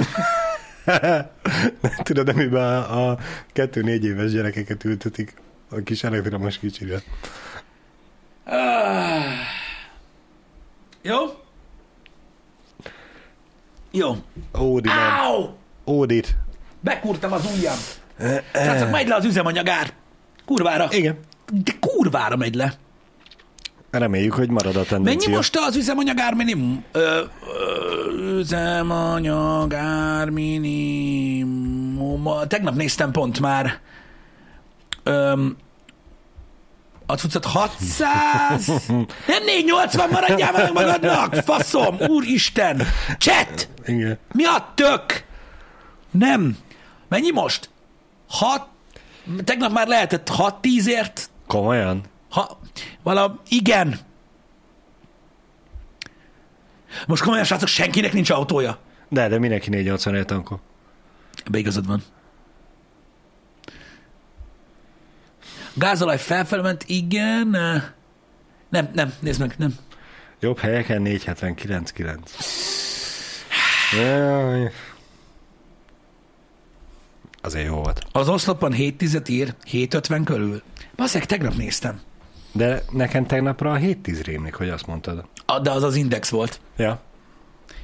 Tudod, 2.04 2.30
amiben 2.30 2.62
a, 2.64 3.10
a 3.12 3.18
kettő-négy 3.54 4.06
éves 4.06 4.32
gyerekeket 4.32 4.84
ültetik 4.84 5.34
a 5.70 5.80
kis 5.84 6.04
elektromos 6.04 6.60
kicsire. 6.60 7.02
Ah. 8.44 9.24
Jó? 11.02 11.18
Jó. 13.92 14.16
Ódi. 14.60 14.90
Áú! 14.90 15.58
Ódit. 15.86 16.36
Bekúrtam 16.80 17.32
az 17.32 17.46
ujjam. 17.56 17.78
Srácok, 18.54 18.90
megy 18.92 19.08
le 19.08 19.16
az 19.16 19.26
üzemanyagár. 19.26 19.94
Kurvára. 20.46 20.88
Igen. 20.92 21.20
De 21.52 21.72
kurvára 21.80 22.36
megy 22.36 22.56
le. 22.56 22.74
Reméljük, 23.92 24.34
hogy 24.34 24.50
marad 24.50 24.76
a 24.76 24.84
tendencia. 24.84 25.18
Mennyi 25.20 25.36
most 25.36 25.56
az 25.58 25.76
üzemanyagár 25.76 26.34
minimum? 26.34 26.84
Ö, 26.92 27.00
ö, 27.00 27.24
üzemanyagár 28.38 30.30
minimum. 30.30 32.30
Tegnap 32.48 32.76
néztem 32.76 33.12
pont 33.12 33.40
már. 33.40 33.80
Öm, 35.04 35.58
a 37.06 37.16
cuccot 37.16 37.46
600? 37.46 38.68
Nem 39.28 39.44
480 39.46 40.10
maradjál 40.10 40.52
meg 40.52 40.74
magadnak! 40.74 41.36
Faszom! 41.36 41.96
Úristen! 42.08 42.82
Chat! 43.18 43.70
Igen. 43.86 44.18
Mi 44.34 44.46
a 44.46 44.72
tök? 44.76 45.24
Nem. 46.12 46.58
Mennyi 47.10 47.32
most? 47.32 47.70
6? 48.30 48.62
Tegnap 49.44 49.72
már 49.72 49.88
lehetett 49.88 50.30
6-10 50.38 50.86
ért? 50.86 51.30
Komolyan? 51.48 52.02
Ha, 52.30 52.60
vala, 53.04 53.42
igen. 53.50 54.00
Most 57.08 57.24
komolyan, 57.24 57.46
srácok, 57.46 57.68
senkinek 57.68 58.14
nincs 58.14 58.30
autója. 58.30 58.80
De, 59.10 59.28
de 59.28 59.40
mindenki 59.40 59.70
480 59.70 60.26
tankol. 60.26 60.60
Ebbe 61.46 61.58
igazad 61.58 61.88
van. 61.88 62.04
Gázolaj 65.74 66.18
felfelement, 66.18 66.84
igen. 66.88 67.48
Nem, 68.70 68.90
nem, 68.94 69.14
nézd 69.20 69.40
meg, 69.40 69.56
nem. 69.58 69.76
Jobb 70.40 70.58
helyeken 70.58 71.02
479,9. 71.06 72.18
Jaj. 73.94 74.72
Azért 77.42 77.66
jó 77.66 77.76
volt. 77.76 78.04
Az 78.12 78.30
oszlopon 78.30 78.72
7 78.74 78.98
tizet 78.98 79.30
ír, 79.30 79.54
750 79.66 80.24
körül. 80.24 80.62
Basszeg, 80.96 81.26
tegnap 81.26 81.56
néztem. 81.56 82.02
De 82.58 82.84
nekem 82.92 83.26
tegnapra 83.26 83.72
a 83.72 83.76
710 83.76 84.22
rémlik, 84.22 84.54
hogy 84.54 84.70
azt 84.70 84.88
mondtad. 84.88 85.26
A, 85.46 85.60
de 85.60 85.72
az 85.72 85.84
az 85.84 85.96
index 85.96 86.30
volt. 86.30 86.60
Ja. 86.78 87.00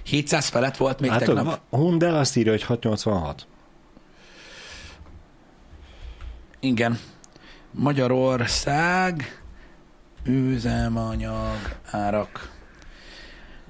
700 0.03 0.47
felett 0.47 0.77
volt 0.77 0.99
még 0.99 1.09
Hát 1.09 1.19
tegnap. 1.23 1.59
a 1.69 1.75
Hundel 1.75 2.15
azt 2.15 2.35
írja, 2.35 2.51
hogy 2.51 2.63
686. 2.63 3.47
Igen. 6.59 6.99
Magyarország 7.71 9.41
üzemanyag 10.23 11.57
árak. 11.91 12.51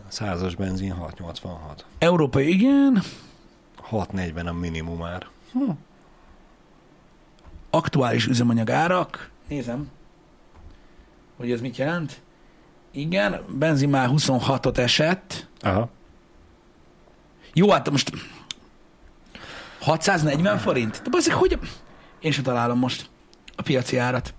Százas 0.08 0.56
benzin 0.56 0.91
686. 0.91 1.86
Európai, 1.97 2.49
igen. 2.49 3.01
640 3.82 4.47
a 4.47 4.54
minimum 4.54 5.04
ár. 5.04 5.28
Aktuális 7.70 8.26
üzemanyag 8.28 8.70
árak. 8.70 9.30
Nézem, 9.47 9.89
hogy 11.38 11.51
ez 11.51 11.61
mit 11.61 11.77
jelent. 11.77 12.21
Igen, 12.91 13.41
benzin 13.49 13.89
már 13.89 14.09
26-ot 14.11 14.77
esett. 14.77 15.47
Aha. 15.59 15.89
Jó, 17.53 17.69
hát 17.69 17.89
most 17.89 18.11
640 19.79 20.57
forint? 20.57 21.01
De 21.01 21.17
azért, 21.17 21.38
hogy... 21.38 21.59
Én 22.19 22.31
sem 22.31 22.43
találom 22.43 22.79
most 22.79 23.09
a 23.55 23.61
piaci 23.61 23.97
árat. 23.97 24.34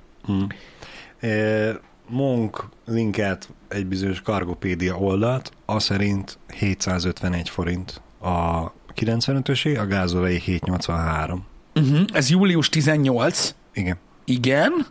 E, 1.21 1.81
Monk 2.09 2.69
linkelt 2.87 3.49
egy 3.69 3.87
bizonyos 3.87 4.21
Kargopédia 4.21 4.97
oldalt, 4.97 5.53
az 5.65 5.83
szerint 5.83 6.39
751 6.55 7.49
forint 7.49 8.01
a 8.21 8.73
95-ösé, 8.95 9.79
a 9.79 9.87
gázolai 9.87 10.41
783. 10.41 11.47
Uh-huh. 11.75 12.01
Ez 12.13 12.31
július 12.31 12.69
18. 12.69 13.55
Igen. 13.73 13.99
Igen. 14.25 14.87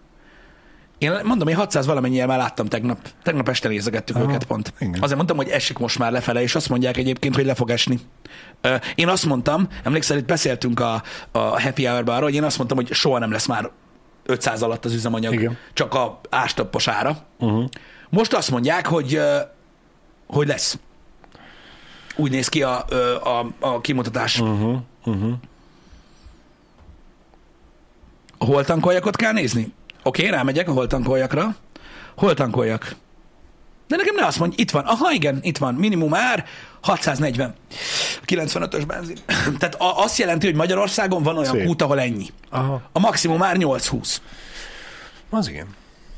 Én 1.04 1.20
mondom, 1.24 1.48
én 1.48 1.56
600 1.56 1.86
valamennyivel 1.86 2.28
már 2.28 2.38
láttam 2.38 2.66
tegnap. 2.66 2.98
Tegnap 3.24 3.50
este 3.50 3.68
nézegettük 3.68 4.16
Aha, 4.16 4.26
őket 4.26 4.44
pont. 4.46 4.74
igen. 4.80 5.02
Azért 5.02 5.16
mondtam, 5.16 5.38
hogy 5.38 5.50
esik 5.50 5.78
most 5.78 6.00
már 6.00 6.12
lefele, 6.12 6.42
és 6.42 6.56
azt 6.56 6.70
mondják 6.70 6.98
egyébként, 6.98 7.36
hogy 7.36 7.46
le 7.46 7.54
fog 7.54 7.70
esni. 7.70 8.00
Ö, 8.62 8.76
Én 8.96 9.08
azt 9.08 9.26
mondtam, 9.26 9.68
emlékszel, 9.84 10.18
itt 10.18 10.26
beszéltünk 10.26 10.80
a, 10.80 11.04
a 11.32 11.62
Happy 11.62 11.86
Hour-ban 11.86 12.16
arról, 12.16 12.28
hogy 12.28 12.36
én 12.36 12.44
azt 12.44 12.58
mondtam, 12.58 12.78
hogy 12.78 12.94
soha 12.94 13.20
nem 13.20 13.32
lesz 13.32 13.46
már 13.46 13.70
500 14.26 14.62
alatt 14.62 14.86
az 14.86 14.94
üzemanyag, 14.94 15.34
Igen. 15.34 15.58
csak 15.74 15.94
a 15.94 16.20
ástappos 16.30 16.88
ára. 16.88 17.18
Uh-huh. 17.40 17.66
Most 18.10 18.34
azt 18.34 18.52
mondják, 18.52 18.88
hogy, 18.88 19.22
hogy 20.28 20.48
lesz. 20.48 20.78
Úgy 22.16 22.32
néz 22.32 22.50
ki 22.50 22.64
a, 22.64 22.86
a, 23.24 23.48
a 23.60 23.82
kimutatás. 23.82 24.40
Uh-huh. 24.40 24.78
Uh-huh. 25.06 25.34
A 28.38 28.46
holtankoljakot 28.46 29.16
kell 29.16 29.32
nézni? 29.32 29.74
Oké, 30.04 30.22
okay, 30.26 30.38
rámegyek 30.38 30.68
a 30.68 30.72
holtankoljakra. 30.72 31.56
Holtankoljak. 32.16 32.96
De 33.88 33.96
nekem 33.96 34.16
ne 34.16 34.26
azt 34.26 34.40
mondj, 34.40 34.62
itt 34.62 34.72
van. 34.72 34.84
Aha, 34.86 35.12
igen, 35.12 35.40
itt 35.42 35.58
van. 35.58 35.74
Minimum 35.74 36.14
ár 36.14 36.46
640. 36.82 37.56
95-ös 38.26 38.84
benzin. 38.88 39.18
Tehát 39.60 39.76
a- 39.76 40.04
azt 40.04 40.18
jelenti, 40.18 40.46
hogy 40.46 40.56
Magyarországon 40.56 41.24
van 41.24 41.38
olyan 41.38 41.56
Szép. 41.56 41.66
kút, 41.66 41.82
ahol 41.82 42.00
ennyi. 42.00 42.26
Aha. 42.50 42.82
A 42.92 43.00
maximum 43.00 43.44
ár 43.44 43.58
820. 43.58 44.22
Az 45.30 45.48
igen. 45.48 45.68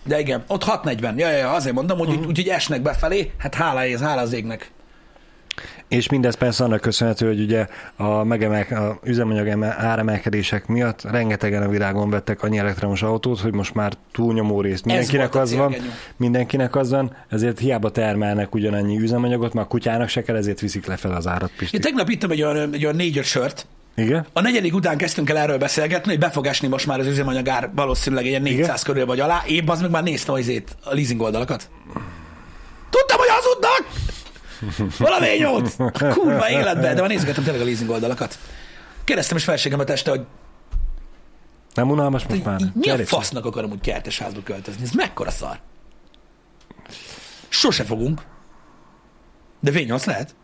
De 0.03 0.19
igen, 0.19 0.43
ott 0.47 0.63
640. 0.63 1.17
Ja, 1.17 1.29
ja, 1.29 1.37
ja 1.37 1.51
azért 1.51 1.75
mondom, 1.75 1.97
hogy 1.97 2.07
uh-huh. 2.07 2.27
úgyhogy 2.27 2.47
esnek 2.47 2.81
befelé. 2.81 3.31
Hát 3.37 3.55
hála 3.55 3.81
ez, 3.81 4.01
hála 4.01 4.21
az 4.21 4.33
égnek. 4.33 4.71
És 5.87 6.09
mindez 6.09 6.35
persze 6.35 6.63
annak 6.63 6.81
köszönhető, 6.81 7.27
hogy 7.27 7.39
ugye 7.39 7.67
a, 7.95 8.23
megemel, 8.23 8.65
a 8.69 8.99
üzemanyag 9.03 9.47
eme- 9.47 9.77
áremelkedések 9.77 10.67
miatt 10.67 11.01
rengetegen 11.01 11.63
a 11.63 11.67
világon 11.67 12.09
vettek 12.09 12.43
annyi 12.43 12.57
elektromos 12.57 13.01
autót, 13.01 13.39
hogy 13.39 13.53
most 13.53 13.73
már 13.73 13.93
túlnyomó 14.11 14.61
részt 14.61 14.85
mindenkinek 14.85 15.35
az 15.35 15.55
van, 15.55 15.75
mindenkinek 16.17 16.75
az 16.75 16.89
van, 16.89 17.15
ezért 17.29 17.59
hiába 17.59 17.91
termelnek 17.91 18.53
ugyanannyi 18.53 18.99
üzemanyagot, 18.99 19.53
már 19.53 19.67
kutyának 19.67 20.09
se 20.09 20.21
kell, 20.21 20.35
ezért 20.35 20.59
viszik 20.59 20.85
lefelé 20.85 21.13
az 21.13 21.27
árat, 21.27 21.51
Pisti. 21.57 21.75
Én 21.75 21.81
tegnap 21.81 22.09
ittam 22.09 22.31
egy 22.31 22.43
olyan, 22.43 22.73
egy 22.73 22.83
olyan 22.83 22.95
négy-öt 22.95 23.23
sört. 23.23 23.67
Igen? 23.95 24.25
A 24.33 24.41
negyedik 24.41 24.75
után 24.75 24.97
kezdtünk 24.97 25.29
el 25.29 25.37
erről 25.37 25.57
beszélgetni, 25.57 26.09
hogy 26.09 26.19
be 26.19 26.29
fog 26.29 26.45
esni 26.45 26.67
most 26.67 26.87
már 26.87 26.99
az 26.99 27.07
üzemanyagár 27.07 27.69
valószínűleg 27.75 28.25
ilyen 28.25 28.41
400 28.41 28.61
Igen? 28.61 28.75
körül 28.83 29.05
vagy 29.05 29.19
alá. 29.19 29.43
Én 29.47 29.69
az 29.69 29.81
meg 29.81 29.89
már 29.89 30.03
néztem 30.03 30.35
az 30.35 30.51
a 30.83 30.93
leasing 30.93 31.21
oldalakat. 31.21 31.69
Tudtam, 32.89 33.17
hogy 33.17 33.27
hazudnak! 33.29 33.94
Valami 34.97 35.27
nyolc! 35.37 35.75
Kurva 36.13 36.49
életben, 36.49 36.95
de 36.95 37.01
már 37.01 37.09
nézgettem 37.09 37.43
tényleg 37.43 37.61
a 37.61 37.65
leasing 37.65 37.89
oldalakat. 37.89 38.37
Kérdeztem 39.03 39.37
is 39.37 39.43
felségemet 39.43 39.89
este, 39.89 40.09
hogy 40.09 40.21
Nem 41.73 41.89
unalmas 41.89 42.25
most 42.27 42.43
már? 42.43 42.61
mi 42.73 42.89
a 42.89 43.05
fasznak 43.05 43.45
akarom 43.45 43.71
úgy 43.71 43.81
kertes 43.81 44.19
házba 44.19 44.39
költözni? 44.43 44.83
Ez 44.83 44.91
mekkora 44.91 45.31
szar? 45.31 45.59
Sose 47.49 47.83
fogunk. 47.83 48.21
De 49.59 49.71
V8 49.73 50.05
lehet. 50.05 50.35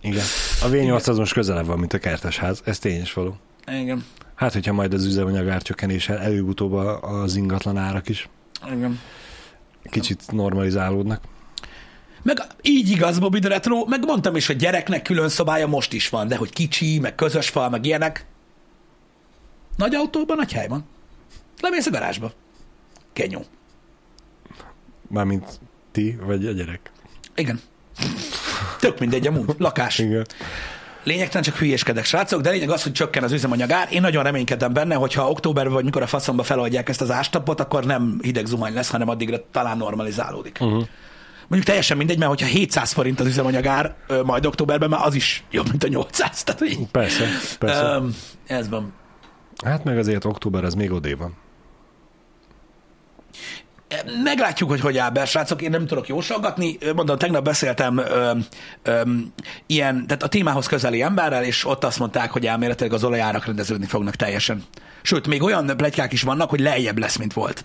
Igen. 0.00 0.24
A 0.62 0.66
V8 0.66 1.08
az 1.08 1.18
most 1.18 1.32
közelebb 1.32 1.66
van, 1.66 1.78
mint 1.78 1.92
a 1.92 1.98
kertesház. 1.98 2.60
Ez 2.64 2.78
tény 2.78 3.00
is 3.00 3.12
való. 3.12 3.36
Igen. 3.66 4.04
Hát, 4.34 4.52
hogyha 4.52 4.72
majd 4.72 4.94
az 4.94 5.04
üzemanyag 5.04 5.48
árcsökkenéssel 5.48 6.18
előbb-utóbb 6.18 6.72
az 7.02 7.36
ingatlan 7.36 7.76
árak 7.76 8.08
is 8.08 8.28
Igen. 8.66 9.00
kicsit 9.82 10.32
normalizálódnak. 10.32 11.20
Meg 12.28 12.40
így 12.62 12.90
igaz, 12.90 13.18
Bobby 13.18 13.38
the 13.38 13.48
Retro, 13.48 13.84
meg 13.84 14.04
mondtam 14.04 14.36
is, 14.36 14.46
hogy 14.46 14.56
gyereknek 14.56 15.02
külön 15.02 15.28
szobája 15.28 15.66
most 15.66 15.92
is 15.92 16.08
van, 16.08 16.28
de 16.28 16.36
hogy 16.36 16.52
kicsi, 16.52 16.98
meg 16.98 17.14
közös 17.14 17.48
fal, 17.48 17.68
meg 17.68 17.84
ilyenek. 17.84 18.26
Nagy 19.76 19.94
autóban 19.94 20.36
nagy 20.36 20.52
hely 20.52 20.68
van. 20.68 20.84
Lemész 21.60 21.86
a 21.86 21.90
garázsba. 21.90 22.32
Kenyó. 23.12 23.44
Mármint 25.08 25.60
ti, 25.92 26.18
vagy 26.22 26.46
a 26.46 26.52
gyerek. 26.52 26.90
Igen. 27.34 27.60
Tök 28.80 28.98
mindegy 28.98 29.26
amúgy. 29.26 29.54
Lakás. 29.58 29.98
Igen. 29.98 30.26
Lényegtelen 31.02 31.42
csak 31.42 31.56
hülyéskedek, 31.56 32.04
srácok, 32.04 32.40
de 32.40 32.50
lényeg 32.50 32.70
az, 32.70 32.82
hogy 32.82 32.92
csökken 32.92 33.22
az 33.22 33.32
üzemanyagár. 33.32 33.88
Én 33.92 34.00
nagyon 34.00 34.22
reménykedem 34.22 34.72
benne, 34.72 34.94
hogy 34.94 35.14
ha 35.14 35.30
októberben 35.30 35.72
vagy 35.72 35.84
mikor 35.84 36.02
a 36.02 36.06
faszomba 36.06 36.42
feloldják 36.42 36.88
ezt 36.88 37.00
az 37.00 37.10
ástapot, 37.10 37.60
akkor 37.60 37.84
nem 37.84 38.18
hideg 38.22 38.46
zuhany 38.46 38.74
lesz, 38.74 38.90
hanem 38.90 39.08
addigra 39.08 39.50
talán 39.50 39.76
normalizálódik. 39.76 40.58
Uh-huh. 40.60 40.86
Mondjuk 41.48 41.64
teljesen 41.64 41.96
mindegy, 41.96 42.18
mert 42.18 42.30
hogyha 42.30 42.46
700 42.46 42.92
forint 42.92 43.20
az 43.20 43.26
üzemanyagár, 43.26 43.94
majd 44.24 44.46
októberben 44.46 44.88
már 44.88 45.06
az 45.06 45.14
is 45.14 45.44
jobb, 45.50 45.68
mint 45.70 45.84
a 45.84 45.88
800. 45.88 46.42
Tehát, 46.42 46.60
hogy, 46.60 46.78
Persze, 46.90 47.24
persze. 47.58 47.82
Öm, 47.82 48.16
ez 48.46 48.68
van. 48.68 48.92
Hát 49.64 49.84
meg 49.84 49.98
azért 49.98 50.24
október 50.24 50.64
az 50.64 50.74
még 50.74 50.92
odé 50.92 51.12
van. 51.12 51.36
Meglátjuk, 54.22 54.68
hogy 54.68 54.80
hogy 54.80 54.98
áll 54.98 55.10
be, 55.10 55.24
srácok, 55.24 55.62
én 55.62 55.70
nem 55.70 55.86
tudok 55.86 56.08
jósolgatni. 56.08 56.78
Mondom, 56.94 57.18
tegnap 57.18 57.44
beszéltem 57.44 57.98
ö, 57.98 58.32
ö, 58.82 59.02
ilyen, 59.66 60.06
tehát 60.06 60.22
a 60.22 60.28
témához 60.28 60.66
közeli 60.66 61.02
emberrel, 61.02 61.44
és 61.44 61.64
ott 61.66 61.84
azt 61.84 61.98
mondták, 61.98 62.30
hogy 62.30 62.46
elméletileg 62.46 62.92
az 62.92 63.04
olajárak 63.04 63.44
rendeződni 63.46 63.86
fognak 63.86 64.14
teljesen. 64.14 64.64
Sőt, 65.02 65.26
még 65.26 65.42
olyan 65.42 65.76
plegykák 65.76 66.12
is 66.12 66.22
vannak, 66.22 66.50
hogy 66.50 66.60
lejjebb 66.60 66.98
lesz, 66.98 67.16
mint 67.16 67.32
volt. 67.32 67.64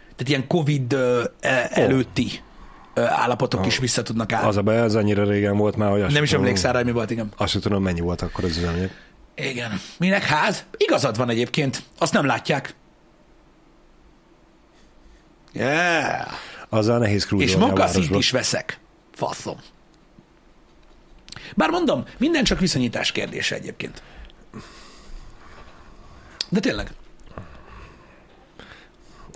Tehát 0.00 0.28
ilyen 0.28 0.46
Covid 0.46 0.92
e- 1.40 1.68
előtti 1.70 2.40
állapotok 2.98 3.66
is 3.66 3.78
vissza 3.78 4.02
tudnak 4.02 4.32
állni. 4.32 4.48
Az 4.48 4.56
a 4.56 4.62
baj, 4.62 4.78
az 4.78 4.94
annyira 4.94 5.24
régen 5.24 5.56
volt 5.56 5.76
már, 5.76 5.90
hogy 5.90 6.12
Nem 6.12 6.22
is 6.22 6.32
emlékszel 6.32 6.72
rá, 6.72 6.78
hogy 6.78 6.86
mi 6.86 6.92
volt, 6.92 7.10
igen. 7.10 7.28
Azt 7.36 7.52
sem 7.52 7.60
tudom, 7.60 7.82
mennyi 7.82 8.00
volt 8.00 8.22
akkor 8.22 8.44
az 8.44 8.56
üzemanyag. 8.56 8.90
Igen. 9.34 9.80
Minek 9.98 10.22
ház? 10.22 10.64
Igazad 10.76 11.16
van 11.16 11.30
egyébként. 11.30 11.82
Azt 11.98 12.12
nem 12.12 12.26
látják. 12.26 12.74
Yeah. 15.52 16.26
Azzal 16.68 16.98
nehéz 16.98 17.28
És 17.38 17.54
városba. 17.54 18.18
is 18.18 18.30
veszek. 18.30 18.78
Faszom. 19.14 19.56
Bár 21.56 21.70
mondom, 21.70 22.04
minden 22.18 22.44
csak 22.44 22.58
viszonyítás 22.58 23.12
kérdése 23.12 23.54
egyébként. 23.54 24.02
De 26.48 26.60
tényleg. 26.60 26.90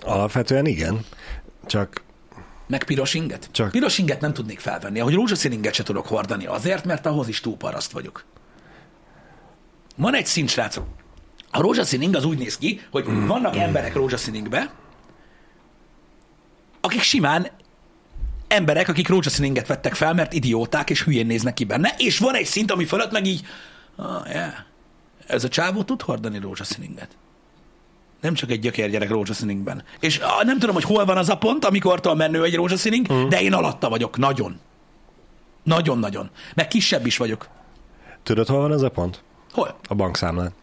Alapvetően 0.01 0.65
igen, 0.65 1.05
csak 1.65 2.02
Meg 2.73 2.83
piros 2.83 3.13
inget? 3.13 3.49
Csak- 3.51 3.71
Piros 3.71 3.97
inget 3.97 4.21
nem 4.21 4.33
tudnék 4.33 4.59
felvenni. 4.59 4.99
Ahogy 4.99 5.13
rózsaszín 5.13 5.51
inget 5.51 5.73
se 5.73 5.83
tudok 5.83 6.07
hordani. 6.07 6.45
Azért, 6.45 6.85
mert 6.85 7.05
ahhoz 7.05 7.27
is 7.27 7.39
túl 7.39 7.57
paraszt 7.57 7.91
vagyok. 7.91 8.25
Van 9.95 10.15
egy 10.15 10.25
szint, 10.25 10.49
srácok. 10.49 10.85
A 11.51 11.61
rózsaszín 11.61 12.01
ing 12.01 12.15
az 12.15 12.25
úgy 12.25 12.37
néz 12.37 12.57
ki, 12.57 12.81
hogy 12.91 13.05
vannak 13.27 13.55
emberek 13.55 13.93
rózsaszín 13.93 14.33
ingbe, 14.33 14.73
akik 16.81 17.01
simán 17.01 17.47
emberek, 18.47 18.87
akik 18.87 19.07
rózsaszín 19.07 19.45
inget 19.45 19.67
vettek 19.67 19.93
fel, 19.93 20.13
mert 20.13 20.33
idióták 20.33 20.89
és 20.89 21.03
hülyén 21.03 21.25
néznek 21.25 21.53
ki 21.53 21.63
benne, 21.63 21.93
és 21.97 22.17
van 22.19 22.35
egy 22.35 22.45
szint, 22.45 22.71
ami 22.71 22.85
fölött 22.85 23.11
meg 23.11 23.25
így 23.25 23.45
Ah, 23.95 24.29
yeah. 24.29 24.53
Ez 25.27 25.43
a 25.43 25.47
csávó 25.47 25.83
tud 25.83 26.01
hordani 26.01 26.39
rózsaszíninget. 26.39 27.17
Nem 28.23 28.33
csak 28.33 28.51
egy 28.51 28.59
gyökérgyerek 28.59 29.09
rózsaszíningben. 29.09 29.83
És 29.99 30.17
ah, 30.17 30.43
nem 30.43 30.59
tudom, 30.59 30.75
hogy 30.75 30.83
hol 30.83 31.05
van 31.05 31.17
az 31.17 31.29
a 31.29 31.37
pont, 31.37 31.65
amikor 31.65 32.15
menő 32.15 32.43
egy 32.43 32.55
rózsaszíning, 32.55 33.05
uh-huh. 33.09 33.29
de 33.29 33.41
én 33.41 33.53
alatta 33.53 33.89
vagyok. 33.89 34.17
Nagyon. 34.17 34.59
Nagyon-nagyon. 35.63 36.29
Meg 36.55 36.67
kisebb 36.67 37.05
is 37.05 37.17
vagyok. 37.17 37.47
Tudod, 38.23 38.47
hol 38.47 38.61
van 38.61 38.71
az 38.71 38.81
a 38.81 38.89
pont? 38.89 39.23
Hol? 39.51 39.79
A 39.87 39.93
bankszámlán. 39.93 40.53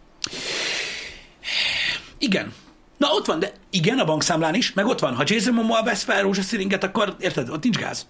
Igen. 2.19 2.53
Na 2.97 3.09
ott 3.11 3.27
van, 3.27 3.39
de 3.39 3.53
igen, 3.71 3.99
a 3.99 4.05
bankszámlán 4.05 4.55
is, 4.55 4.73
meg 4.73 4.87
ott 4.87 5.01
van. 5.01 5.15
Ha 5.15 5.23
Jason 5.27 5.55
Momoa 5.55 5.83
vesz 5.83 6.03
fel 6.03 6.23
rózsaszíninget, 6.23 6.85
akkor 6.85 7.17
érted, 7.19 7.49
ott 7.49 7.63
nincs 7.63 7.77
gáz. 7.77 8.07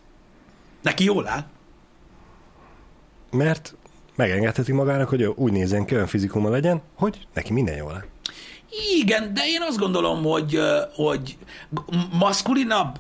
Neki 0.83 1.05
jól 1.05 1.29
áll. 1.29 1.45
Mert 3.31 3.75
megengedheti 4.15 4.73
magának, 4.73 5.09
hogy 5.09 5.25
úgy 5.25 5.53
nézzen 5.53 5.85
ki, 5.85 5.95
olyan 5.95 6.07
fizikuma 6.07 6.49
legyen, 6.49 6.83
hogy 6.95 7.27
neki 7.35 7.53
minden 7.53 7.77
jól 7.77 7.93
áll. 7.93 8.05
Igen, 9.01 9.35
de 9.35 9.41
én 9.47 9.63
azt 9.63 9.79
gondolom, 9.79 10.23
hogy, 10.23 10.61
hogy 10.95 11.37
maszkulinabb, 12.13 12.99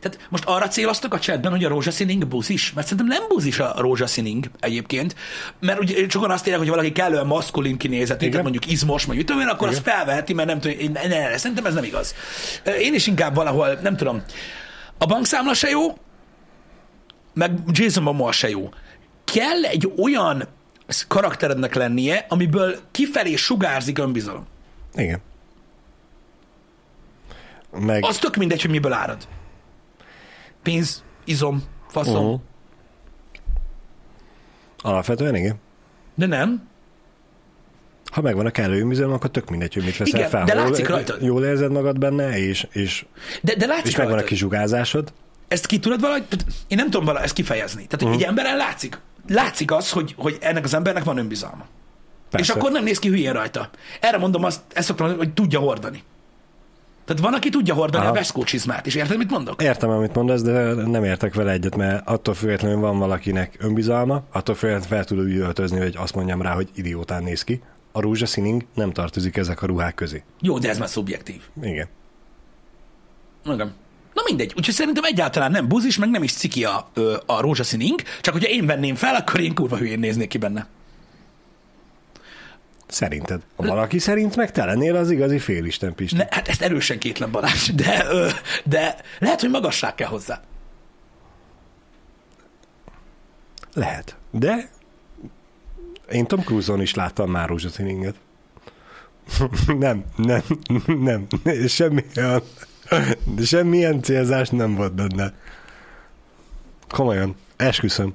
tehát 0.00 0.18
most 0.28 0.44
arra 0.44 0.68
céloztak 0.68 1.14
a 1.14 1.18
chatben, 1.18 1.50
hogy 1.50 1.64
a 1.64 1.68
rózsaszíning 1.68 2.26
buzis, 2.26 2.72
mert 2.72 2.86
szerintem 2.86 3.18
nem 3.18 3.28
buzis 3.28 3.58
a 3.58 3.74
rózsaszíning 3.76 4.50
egyébként, 4.60 5.14
mert 5.60 5.80
ugye 5.80 6.08
sokan 6.08 6.30
azt 6.30 6.44
írják, 6.44 6.60
hogy 6.60 6.70
valaki 6.70 6.92
kellően 6.92 7.26
maszkulin 7.26 7.76
kinézetű, 7.76 8.28
tehát 8.28 8.42
mondjuk 8.42 8.70
izmos, 8.70 9.04
vagy 9.04 9.24
tudom 9.24 9.40
én, 9.40 9.48
akkor 9.48 9.68
Igen. 9.68 9.80
azt 9.80 9.88
felveheti, 9.88 10.32
mert 10.32 10.48
nem 10.48 10.60
tudom, 10.60 10.78
én, 10.78 10.90
ne, 10.90 11.06
ne, 11.06 11.36
szerintem 11.36 11.66
ez 11.66 11.74
nem 11.74 11.84
igaz. 11.84 12.14
Én 12.80 12.94
is 12.94 13.06
inkább 13.06 13.34
valahol, 13.34 13.78
nem 13.82 13.96
tudom, 13.96 14.22
a 14.98 15.06
bankszámla 15.06 15.54
se 15.54 15.68
jó, 15.68 15.98
meg 17.34 17.52
Jason 17.66 18.02
Momoa 18.02 18.32
se 18.32 18.48
jó. 18.48 18.68
Kell 19.24 19.64
egy 19.64 19.92
olyan 19.96 20.48
karakterednek 21.08 21.74
lennie, 21.74 22.26
amiből 22.28 22.76
kifelé 22.90 23.36
sugárzik 23.36 23.98
önbizalom. 23.98 24.46
Igen. 24.94 25.20
Meg... 27.80 28.04
Az 28.04 28.18
tök 28.18 28.36
mindegy, 28.36 28.60
hogy 28.60 28.70
miből 28.70 28.92
árad. 28.92 29.28
Pénz, 30.62 31.04
izom, 31.24 31.62
faszom. 31.88 32.24
Uh-huh. 32.24 32.40
Alapvetően 34.82 35.34
igen. 35.34 35.56
De 36.14 36.26
nem. 36.26 36.68
Ha 38.12 38.20
megvan 38.20 38.46
a 38.46 38.50
kellő 38.50 38.80
önbizalom, 38.80 39.12
akkor 39.12 39.30
tök 39.30 39.50
mindegy, 39.50 39.74
hogy 39.74 39.84
mit 39.84 39.96
veszel 39.96 40.18
Igen, 40.18 40.30
fel. 40.30 40.44
de 40.44 40.54
látszik 40.54 40.88
rajta. 40.88 41.14
Jól 41.20 41.44
érzed 41.44 41.70
magad 41.70 41.98
benne, 41.98 42.38
és, 42.38 42.66
és, 42.72 43.06
de, 43.42 43.54
de 43.54 43.66
látszik 43.66 43.86
és 43.86 43.96
megvan 43.96 44.14
rajtad. 44.14 44.30
a 44.30 44.34
kisugázásod. 44.34 45.12
Ezt 45.48 45.66
ki 45.66 45.78
tudod 45.78 46.00
valahogy, 46.00 46.26
én 46.68 46.76
nem 46.76 46.84
tudom 46.84 47.04
valahogy 47.04 47.26
ezt 47.26 47.34
kifejezni. 47.34 47.86
Tehát 47.86 48.02
uh-huh. 48.02 48.20
egy 48.20 48.22
emberen 48.22 48.56
látszik, 48.56 48.98
látszik 49.28 49.72
az, 49.72 49.90
hogy, 49.90 50.14
hogy 50.16 50.36
ennek 50.40 50.64
az 50.64 50.74
embernek 50.74 51.04
van 51.04 51.18
önbizalma. 51.18 51.66
Persze. 52.30 52.52
És 52.52 52.58
akkor 52.58 52.70
nem 52.70 52.84
néz 52.84 52.98
ki 52.98 53.08
hülyén 53.08 53.32
rajta. 53.32 53.70
Erre 54.00 54.18
mondom 54.18 54.44
azt, 54.44 54.60
ezt 54.72 54.86
szoktam 54.86 55.06
mondani, 55.06 55.26
hogy 55.26 55.36
tudja 55.36 55.58
hordani. 55.58 56.02
Tehát 57.04 57.22
van, 57.22 57.34
aki 57.34 57.48
tudja 57.48 57.74
hordani 57.74 58.04
Aha. 58.04 58.12
a 58.12 58.16
Vesco 58.16 58.44
csizmát, 58.44 58.86
és 58.86 58.94
érted, 58.94 59.16
mit 59.16 59.30
mondok? 59.30 59.62
Értem, 59.62 59.90
amit 59.90 60.14
mondasz, 60.14 60.42
de 60.42 60.72
nem 60.74 61.04
értek 61.04 61.34
vele 61.34 61.52
egyet, 61.52 61.76
mert 61.76 62.08
attól 62.08 62.34
függetlenül 62.34 62.78
van 62.78 62.98
valakinek 62.98 63.56
önbizalma, 63.58 64.22
attól 64.32 64.54
függetlenül 64.54 64.88
fel 64.88 65.04
tud 65.04 65.18
úgy 65.18 65.36
öltözni, 65.36 65.78
hogy 65.78 65.94
azt 65.96 66.14
mondjam 66.14 66.42
rá, 66.42 66.54
hogy 66.54 66.68
idiótán 66.74 67.22
néz 67.22 67.44
ki. 67.44 67.62
A 67.92 68.00
rózsaszíning 68.00 68.64
nem 68.74 68.92
tartozik 68.92 69.36
ezek 69.36 69.62
a 69.62 69.66
ruhák 69.66 69.94
közé. 69.94 70.22
Jó, 70.40 70.58
de 70.58 70.68
ez 70.68 70.78
már 70.78 70.88
szubjektív. 70.88 71.40
Igen. 71.62 71.88
Igen. 73.44 73.72
Na 74.14 74.22
mindegy, 74.24 74.52
úgyhogy 74.56 74.74
szerintem 74.74 75.04
egyáltalán 75.04 75.50
nem 75.50 75.68
buzis, 75.68 75.98
meg 75.98 76.10
nem 76.10 76.22
is 76.22 76.32
ciki 76.32 76.64
a, 76.64 76.90
a 77.26 77.40
rózsaszíning, 77.40 78.00
csak 78.20 78.34
hogyha 78.34 78.48
én 78.48 78.66
venném 78.66 78.94
fel, 78.94 79.14
akkor 79.14 79.40
én 79.40 79.54
kurva 79.54 79.76
hülyén 79.76 79.98
néznék 79.98 80.28
ki 80.28 80.38
benne. 80.38 80.66
Szerinted? 82.90 83.40
Ha 83.56 83.66
valaki 83.66 83.98
szerint 83.98 84.36
meg 84.36 84.52
te 84.52 84.64
lennél 84.64 84.96
az 84.96 85.10
igazi 85.10 85.38
félisten, 85.38 85.94
Pisti. 85.94 86.16
Ne, 86.16 86.26
hát 86.30 86.48
ezt 86.48 86.62
erősen 86.62 86.98
kétlen 86.98 87.30
Balázs, 87.30 87.68
de, 87.68 88.04
de 88.64 88.96
lehet, 89.18 89.40
hogy 89.40 89.50
magasság 89.50 89.94
kell 89.94 90.08
hozzá. 90.08 90.40
Lehet. 93.74 94.16
De 94.30 94.70
én 96.10 96.26
Tom 96.26 96.40
Cruise-on 96.40 96.80
is 96.80 96.94
láttam 96.94 97.30
már 97.30 97.48
rózsaszíninget. 97.48 98.14
nem, 99.78 100.04
nem, 100.16 100.42
nem. 100.86 101.26
Semmilyen, 101.66 102.42
semmilyen 103.44 104.02
célzás 104.02 104.48
nem 104.48 104.74
volt 104.74 104.94
benne. 104.94 105.34
Komolyan, 106.88 107.36
esküszöm. 107.56 108.14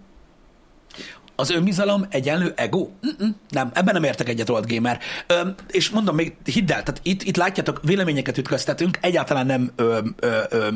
Az 1.36 1.50
önbizalom 1.50 2.06
egyenlő 2.10 2.54
ego? 2.56 2.80
Mm-mm, 2.80 3.36
nem, 3.50 3.72
ebben 3.74 3.94
nem 3.94 4.04
értek 4.04 4.30
egyet, 4.30 4.50
Old 4.50 4.74
Gamer. 4.74 5.00
Ö, 5.28 5.48
és 5.68 5.90
mondom 5.90 6.16
még, 6.16 6.36
hidd 6.44 6.72
el, 6.72 6.84
tehát 6.84 7.00
itt, 7.04 7.24
itt 7.24 7.38
látjátok, 7.38 7.80
véleményeket 7.84 8.38
ütköztetünk, 8.38 8.98
egyáltalán 9.02 9.46
nem 9.46 9.72
ö, 9.76 10.00
ö, 10.20 10.40
ö, 10.50 10.68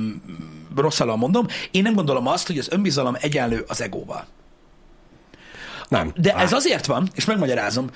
rosszalon 0.76 1.18
mondom. 1.18 1.46
Én 1.72 1.82
nem 1.82 1.94
gondolom 1.94 2.28
azt, 2.28 2.48
hogy 2.48 2.58
az 2.58 2.68
önbizalom 2.72 3.16
egyenlő 3.20 3.64
az 3.68 3.82
egóval. 3.82 4.26
Nem. 5.88 6.12
De 6.16 6.34
ez 6.34 6.54
azért 6.54 6.86
van, 6.86 7.10
és 7.16 7.26
megmagyarázom, 7.26 7.90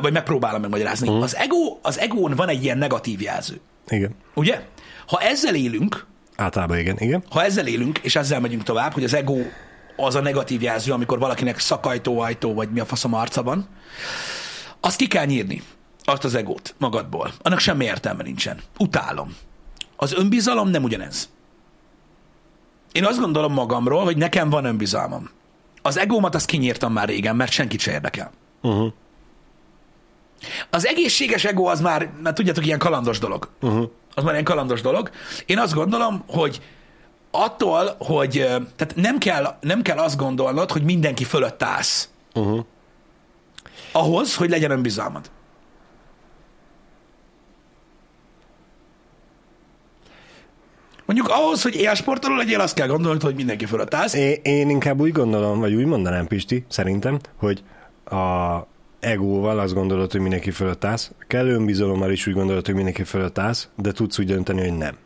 vagy 0.00 0.12
megpróbálom 0.12 0.60
megmagyarázni. 0.60 1.08
Uh-huh. 1.08 1.22
Az, 1.22 1.36
ego, 1.36 1.78
az 1.82 1.98
egón 1.98 2.32
van 2.36 2.48
egy 2.48 2.64
ilyen 2.64 2.78
negatív 2.78 3.20
jelző. 3.20 3.60
Igen. 3.88 4.14
Ugye? 4.34 4.62
Ha 5.06 5.20
ezzel 5.20 5.54
élünk, 5.54 6.06
Általában 6.36 6.78
igen, 6.78 6.96
igen. 6.98 7.24
ha 7.30 7.44
ezzel 7.44 7.66
élünk, 7.66 7.98
és 7.98 8.16
ezzel 8.16 8.40
megyünk 8.40 8.62
tovább, 8.62 8.92
hogy 8.92 9.04
az 9.04 9.14
ego 9.14 9.36
az 9.96 10.14
a 10.14 10.20
negatív 10.20 10.62
jelző, 10.62 10.92
amikor 10.92 11.18
valakinek 11.18 11.58
szakajtóajtó, 11.58 12.54
vagy 12.54 12.70
mi 12.70 12.80
a 12.80 12.84
faszom 12.84 13.14
arca 13.14 13.42
van, 13.42 13.68
azt 14.80 14.96
ki 14.96 15.06
kell 15.06 15.24
nyírni, 15.24 15.62
azt 16.04 16.24
az 16.24 16.34
egót 16.34 16.74
magadból. 16.78 17.32
Annak 17.42 17.58
semmi 17.58 17.84
értelme 17.84 18.22
nincsen. 18.22 18.60
Utálom. 18.78 19.36
Az 19.96 20.12
önbizalom 20.12 20.68
nem 20.68 20.82
ugyanez. 20.82 21.28
Én 22.92 23.04
azt 23.04 23.18
gondolom 23.18 23.52
magamról, 23.52 24.04
hogy 24.04 24.16
nekem 24.16 24.50
van 24.50 24.64
önbizalmam. 24.64 25.30
Az 25.82 25.98
egómat 25.98 26.34
azt 26.34 26.46
kinyírtam 26.46 26.92
már 26.92 27.08
régen, 27.08 27.36
mert 27.36 27.52
senkit 27.52 27.80
se 27.80 27.92
érdekel. 27.92 28.32
Uh-huh. 28.62 28.92
Az 30.70 30.86
egészséges 30.86 31.44
ego 31.44 31.64
az 31.64 31.80
már, 31.80 32.10
mert 32.22 32.34
tudjátok, 32.36 32.66
ilyen 32.66 32.78
kalandos 32.78 33.18
dolog. 33.18 33.48
Uh-huh. 33.60 33.90
Az 34.14 34.22
már 34.22 34.32
ilyen 34.32 34.44
kalandos 34.44 34.80
dolog. 34.80 35.10
Én 35.46 35.58
azt 35.58 35.74
gondolom, 35.74 36.24
hogy 36.26 36.60
attól, 37.34 37.96
hogy 37.98 38.30
tehát 38.76 38.92
nem 38.94 39.18
kell, 39.18 39.56
nem 39.60 39.82
kell 39.82 39.98
azt 39.98 40.16
gondolnod, 40.16 40.70
hogy 40.70 40.82
mindenki 40.82 41.24
fölött 41.24 41.62
állsz. 41.62 42.08
Uh-huh. 42.34 42.64
Ahhoz, 43.92 44.36
hogy 44.36 44.50
legyen 44.50 44.70
önbizalmad. 44.70 45.30
Mondjuk 51.06 51.28
ahhoz, 51.28 51.62
hogy 51.62 51.74
élsportoló 51.74 52.36
legyél, 52.36 52.60
azt 52.60 52.74
kell 52.74 52.86
gondolnod, 52.86 53.22
hogy 53.22 53.34
mindenki 53.34 53.64
fölött 53.64 53.94
állsz. 53.94 54.14
Én, 54.14 54.40
én 54.42 54.70
inkább 54.70 55.00
úgy 55.00 55.12
gondolom, 55.12 55.60
vagy 55.60 55.74
úgy 55.74 55.84
mondanám, 55.84 56.26
Pisti, 56.26 56.64
szerintem, 56.68 57.18
hogy 57.36 57.62
a 58.04 58.66
egóval 59.00 59.58
azt 59.58 59.74
gondolod, 59.74 60.12
hogy 60.12 60.20
mindenki 60.20 60.50
fölött 60.50 60.84
állsz, 60.84 61.10
kell 61.26 61.46
önbizalommal 61.46 62.10
is 62.10 62.26
úgy 62.26 62.34
gondolod, 62.34 62.66
hogy 62.66 62.74
mindenki 62.74 63.02
fölött 63.04 63.38
állsz, 63.38 63.68
de 63.76 63.92
tudsz 63.92 64.18
úgy 64.18 64.26
dönteni, 64.26 64.60
hogy 64.60 64.76
nem. 64.76 64.96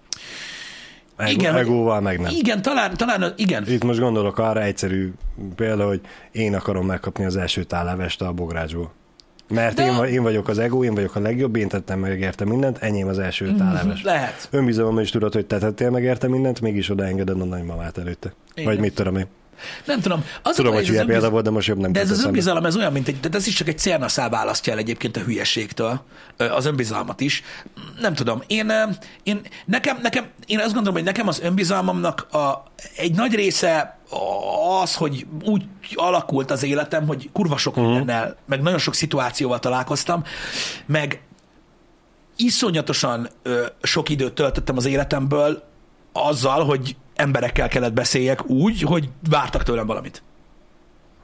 Ego, 1.18 1.30
Igen, 1.30 1.56
egóval 1.56 2.00
meg 2.00 2.20
nem. 2.20 2.32
Igen, 2.34 2.62
talán, 2.62 2.96
talán 2.96 3.32
igen. 3.36 3.64
Itt 3.68 3.84
most 3.84 3.98
gondolok 4.00 4.38
arra 4.38 4.62
egyszerű 4.62 5.12
példa, 5.56 5.86
hogy 5.86 6.00
én 6.32 6.54
akarom 6.54 6.86
megkapni 6.86 7.24
az 7.24 7.36
első 7.36 7.64
tálávest 7.64 8.22
a 8.22 8.32
bográcsból. 8.32 8.92
Mert 9.48 9.76
De- 9.76 9.84
én, 9.84 10.04
én 10.12 10.22
vagyok 10.22 10.48
az 10.48 10.58
ego, 10.58 10.84
én 10.84 10.94
vagyok 10.94 11.14
a 11.16 11.20
legjobb, 11.20 11.56
én 11.56 11.68
tettem 11.68 11.98
meg 11.98 12.20
érte 12.20 12.44
mindent, 12.44 12.78
enyém 12.78 13.08
az 13.08 13.18
első 13.18 13.54
táleves. 13.54 14.02
Lehet. 14.02 14.48
Önbizalom 14.50 14.98
is 14.98 15.10
tudod, 15.10 15.32
hogy 15.32 15.46
te 15.46 15.58
tettél 15.58 15.90
meg 15.90 16.02
érte 16.02 16.28
mindent, 16.28 16.60
mégis 16.60 16.90
odaengeded 16.90 17.40
a 17.40 17.44
nagymamát 17.44 17.98
előtte. 17.98 18.32
Igen. 18.54 18.70
Vagy 18.70 18.80
mit 18.80 18.94
tudom 18.94 19.16
én. 19.16 19.26
Nem 19.84 20.00
tudom. 20.00 20.24
Az 20.42 20.56
Tudom, 20.56 20.74
hogy 20.74 20.88
hülye 20.88 21.04
példa 21.04 21.30
volt, 21.30 21.44
de 21.44 21.50
most 21.50 21.68
jobb 21.68 21.78
nem 21.78 21.92
De 21.92 22.00
ez 22.00 22.10
az 22.10 22.24
önbizalom, 22.24 22.64
ez 22.64 22.76
olyan, 22.76 22.92
mint 22.92 23.08
egy, 23.08 23.20
de 23.20 23.38
ez 23.38 23.46
is 23.46 23.54
csak 23.54 23.68
egy 23.68 23.78
cérnaszál 23.78 24.30
választja 24.30 24.72
el 24.72 24.78
egyébként 24.78 25.16
a 25.16 25.20
hülyeségtől, 25.20 26.00
az 26.36 26.66
önbizalmat 26.66 27.20
is. 27.20 27.42
Nem 28.00 28.14
tudom, 28.14 28.42
én, 28.46 28.72
én, 29.22 29.40
nekem, 29.64 29.98
nekem, 30.02 30.26
én 30.46 30.58
azt 30.58 30.72
gondolom, 30.72 30.94
hogy 30.94 31.04
nekem 31.04 31.28
az 31.28 31.40
önbizalmamnak 31.40 32.26
a, 32.32 32.62
egy 32.96 33.14
nagy 33.14 33.34
része 33.34 33.98
az, 34.82 34.94
hogy 34.94 35.26
úgy 35.44 35.64
alakult 35.94 36.50
az 36.50 36.62
életem, 36.62 37.06
hogy 37.06 37.30
kurva 37.32 37.56
sok 37.56 37.76
Mhm. 37.76 37.84
mindennel, 37.86 38.36
meg 38.46 38.62
nagyon 38.62 38.78
sok 38.78 38.94
szituációval 38.94 39.58
találkoztam, 39.58 40.22
meg 40.86 41.20
iszonyatosan 42.36 43.28
ö, 43.42 43.66
sok 43.82 44.08
időt 44.08 44.32
töltöttem 44.32 44.76
az 44.76 44.86
életemből 44.86 45.62
azzal, 46.12 46.64
hogy 46.64 46.96
emberekkel 47.18 47.68
kellett 47.68 47.92
beszéljek 47.92 48.48
úgy, 48.50 48.82
hogy 48.82 49.08
vártak 49.30 49.62
tőlem 49.62 49.86
valamit. 49.86 50.22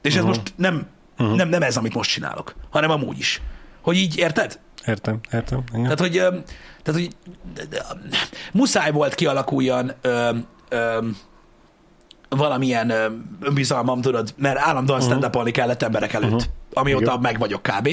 És 0.03 0.15
ez 0.15 0.19
Mhm. 0.21 0.29
most 0.29 0.53
nem, 0.57 0.87
nem, 1.17 1.49
nem 1.49 1.63
ez, 1.63 1.77
amit 1.77 1.95
most 1.95 2.11
csinálok, 2.11 2.55
hanem 2.71 2.91
amúgy 2.91 3.19
is. 3.19 3.41
Hogy 3.81 3.97
így, 3.97 4.17
érted? 4.17 4.59
Értem, 4.87 5.21
értem. 5.33 5.63
Igen. 5.73 5.83
Tehát, 5.83 6.01
hogy, 6.01 6.17
ö, 6.17 6.29
tehát, 6.83 7.01
hogy 7.01 7.17
muszáj 8.53 8.91
volt 8.91 9.15
kialakuljon 9.15 9.93
ö, 10.01 10.31
ö, 10.69 10.99
valamilyen 12.29 12.91
ö, 12.91 13.07
önbizalmam, 13.41 14.01
tudod, 14.01 14.35
mert 14.37 14.59
állandóan 14.59 15.01
stand 15.01 15.51
kellett 15.51 15.83
emberek 15.83 16.13
előtt. 16.13 16.51
amióta 16.77 17.05
Igen. 17.05 17.21
meg 17.21 17.39
vagyok 17.39 17.63
kb. 17.63 17.89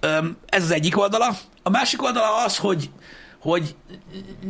Öm, 0.00 0.36
Ez 0.46 0.62
az 0.62 0.70
egyik 0.70 0.98
oldala. 0.98 1.36
A 1.62 1.70
másik 1.70 2.02
oldala 2.02 2.44
az, 2.44 2.56
hogy, 2.56 2.90
hogy 3.44 3.74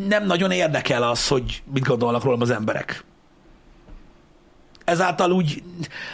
nem 0.09 0.27
nagyon 0.27 0.51
érdekel 0.51 1.03
az, 1.03 1.29
hogy 1.29 1.63
mit 1.73 1.85
gondolnak 1.85 2.23
rólam 2.25 2.41
az 2.41 2.51
emberek. 2.51 3.05
Ezáltal 4.85 5.31
úgy 5.31 5.63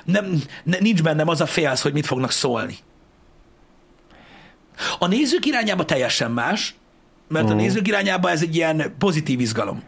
nem, 0.04 0.42
ne, 0.64 0.78
nincs 0.78 1.02
bennem 1.02 1.28
az 1.28 1.40
a 1.40 1.46
félsz, 1.46 1.80
hogy 1.82 1.92
mit 1.92 2.06
fognak 2.06 2.30
szólni. 2.30 2.76
A 4.98 5.06
nézők 5.06 5.46
irányába 5.46 5.84
teljesen 5.84 6.30
más, 6.30 6.74
mert 7.28 7.44
Mhm. 7.44 7.54
a 7.54 7.56
nézők 7.56 7.88
irányába 7.88 8.30
ez 8.30 8.42
egy 8.42 8.56
ilyen 8.56 8.94
pozitív 8.98 9.40
izgalom. 9.40 9.82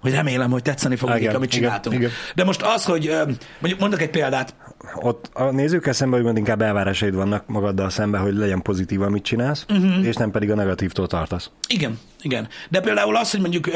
Hogy 0.00 0.12
remélem, 0.12 0.50
hogy 0.50 0.62
tetszeni 0.62 0.96
fog 0.96 1.08
nekik, 1.08 1.22
Igen, 1.24 1.34
amit 1.34 1.48
igen, 1.54 1.62
csináltunk. 1.62 1.96
igen. 1.96 2.10
De 2.34 2.44
most 2.44 2.62
az, 2.62 2.84
hogy 2.84 3.10
mondjuk 3.58 3.80
mondok 3.80 4.00
egy 4.00 4.10
példát, 4.10 4.54
Ott 4.94 5.30
a 5.32 5.50
nézőkkel 5.50 5.92
szemben 5.92 6.18
úgymond 6.18 6.36
inkább 6.36 6.62
elvárásaid 6.62 7.14
vannak 7.14 7.46
magaddal 7.46 7.90
szemben, 7.90 8.20
hogy 8.20 8.34
legyen 8.34 8.62
pozitív, 8.62 9.02
amit 9.02 9.22
csinálsz, 9.24 9.64
uh-huh. 9.68 10.06
és 10.06 10.14
nem 10.16 10.30
pedig 10.30 10.50
a 10.50 10.54
negatívtól 10.54 11.06
tartasz. 11.06 11.50
Igen, 11.68 11.98
igen. 12.20 12.48
De 12.68 12.80
például 12.80 13.16
az, 13.16 13.30
hogy 13.30 13.40
mondjuk 13.40 13.70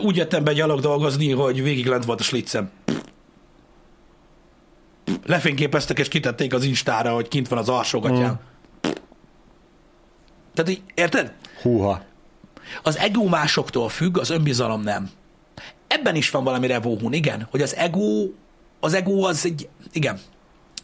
úgy 0.00 0.16
jöttem 0.16 0.44
be 0.44 0.52
gyalog 0.52 0.80
dolgozni, 0.80 1.30
hogy 1.32 1.62
végig 1.62 1.86
lent 1.86 2.04
volt 2.04 2.20
a 2.20 2.22
slitzem. 2.22 2.70
Lefényképeztek 5.26 5.98
és 5.98 6.08
kitették 6.08 6.54
az 6.54 6.64
instára, 6.64 7.14
hogy 7.14 7.28
kint 7.28 7.48
van 7.48 7.58
az 7.58 7.68
alsógatján. 7.68 8.30
Mm. 8.30 8.90
Tehát 10.54 10.70
így, 10.70 10.82
érted? 10.94 11.32
Húha. 11.62 12.02
Az 12.82 12.98
ego 12.98 13.24
másoktól 13.24 13.88
függ, 13.88 14.18
az 14.18 14.30
önbizalom 14.30 14.82
nem. 14.82 15.10
Ebben 15.86 16.14
is 16.14 16.30
van 16.30 16.44
valami 16.44 16.66
revóhun, 16.66 17.12
igen, 17.12 17.46
hogy 17.50 17.62
az 17.62 17.76
ego, 17.76 18.30
az 18.80 18.94
ego 18.94 19.22
az 19.22 19.44
egy, 19.46 19.68
igen. 19.92 20.18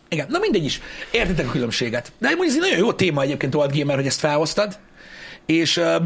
Igen, 0.09 0.27
na 0.31 0.39
mindegy 0.39 0.65
is. 0.65 0.81
Értitek 1.11 1.47
a 1.47 1.51
különbséget. 1.51 2.13
De 2.19 2.29
mondjuk 2.29 2.49
ez 2.49 2.55
egy 2.55 2.61
nagyon 2.61 2.79
jó 2.79 2.93
téma 2.93 3.23
egyébként, 3.23 3.55
Old 3.55 3.77
Gamer, 3.77 3.97
hogy 3.97 4.07
ezt 4.07 4.21
felhoztad, 4.21 4.79
és 5.47 5.77
uh, 5.77 6.03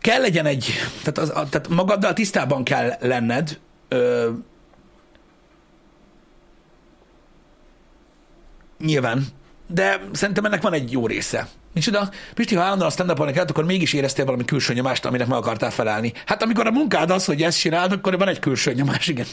kell 0.00 0.20
legyen 0.20 0.46
egy, 0.46 0.72
tehát, 0.98 1.18
az, 1.18 1.28
a, 1.28 1.48
tehát 1.48 1.68
magaddal 1.68 2.12
tisztában 2.12 2.64
kell 2.64 2.96
lenned, 3.00 3.58
uh, 3.90 4.26
nyilván, 8.78 9.26
de 9.66 10.00
szerintem 10.12 10.44
ennek 10.44 10.62
van 10.62 10.72
egy 10.72 10.92
jó 10.92 11.06
része. 11.06 11.48
Micsoda? 11.74 12.10
Pisti, 12.34 12.54
ha 12.54 12.62
állandóan 12.62 12.90
stand 12.90 13.10
up 13.10 13.16
kellett, 13.16 13.50
akkor 13.50 13.64
mégis 13.64 13.92
éreztél 13.92 14.24
valami 14.24 14.44
külső 14.44 14.72
nyomást, 14.74 15.04
aminek 15.04 15.26
meg 15.26 15.38
akartál 15.38 15.70
felelni. 15.70 16.12
Hát 16.26 16.42
amikor 16.42 16.66
a 16.66 16.70
munkád 16.70 17.10
az, 17.10 17.24
hogy 17.24 17.42
ezt 17.42 17.58
csináld, 17.58 17.92
akkor 17.92 18.18
van 18.18 18.28
egy 18.28 18.38
külső 18.38 18.72
nyomás, 18.72 19.06
igen. 19.06 19.26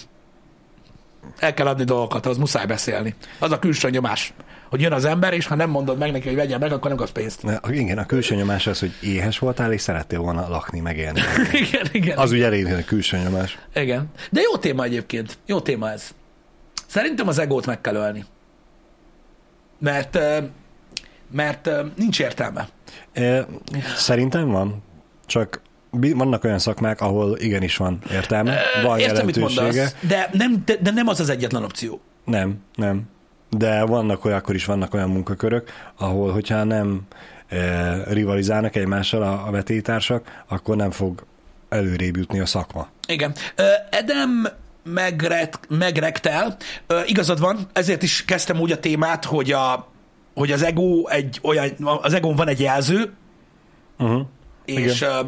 El 1.37 1.53
kell 1.53 1.67
adni 1.67 1.83
dolgokat, 1.83 2.25
az 2.25 2.37
muszáj 2.37 2.65
beszélni. 2.65 3.15
Az 3.39 3.51
a 3.51 3.59
külső 3.59 3.89
nyomás, 3.89 4.33
hogy 4.69 4.81
jön 4.81 4.91
az 4.91 5.05
ember, 5.05 5.33
és 5.33 5.45
ha 5.45 5.55
nem 5.55 5.69
mondod 5.69 5.97
meg 5.97 6.11
neki, 6.11 6.27
hogy 6.27 6.35
vegyen 6.35 6.59
meg, 6.59 6.71
akkor 6.71 6.87
nem 6.87 6.97
kapsz 6.97 7.11
pénzt. 7.11 7.43
Na, 7.43 7.59
Igen, 7.69 7.97
a 7.97 8.05
külső 8.05 8.35
nyomás 8.35 8.67
az, 8.67 8.79
hogy 8.79 8.91
éhes 9.01 9.39
voltál, 9.39 9.73
és 9.73 9.81
szerettél 9.81 10.19
volna 10.19 10.49
lakni, 10.49 10.79
megélni. 10.79 11.19
igen, 11.67 11.87
igen. 11.91 12.17
Az 12.17 12.31
ugye 12.31 12.45
elég 12.45 12.65
a 12.65 12.83
külső 12.85 13.17
nyomás. 13.17 13.57
Igen. 13.75 14.05
De 14.29 14.41
jó 14.41 14.57
téma 14.57 14.83
egyébként. 14.83 15.37
Jó 15.45 15.59
téma 15.61 15.91
ez. 15.91 16.09
Szerintem 16.87 17.27
az 17.27 17.37
egót 17.39 17.65
meg 17.65 17.81
kell 17.81 17.95
ölni. 17.95 18.25
Mert, 19.79 20.19
mert 21.31 21.69
nincs 21.95 22.19
értelme. 22.19 22.67
E, 23.13 23.47
Szerintem 23.95 24.47
van, 24.49 24.83
csak 25.25 25.61
vannak 26.15 26.43
olyan 26.43 26.59
szakmák, 26.59 27.01
ahol 27.01 27.37
igenis 27.37 27.77
van 27.77 27.99
értelme, 28.11 28.57
van 28.83 28.99
Értem, 28.99 29.25
mit 29.25 29.35
jelentősége. 29.35 29.63
mondasz, 29.71 29.95
de 30.01 30.29
nem, 30.31 30.61
de, 30.65 30.75
de 30.81 30.91
nem 30.91 31.07
az 31.07 31.19
az 31.19 31.29
egyetlen 31.29 31.63
opció. 31.63 32.01
Nem, 32.25 32.55
nem. 32.75 33.01
De 33.49 33.83
vannak 33.83 34.25
olyan, 34.25 34.37
akkor 34.37 34.55
is 34.55 34.65
vannak 34.65 34.93
olyan 34.93 35.09
munkakörök, 35.09 35.69
ahol, 35.97 36.31
hogyha 36.31 36.63
nem 36.63 37.01
e, 37.47 38.03
rivalizálnak 38.13 38.75
egymással 38.75 39.21
a, 39.23 39.47
a 39.47 39.51
vetélytársak, 39.51 40.43
akkor 40.47 40.75
nem 40.75 40.91
fog 40.91 41.25
előrébb 41.69 42.17
jutni 42.17 42.39
a 42.39 42.45
szakma. 42.45 42.87
Igen. 43.07 43.33
Edem 43.89 44.47
megret, 44.83 45.59
megrektel. 45.69 46.57
Igazad 47.05 47.39
van, 47.39 47.57
ezért 47.73 48.03
is 48.03 48.25
kezdtem 48.25 48.59
úgy 48.59 48.71
a 48.71 48.79
témát, 48.79 49.25
hogy, 49.25 49.51
a, 49.51 49.87
hogy 50.33 50.51
az 50.51 50.63
ego 50.63 51.07
egy 51.07 51.39
olyan, 51.43 51.69
az 52.01 52.13
egón 52.13 52.35
van 52.35 52.47
egy 52.47 52.59
jelző, 52.59 53.13
Uh-huh. 53.99 54.21
és 54.65 55.01
ö, 55.01 55.19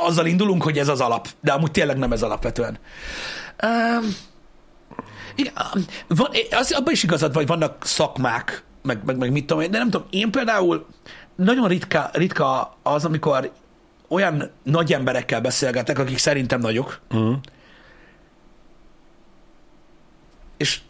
azzal 0.00 0.26
indulunk, 0.26 0.62
hogy 0.62 0.78
ez 0.78 0.88
az 0.88 1.00
alap, 1.00 1.28
de 1.40 1.52
amúgy 1.52 1.70
tényleg 1.70 1.98
nem 1.98 2.12
ez 2.12 2.22
alapvetően. 2.22 2.78
Um, 3.62 4.16
igen, 5.34 5.52
van, 6.06 6.30
az, 6.50 6.72
abban 6.72 6.92
is 6.92 7.02
igazad 7.02 7.32
vagy, 7.32 7.46
vannak 7.46 7.84
szakmák, 7.84 8.64
meg, 8.82 9.04
meg, 9.04 9.16
meg 9.16 9.32
mit 9.32 9.46
tudom 9.46 9.62
én, 9.62 9.70
de 9.70 9.78
nem 9.78 9.90
tudom, 9.90 10.06
én 10.10 10.30
például 10.30 10.86
nagyon 11.34 11.68
ritka, 11.68 12.10
ritka 12.12 12.76
az, 12.82 13.04
amikor 13.04 13.52
olyan 14.08 14.50
nagy 14.62 14.92
emberekkel 14.92 15.40
beszélgetek, 15.40 15.98
akik 15.98 16.18
szerintem 16.18 16.60
nagyok, 16.60 17.00
Uh-huh. 17.10 17.36
és 20.56 20.80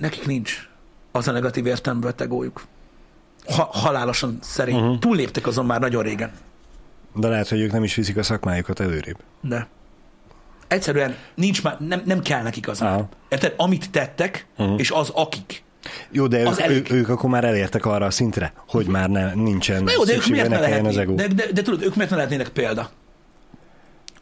nekik 0.00 0.26
nincs 0.26 0.68
az 1.12 1.28
a 1.28 1.32
negatív 1.32 1.66
értelemben 1.66 2.16
tegójuk. 2.16 2.64
Ha, 3.56 3.68
halálosan 3.72 4.38
szerint. 4.40 4.80
Uh-huh. 4.80 4.98
Túlléptek 4.98 5.46
azon 5.46 5.66
már 5.66 5.80
nagyon 5.80 6.02
régen. 6.02 6.32
De 7.14 7.28
lehet, 7.28 7.48
hogy 7.48 7.60
ők 7.60 7.72
nem 7.72 7.84
is 7.84 7.94
viszik 7.94 8.16
a 8.16 8.22
szakmájukat 8.22 8.80
előrébb. 8.80 9.16
De 9.40 9.68
egyszerűen 10.68 11.16
nincs 11.34 11.62
már, 11.62 11.76
nem, 11.78 12.02
nem 12.04 12.20
kell 12.20 12.42
nekik 12.42 12.68
az. 12.68 12.80
Aha. 12.80 13.08
Érted? 13.28 13.54
Amit 13.56 13.90
tettek, 13.90 14.46
uh-huh. 14.58 14.78
és 14.78 14.90
az 14.90 15.10
akik. 15.14 15.62
Jó, 16.10 16.26
de 16.26 16.48
Az 16.48 16.58
ők, 16.58 16.64
elég. 16.64 16.90
ők, 16.90 17.08
akkor 17.08 17.30
már 17.30 17.44
elértek 17.44 17.86
arra 17.86 18.06
a 18.06 18.10
szintre, 18.10 18.52
hogy 18.68 18.86
már 18.86 19.08
ne, 19.08 19.34
nincsen 19.34 19.82
Na 19.82 19.92
jó, 19.92 20.04
de 20.04 20.14
ők 20.14 20.26
miért 20.26 20.48
ne 20.48 20.58
ne 20.58 20.66
kelljen 20.66 20.84
az 20.86 20.94
lehetnék? 20.94 21.18
ego. 21.22 21.34
De, 21.34 21.42
de, 21.42 21.52
de, 21.52 21.62
tudod, 21.62 21.82
ők 21.82 21.94
miért 21.94 22.10
ne 22.10 22.16
lehetnének 22.16 22.48
példa? 22.48 22.90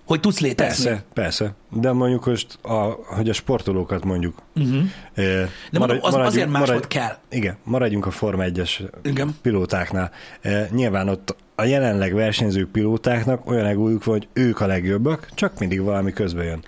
Hogy 0.08 0.20
tudsz 0.20 0.40
létezni. 0.40 0.84
Persze, 0.84 1.04
persze. 1.14 1.54
De 1.70 1.92
mondjuk 1.92 2.26
most, 2.26 2.58
a, 2.62 2.74
hogy 3.04 3.28
a 3.28 3.32
sportolókat 3.32 4.04
mondjuk. 4.04 4.38
Uh-huh. 4.56 4.82
eh, 5.14 5.48
De 5.70 5.78
mondom, 5.78 5.98
az, 6.00 6.14
azért 6.14 6.48
máshogy 6.48 6.68
maradj- 6.68 6.86
kell. 6.88 7.16
Igen, 7.30 7.56
maradjunk 7.64 8.06
a 8.06 8.10
Forma 8.10 8.44
1-es 8.46 8.80
Igen. 9.02 9.36
pilótáknál. 9.42 10.10
Eh, 10.40 10.66
Nyilván 10.70 11.08
ott 11.08 11.36
a 11.54 11.62
jelenleg 11.64 12.14
versenyző 12.14 12.68
pilótáknak 12.70 13.50
olyan 13.50 13.66
egójuk 13.66 14.04
van, 14.04 14.14
hogy 14.14 14.28
ők 14.32 14.60
a 14.60 14.66
legjobbak, 14.66 15.28
csak 15.34 15.58
mindig 15.58 15.80
valami 15.82 16.12
közbe 16.12 16.42
jön. 16.44 16.64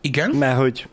Igen, 0.00 0.30
Mert 0.30 0.56
hogy 0.58 0.88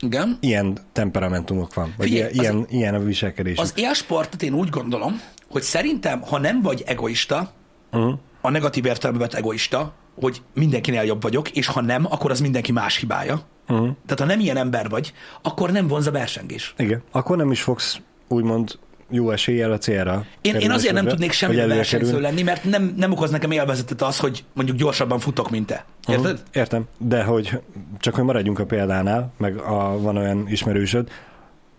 igen. 0.00 0.36
ilyen 0.40 0.78
temperamentumok 0.92 1.74
van, 1.74 1.94
vagy 1.96 2.08
Figyelj, 2.08 2.32
ilyen, 2.32 2.54
ilyen, 2.54 2.66
ilyen 2.70 2.94
a 2.94 2.98
viselkedés. 2.98 3.58
Az 3.58 3.72
élsportot 3.76 4.42
én 4.42 4.54
úgy 4.54 4.68
gondolom, 4.68 5.20
hogy 5.50 5.62
szerintem, 5.62 6.20
ha 6.20 6.38
nem 6.38 6.62
vagy 6.62 6.82
egoista, 6.86 7.50
Uh-huh. 7.92 8.18
a 8.40 8.50
negatív 8.50 8.84
értelemben 8.86 9.28
egoista, 9.32 9.92
hogy 10.20 10.42
mindenkinél 10.54 11.02
jobb 11.02 11.22
vagyok, 11.22 11.50
és 11.50 11.66
ha 11.66 11.80
nem, 11.80 12.06
akkor 12.10 12.30
az 12.30 12.40
mindenki 12.40 12.72
más 12.72 12.96
hibája. 12.96 13.40
Uh-huh. 13.68 13.88
Tehát 14.06 14.20
ha 14.20 14.24
nem 14.24 14.40
ilyen 14.40 14.56
ember 14.56 14.88
vagy, 14.88 15.12
akkor 15.42 15.70
nem 15.70 15.86
vonz 15.86 16.06
a 16.06 16.10
versengés. 16.10 16.74
Igen, 16.78 17.02
akkor 17.10 17.36
nem 17.36 17.50
is 17.50 17.62
fogsz 17.62 18.00
úgymond 18.28 18.78
jó 19.10 19.30
eséllyel 19.30 19.72
a 19.72 19.78
célra. 19.78 20.24
Én, 20.40 20.54
én 20.54 20.70
azért 20.70 20.94
nem 20.94 21.06
tudnék 21.06 21.40
előre 21.40 21.66
versenyző 21.66 22.20
lenni, 22.20 22.42
mert 22.42 22.64
nem, 22.64 22.94
nem 22.96 23.12
okoz 23.12 23.30
nekem 23.30 23.50
élvezetet 23.50 24.02
az, 24.02 24.18
hogy 24.18 24.44
mondjuk 24.52 24.76
gyorsabban 24.76 25.18
futok, 25.18 25.50
mint 25.50 25.66
te. 25.66 25.84
Érted? 26.08 26.32
Uh-huh. 26.32 26.46
Értem, 26.52 26.84
de 26.98 27.22
hogy 27.22 27.60
csak 27.98 28.14
hogy 28.14 28.24
maradjunk 28.24 28.58
a 28.58 28.66
példánál, 28.66 29.32
meg 29.36 29.56
a, 29.56 30.00
van 30.00 30.16
olyan 30.16 30.48
ismerősöd, 30.48 31.08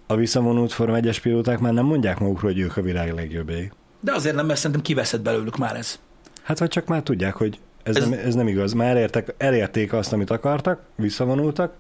a 0.08 0.16
visszavonult 0.16 0.72
Form 0.72 0.94
1-es 0.96 1.18
pilóták 1.22 1.60
már 1.60 1.74
nem 1.74 1.86
mondják 1.86 2.20
magukról, 2.20 2.52
hogy 2.52 2.62
ők 2.62 2.78
a 2.78 2.82
világ 2.82 3.14
legjobbjai. 3.14 3.72
De 4.00 4.12
azért 4.12 4.36
nem, 4.36 4.46
mert 4.46 4.58
szerintem 4.60 4.82
kiveszed 4.82 5.22
belőlük 5.22 5.58
már 5.58 5.76
ez. 5.76 6.00
Hát 6.44 6.60
vagy 6.60 6.70
csak 6.70 6.86
már 6.86 7.02
tudják, 7.02 7.36
hogy 7.36 7.60
ez, 7.90 7.96
Ez-. 7.96 8.10
Nem, 8.10 8.20
ez 8.26 8.36
nem 8.36 8.48
igaz. 8.48 8.74
Már 8.74 8.90
elértek, 8.90 9.34
elérték 9.38 9.94
azt, 9.94 10.14
amit 10.14 10.30
akartak, 10.30 10.82
visszavonultak, 10.96 11.74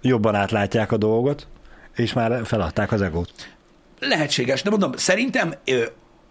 jobban 0.00 0.34
átlátják 0.34 0.92
a 0.92 0.96
dolgot, 0.96 1.46
és 1.94 2.12
már 2.12 2.46
feladták 2.46 2.92
az 2.92 3.02
egót. 3.02 3.32
Lehetséges, 4.00 4.62
de 4.62 4.70
mondom, 4.70 4.92
szerintem 4.96 5.54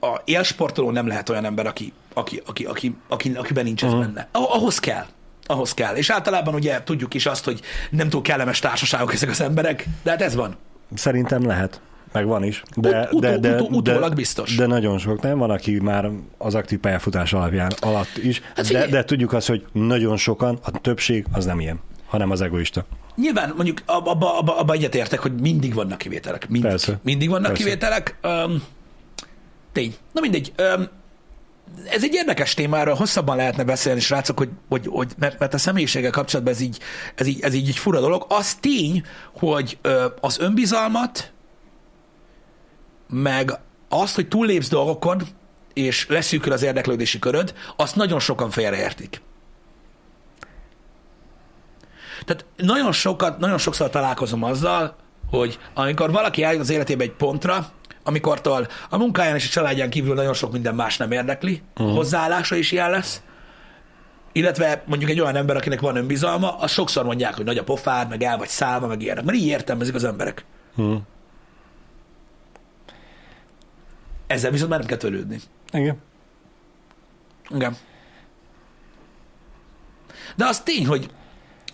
a 0.02 0.22
élsportoló 0.26 0.92
nem 0.92 1.08
lehet 1.08 1.30
olyan 1.30 1.46
ember, 1.46 1.66
aki, 1.66 1.94
aki, 2.14 2.42
aki, 2.46 2.66
aki, 2.66 2.96
aki, 3.08 3.32
akiben 3.36 3.64
nincs 3.64 3.84
ez 3.84 3.92
Mhm. 3.92 4.00
benne. 4.00 4.28
Ah- 4.32 4.56
Ahhoz 4.56 4.80
kell. 4.80 5.06
Ahhoz 5.46 5.74
kell. 5.74 5.96
És 5.96 6.10
általában 6.10 6.54
ugye 6.54 6.84
tudjuk 6.84 7.14
is 7.14 7.26
azt, 7.26 7.46
hogy 7.46 7.62
nem 7.90 8.10
túl 8.10 8.22
kellemes 8.22 8.60
társaságok 8.60 9.14
ezek 9.14 9.30
az 9.30 9.42
emberek, 9.42 9.86
de 10.04 10.10
hát 10.10 10.22
ez 10.22 10.36
van. 10.36 10.56
Szerintem 10.96 11.46
lehet. 11.46 11.82
Meg 12.14 12.26
van 12.26 12.44
is. 12.44 12.64
De, 12.76 13.10
Ut- 13.12 13.22
de, 13.22 13.38
de, 13.38 13.56
utó- 13.56 13.70
utólag 13.78 14.10
de, 14.10 14.16
biztos. 14.16 14.56
De 14.56 14.66
nagyon 14.66 14.98
sok 14.98 15.22
nem. 15.22 15.38
Van, 15.38 15.50
aki 15.50 15.80
már 15.80 16.10
az 16.38 16.56
aktív 16.56 16.80
pályafutás 16.80 17.34
alapján 17.34 17.72
alatt 17.80 18.18
is. 18.18 18.42
Hát 18.56 18.72
de, 18.72 18.88
de 18.88 19.04
tudjuk 19.04 19.34
azt, 19.34 19.48
hogy 19.48 19.66
nagyon 19.72 20.18
sokan, 20.18 20.60
a 20.64 20.72
többség 20.72 21.26
az 21.32 21.46
nem 21.46 21.60
ilyen, 21.60 21.80
hanem 22.06 22.32
az 22.32 22.42
egoista. 22.42 22.86
Nyilván 23.16 23.54
mondjuk 23.56 23.82
abba, 23.86 24.38
abba, 24.38 24.58
abba, 24.58 24.74
egyetértek, 24.74 25.20
hogy 25.20 25.34
mindig 25.40 25.74
vannak 25.74 25.98
kivételek. 25.98 26.50
Mindig. 26.50 26.70
Persze. 26.70 27.00
Mindig 27.04 27.30
vannak 27.30 27.48
Persze. 27.48 27.64
kivételek. 27.64 28.18
Um, 28.24 28.64
tény. 29.72 29.96
Na 30.12 30.22
mindegy. 30.22 30.52
Um, 30.78 30.88
ez 31.90 32.04
egy 32.04 32.14
érdekes 32.14 32.56
erről 32.56 32.94
hosszabban 32.96 33.36
lehetne 33.36 33.64
beszélni, 33.64 34.00
srácok, 34.00 34.38
hogy, 34.38 34.50
hogy, 34.70 34.88
hogy 34.88 35.12
mert, 35.20 35.40
mert 35.40 35.54
a 35.54 35.58
személyiséggel 35.58 36.12
kapcsolatban 36.12 36.54
ez 36.54 36.60
így, 36.60 36.78
ez 37.16 37.28
így, 37.28 37.42
ez 37.42 37.54
így 37.54 37.68
egy 37.68 37.78
fura 37.78 38.00
dolog. 38.00 38.26
Az 38.30 38.54
tény, 38.54 39.04
hogy 39.40 39.78
ö, 39.82 40.06
az 40.22 40.40
önbizalmat, 40.40 41.32
meg 43.14 43.60
azt, 43.90 44.16
hogy 44.16 44.28
túllépsz 44.28 44.70
dolgokon, 44.70 45.22
és 45.74 46.08
leszűkül 46.08 46.52
az 46.52 46.64
érdeklődési 46.64 47.20
köröd, 47.20 47.54
azt 47.76 47.96
nagyon 47.96 48.20
sokan 48.20 48.50
félreértik. 48.50 49.22
Tehát 52.26 52.46
nagyon, 52.58 52.92
sokat, 52.92 53.40
nagyon 53.40 53.58
sokszor 53.58 53.90
találkozom 53.90 54.44
azzal, 54.44 54.96
hogy 55.30 55.60
amikor 55.74 56.12
valaki 56.12 56.44
eljut 56.44 56.62
az 56.62 56.70
életébe 56.70 57.04
egy 57.04 57.12
pontra, 57.12 57.68
amikortól 58.04 58.68
a 58.90 58.98
munkáján 58.98 59.36
és 59.36 59.48
a 59.48 59.52
családján 59.52 59.90
kívül 59.90 60.14
nagyon 60.14 60.34
sok 60.34 60.52
minden 60.52 60.76
más 60.76 60.98
nem 60.98 61.12
érdekli, 61.12 61.62
uh-huh. 61.78 61.96
hozzáállása 61.96 62.56
is 62.56 62.72
ilyen 62.72 62.90
lesz, 62.90 63.22
illetve 64.32 64.84
mondjuk 64.86 65.10
egy 65.10 65.20
olyan 65.20 65.36
ember, 65.36 65.56
akinek 65.56 65.80
van 65.80 65.96
önbizalma, 65.96 66.58
az 66.58 66.72
sokszor 66.72 67.06
mondják, 67.06 67.36
hogy 67.36 67.46
nagy 67.46 67.58
a 67.58 67.64
pofád, 67.64 68.10
meg 68.10 68.24
el 68.24 68.38
vagy 68.38 68.48
szállva, 68.48 68.88
meg 68.88 69.02
ilyenek, 69.02 69.24
mert 69.24 69.38
így 69.38 69.48
értelmezik 69.48 69.96
az 69.96 70.04
emberek. 70.04 70.46
Uh-huh. 70.76 71.02
Ezzel 74.34 74.52
viszont 74.52 74.70
már 74.70 74.80
nem 74.80 74.88
kell 74.88 74.98
törődni. 74.98 75.40
Igen. 75.72 75.98
Igen. 77.50 77.78
De 80.36 80.46
az 80.46 80.62
tény, 80.62 80.86
hogy, 80.86 81.12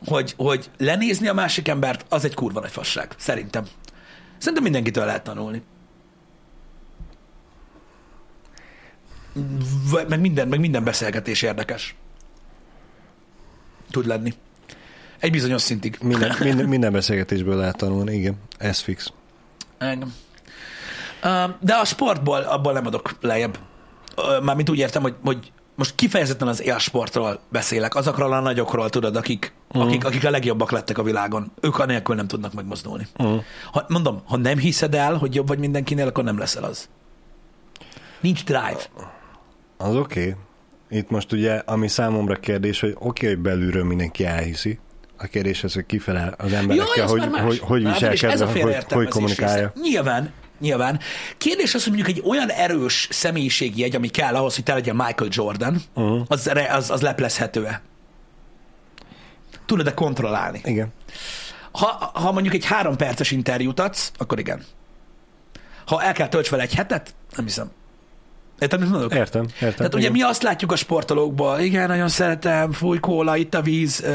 hogy, 0.05 0.33
hogy 0.37 0.69
lenézni 0.77 1.27
a 1.27 1.33
másik 1.33 1.67
embert, 1.67 2.05
az 2.09 2.25
egy 2.25 2.33
kurva 2.33 2.59
nagy 2.59 2.71
fasság, 2.71 3.13
szerintem. 3.17 3.65
Szerintem 4.37 4.63
mindenkitől 4.63 5.05
lehet 5.05 5.23
tanulni. 5.23 5.61
Meg 10.07 10.19
minden, 10.19 10.47
meg 10.47 10.59
minden 10.59 10.83
beszélgetés 10.83 11.41
érdekes. 11.41 11.95
Tud 13.91 14.05
lenni. 14.05 14.33
Egy 15.19 15.31
bizonyos 15.31 15.61
szintig. 15.61 15.97
Minden, 16.01 16.35
minden, 16.43 16.67
minden 16.67 16.91
beszélgetésből 16.91 17.55
lehet 17.55 17.77
tanulni, 17.77 18.15
igen. 18.15 18.35
Ez 18.57 18.79
fix. 18.79 19.11
Engem. 19.77 20.13
De 21.59 21.73
a 21.73 21.85
sportból 21.85 22.39
abból 22.39 22.73
nem 22.73 22.85
adok 22.85 23.15
lejjebb. 23.21 23.57
Mármint 24.41 24.69
úgy 24.69 24.77
értem, 24.77 25.01
hogy, 25.01 25.15
hogy 25.23 25.51
most 25.79 25.95
kifejezetten 25.95 26.47
az 26.47 26.61
élsportról 26.61 27.39
beszélek, 27.49 27.95
azokról 27.95 28.33
a 28.33 28.39
nagyokról, 28.39 28.89
tudod, 28.89 29.15
akik, 29.15 29.53
uh. 29.73 29.81
akik, 29.81 30.05
akik 30.05 30.25
a 30.25 30.29
legjobbak 30.29 30.71
lettek 30.71 30.97
a 30.97 31.03
világon. 31.03 31.51
Ők 31.61 31.79
anélkül 31.79 32.15
nem 32.15 32.27
tudnak 32.27 32.53
megmozdulni. 32.53 33.07
Uh. 33.17 33.43
Ha, 33.71 33.85
mondom, 33.87 34.21
ha 34.25 34.37
nem 34.37 34.57
hiszed 34.57 34.95
el, 34.95 35.15
hogy 35.15 35.35
jobb 35.35 35.47
vagy 35.47 35.59
mindenkinél, 35.59 36.07
akkor 36.07 36.23
nem 36.23 36.37
leszel 36.37 36.63
az. 36.63 36.89
Nincs 38.19 38.43
drive. 38.43 38.81
Az 39.77 39.95
oké. 39.95 40.21
Okay. 40.21 40.35
Itt 40.99 41.09
most 41.09 41.31
ugye, 41.31 41.61
ami 41.65 41.87
számomra 41.87 42.35
kérdés, 42.35 42.79
hogy 42.79 42.89
oké, 42.89 43.05
okay, 43.07 43.29
hogy 43.29 43.39
belülről 43.39 43.83
mindenki 43.83 44.25
elhiszi. 44.25 44.79
A 45.17 45.25
kérdés 45.25 45.63
az, 45.63 45.73
hogy 45.73 45.85
kifele 45.85 46.33
az 46.37 46.53
emberekkel, 46.53 47.07
hogy, 47.07 47.23
hogy, 47.23 47.59
hogy 47.59 47.85
a 47.85 47.91
viselkedve, 47.91 48.45
hogy, 48.45 48.85
hogy 48.89 49.07
kommunikálja. 49.07 49.71
része. 49.75 49.89
Nyilván, 49.89 50.31
nyilván. 50.59 50.99
Kérdés 51.37 51.75
az, 51.75 51.83
hogy 51.83 51.93
mondjuk 51.93 52.17
egy 52.17 52.23
olyan 52.25 52.49
erős 52.49 53.07
személyiségi 53.11 53.79
jegy, 53.81 53.95
ami 53.95 54.07
kell 54.07 54.35
ahhoz, 54.35 54.55
hogy 54.55 54.63
te 54.63 54.73
legyen 54.73 54.95
Michael 54.95 55.29
Jordan, 55.33 55.81
uh-huh. 55.95 56.21
az, 56.27 56.51
az, 56.69 56.89
az 56.91 57.01
leplezhető-e? 57.01 57.81
Tudod-e 59.65 59.93
kontrollálni? 59.93 60.61
Igen. 60.63 60.93
Ha, 61.71 62.11
ha 62.13 62.31
mondjuk 62.31 62.53
egy 62.53 62.65
három 62.65 62.95
perces 62.95 63.31
interjút 63.31 63.79
adsz, 63.79 64.11
akkor 64.17 64.39
igen. 64.39 64.63
Ha 65.85 66.03
el 66.03 66.13
kell 66.13 66.27
tölts 66.27 66.49
vele 66.49 66.63
egy 66.63 66.73
hetet, 66.73 67.13
nem 67.35 67.45
hiszem. 67.45 67.71
Érted, 68.59 68.79
mit 68.79 68.89
mondok? 68.89 69.13
Értem, 69.13 69.45
értem. 69.53 69.71
Tehát 69.71 69.93
ugye 69.93 70.01
igen. 70.01 70.11
mi 70.11 70.21
azt 70.21 70.43
látjuk 70.43 70.71
a 70.71 70.75
sportolókból, 70.75 71.59
igen, 71.59 71.87
nagyon 71.87 72.07
szeretem, 72.09 72.71
fúj 72.71 72.99
kóla, 72.99 73.35
itt 73.35 73.53
a 73.53 73.61
víz, 73.61 74.05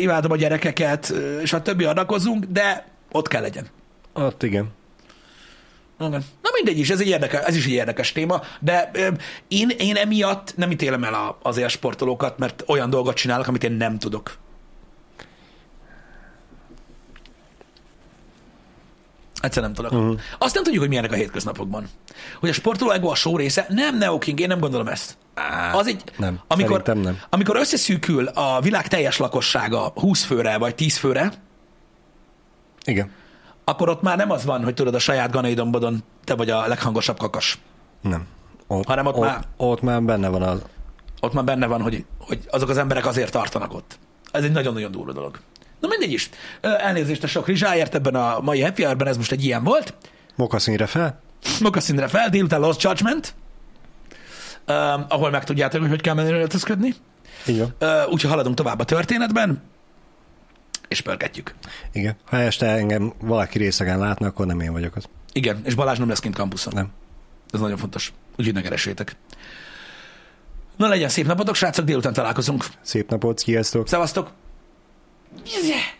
imádom 0.00 0.30
a 0.30 0.36
gyerekeket, 0.36 1.12
és 1.42 1.52
a 1.52 1.62
többi 1.62 1.84
adakozunk, 1.84 2.44
de 2.44 2.86
ott 3.12 3.28
kell 3.28 3.42
legyen. 3.42 3.66
Ott 4.12 4.42
igen. 4.42 4.68
Igen. 6.00 6.24
Na 6.42 6.50
mindegy 6.54 6.78
is, 6.78 6.90
ez, 6.90 7.00
egy 7.00 7.08
érdekes, 7.08 7.44
ez 7.44 7.56
is 7.56 7.64
egy 7.64 7.72
érdekes 7.72 8.12
téma, 8.12 8.42
de 8.60 8.90
én, 9.48 9.68
én 9.68 9.96
emiatt 9.96 10.56
nem 10.56 10.70
ítélem 10.70 11.04
el 11.04 11.14
a, 11.14 11.38
az 11.42 11.56
élsportolókat, 11.56 12.38
mert 12.38 12.64
olyan 12.66 12.90
dolgot 12.90 13.14
csinálnak, 13.14 13.46
amit 13.46 13.64
én 13.64 13.72
nem 13.72 13.98
tudok. 13.98 14.38
Egyszer 19.40 19.62
nem 19.62 19.72
tudok. 19.72 19.92
Uh-huh. 19.92 20.20
Azt 20.38 20.54
nem 20.54 20.62
tudjuk, 20.62 20.80
hogy 20.80 20.88
milyenek 20.88 21.12
a 21.12 21.14
hétköznapokban. 21.14 21.88
Hogy 22.40 22.48
a 22.48 22.52
sportoló 22.52 22.90
ego 22.90 23.08
a 23.08 23.14
show 23.14 23.36
része, 23.36 23.66
nem 23.68 23.98
Neo 23.98 24.18
King, 24.18 24.40
én 24.40 24.48
nem 24.48 24.60
gondolom 24.60 24.88
ezt. 24.88 25.16
Az 25.72 25.86
egy, 25.86 26.02
nem, 26.16 26.40
amikor, 26.46 26.82
nem. 26.82 27.18
amikor 27.30 27.56
összeszűkül 27.56 28.26
a 28.26 28.60
világ 28.60 28.88
teljes 28.88 29.16
lakossága 29.16 29.92
20 29.94 30.24
főre 30.24 30.58
vagy 30.58 30.74
10 30.74 30.96
főre, 30.96 31.32
Igen. 32.84 33.10
Akkor 33.70 33.88
ott 33.88 34.02
már 34.02 34.16
nem 34.16 34.30
az 34.30 34.44
van, 34.44 34.64
hogy 34.64 34.74
tudod, 34.74 34.94
a 34.94 34.98
saját 34.98 35.30
ganaidombodon 35.30 36.02
te 36.24 36.34
vagy 36.34 36.50
a 36.50 36.66
leghangosabb 36.66 37.18
kakas. 37.18 37.58
Nem. 38.00 38.26
Ott, 38.66 38.86
Hanem 38.86 39.06
ott 39.06 39.14
ott, 39.16 39.24
már- 39.24 39.46
ott 39.56 39.80
már 39.82 40.02
benne 40.02 40.28
van 40.28 40.42
az. 40.42 40.62
Ott 41.20 41.32
már 41.32 41.44
benne 41.44 41.66
van, 41.66 41.82
hogy, 41.82 42.04
hogy 42.18 42.40
azok 42.50 42.68
az 42.68 42.78
emberek 42.78 43.06
azért 43.06 43.32
tartanak 43.32 43.74
ott. 43.74 43.98
Ez 44.32 44.44
egy 44.44 44.52
nagyon-nagyon 44.52 44.90
durva 44.90 45.12
dolog. 45.12 45.38
Na 45.80 45.88
mindegy 45.88 46.12
is. 46.12 46.30
Elnézést 46.60 47.22
a 47.22 47.26
sok 47.26 47.46
rizsáért 47.46 47.94
ebben 47.94 48.14
a 48.14 48.40
mai 48.40 48.60
happy 48.62 48.82
hour-ben, 48.82 49.06
ez 49.06 49.16
most 49.16 49.32
egy 49.32 49.44
ilyen 49.44 49.64
volt. 49.64 49.94
Mokaszínre 50.36 50.86
fel? 50.86 51.20
Mokaszínre 51.60 52.08
fel, 52.08 52.28
délután 52.28 52.60
Lost 52.60 52.82
Judgment, 52.82 53.34
uh, 54.68 54.74
ahol 55.08 55.30
megtudjátok, 55.30 55.80
hogy 55.80 55.90
hogy 55.90 56.00
kell 56.00 56.14
menni 56.14 56.32
öltözködni. 56.32 56.94
Van. 57.46 57.74
Uh, 57.80 58.12
úgyhogy 58.12 58.30
haladunk 58.30 58.54
tovább 58.56 58.80
a 58.80 58.84
történetben, 58.84 59.62
és 60.90 61.00
pörgetjük. 61.00 61.54
Igen. 61.92 62.16
Ha 62.24 62.36
este 62.36 62.66
engem 62.66 63.12
valaki 63.20 63.58
részegen 63.58 63.98
látna, 63.98 64.26
akkor 64.26 64.46
nem 64.46 64.60
én 64.60 64.72
vagyok 64.72 64.96
az. 64.96 65.04
Igen, 65.32 65.60
és 65.64 65.74
Balázs 65.74 65.98
nem 65.98 66.08
lesz 66.08 66.18
kint 66.18 66.34
kampuszon. 66.34 66.72
Nem. 66.76 66.92
Ez 67.50 67.60
nagyon 67.60 67.76
fontos. 67.76 68.12
Úgyhogy 68.36 68.54
ne 68.54 68.60
keressétek. 68.60 69.16
Na 70.76 70.88
legyen 70.88 71.08
szép 71.08 71.26
napotok, 71.26 71.54
srácok, 71.54 71.84
délután 71.84 72.12
találkozunk. 72.12 72.64
Szép 72.82 73.10
napot, 73.10 73.38
sziasztok! 73.38 73.88
Szevasztok! 73.88 74.30
Yeah. 75.44 75.99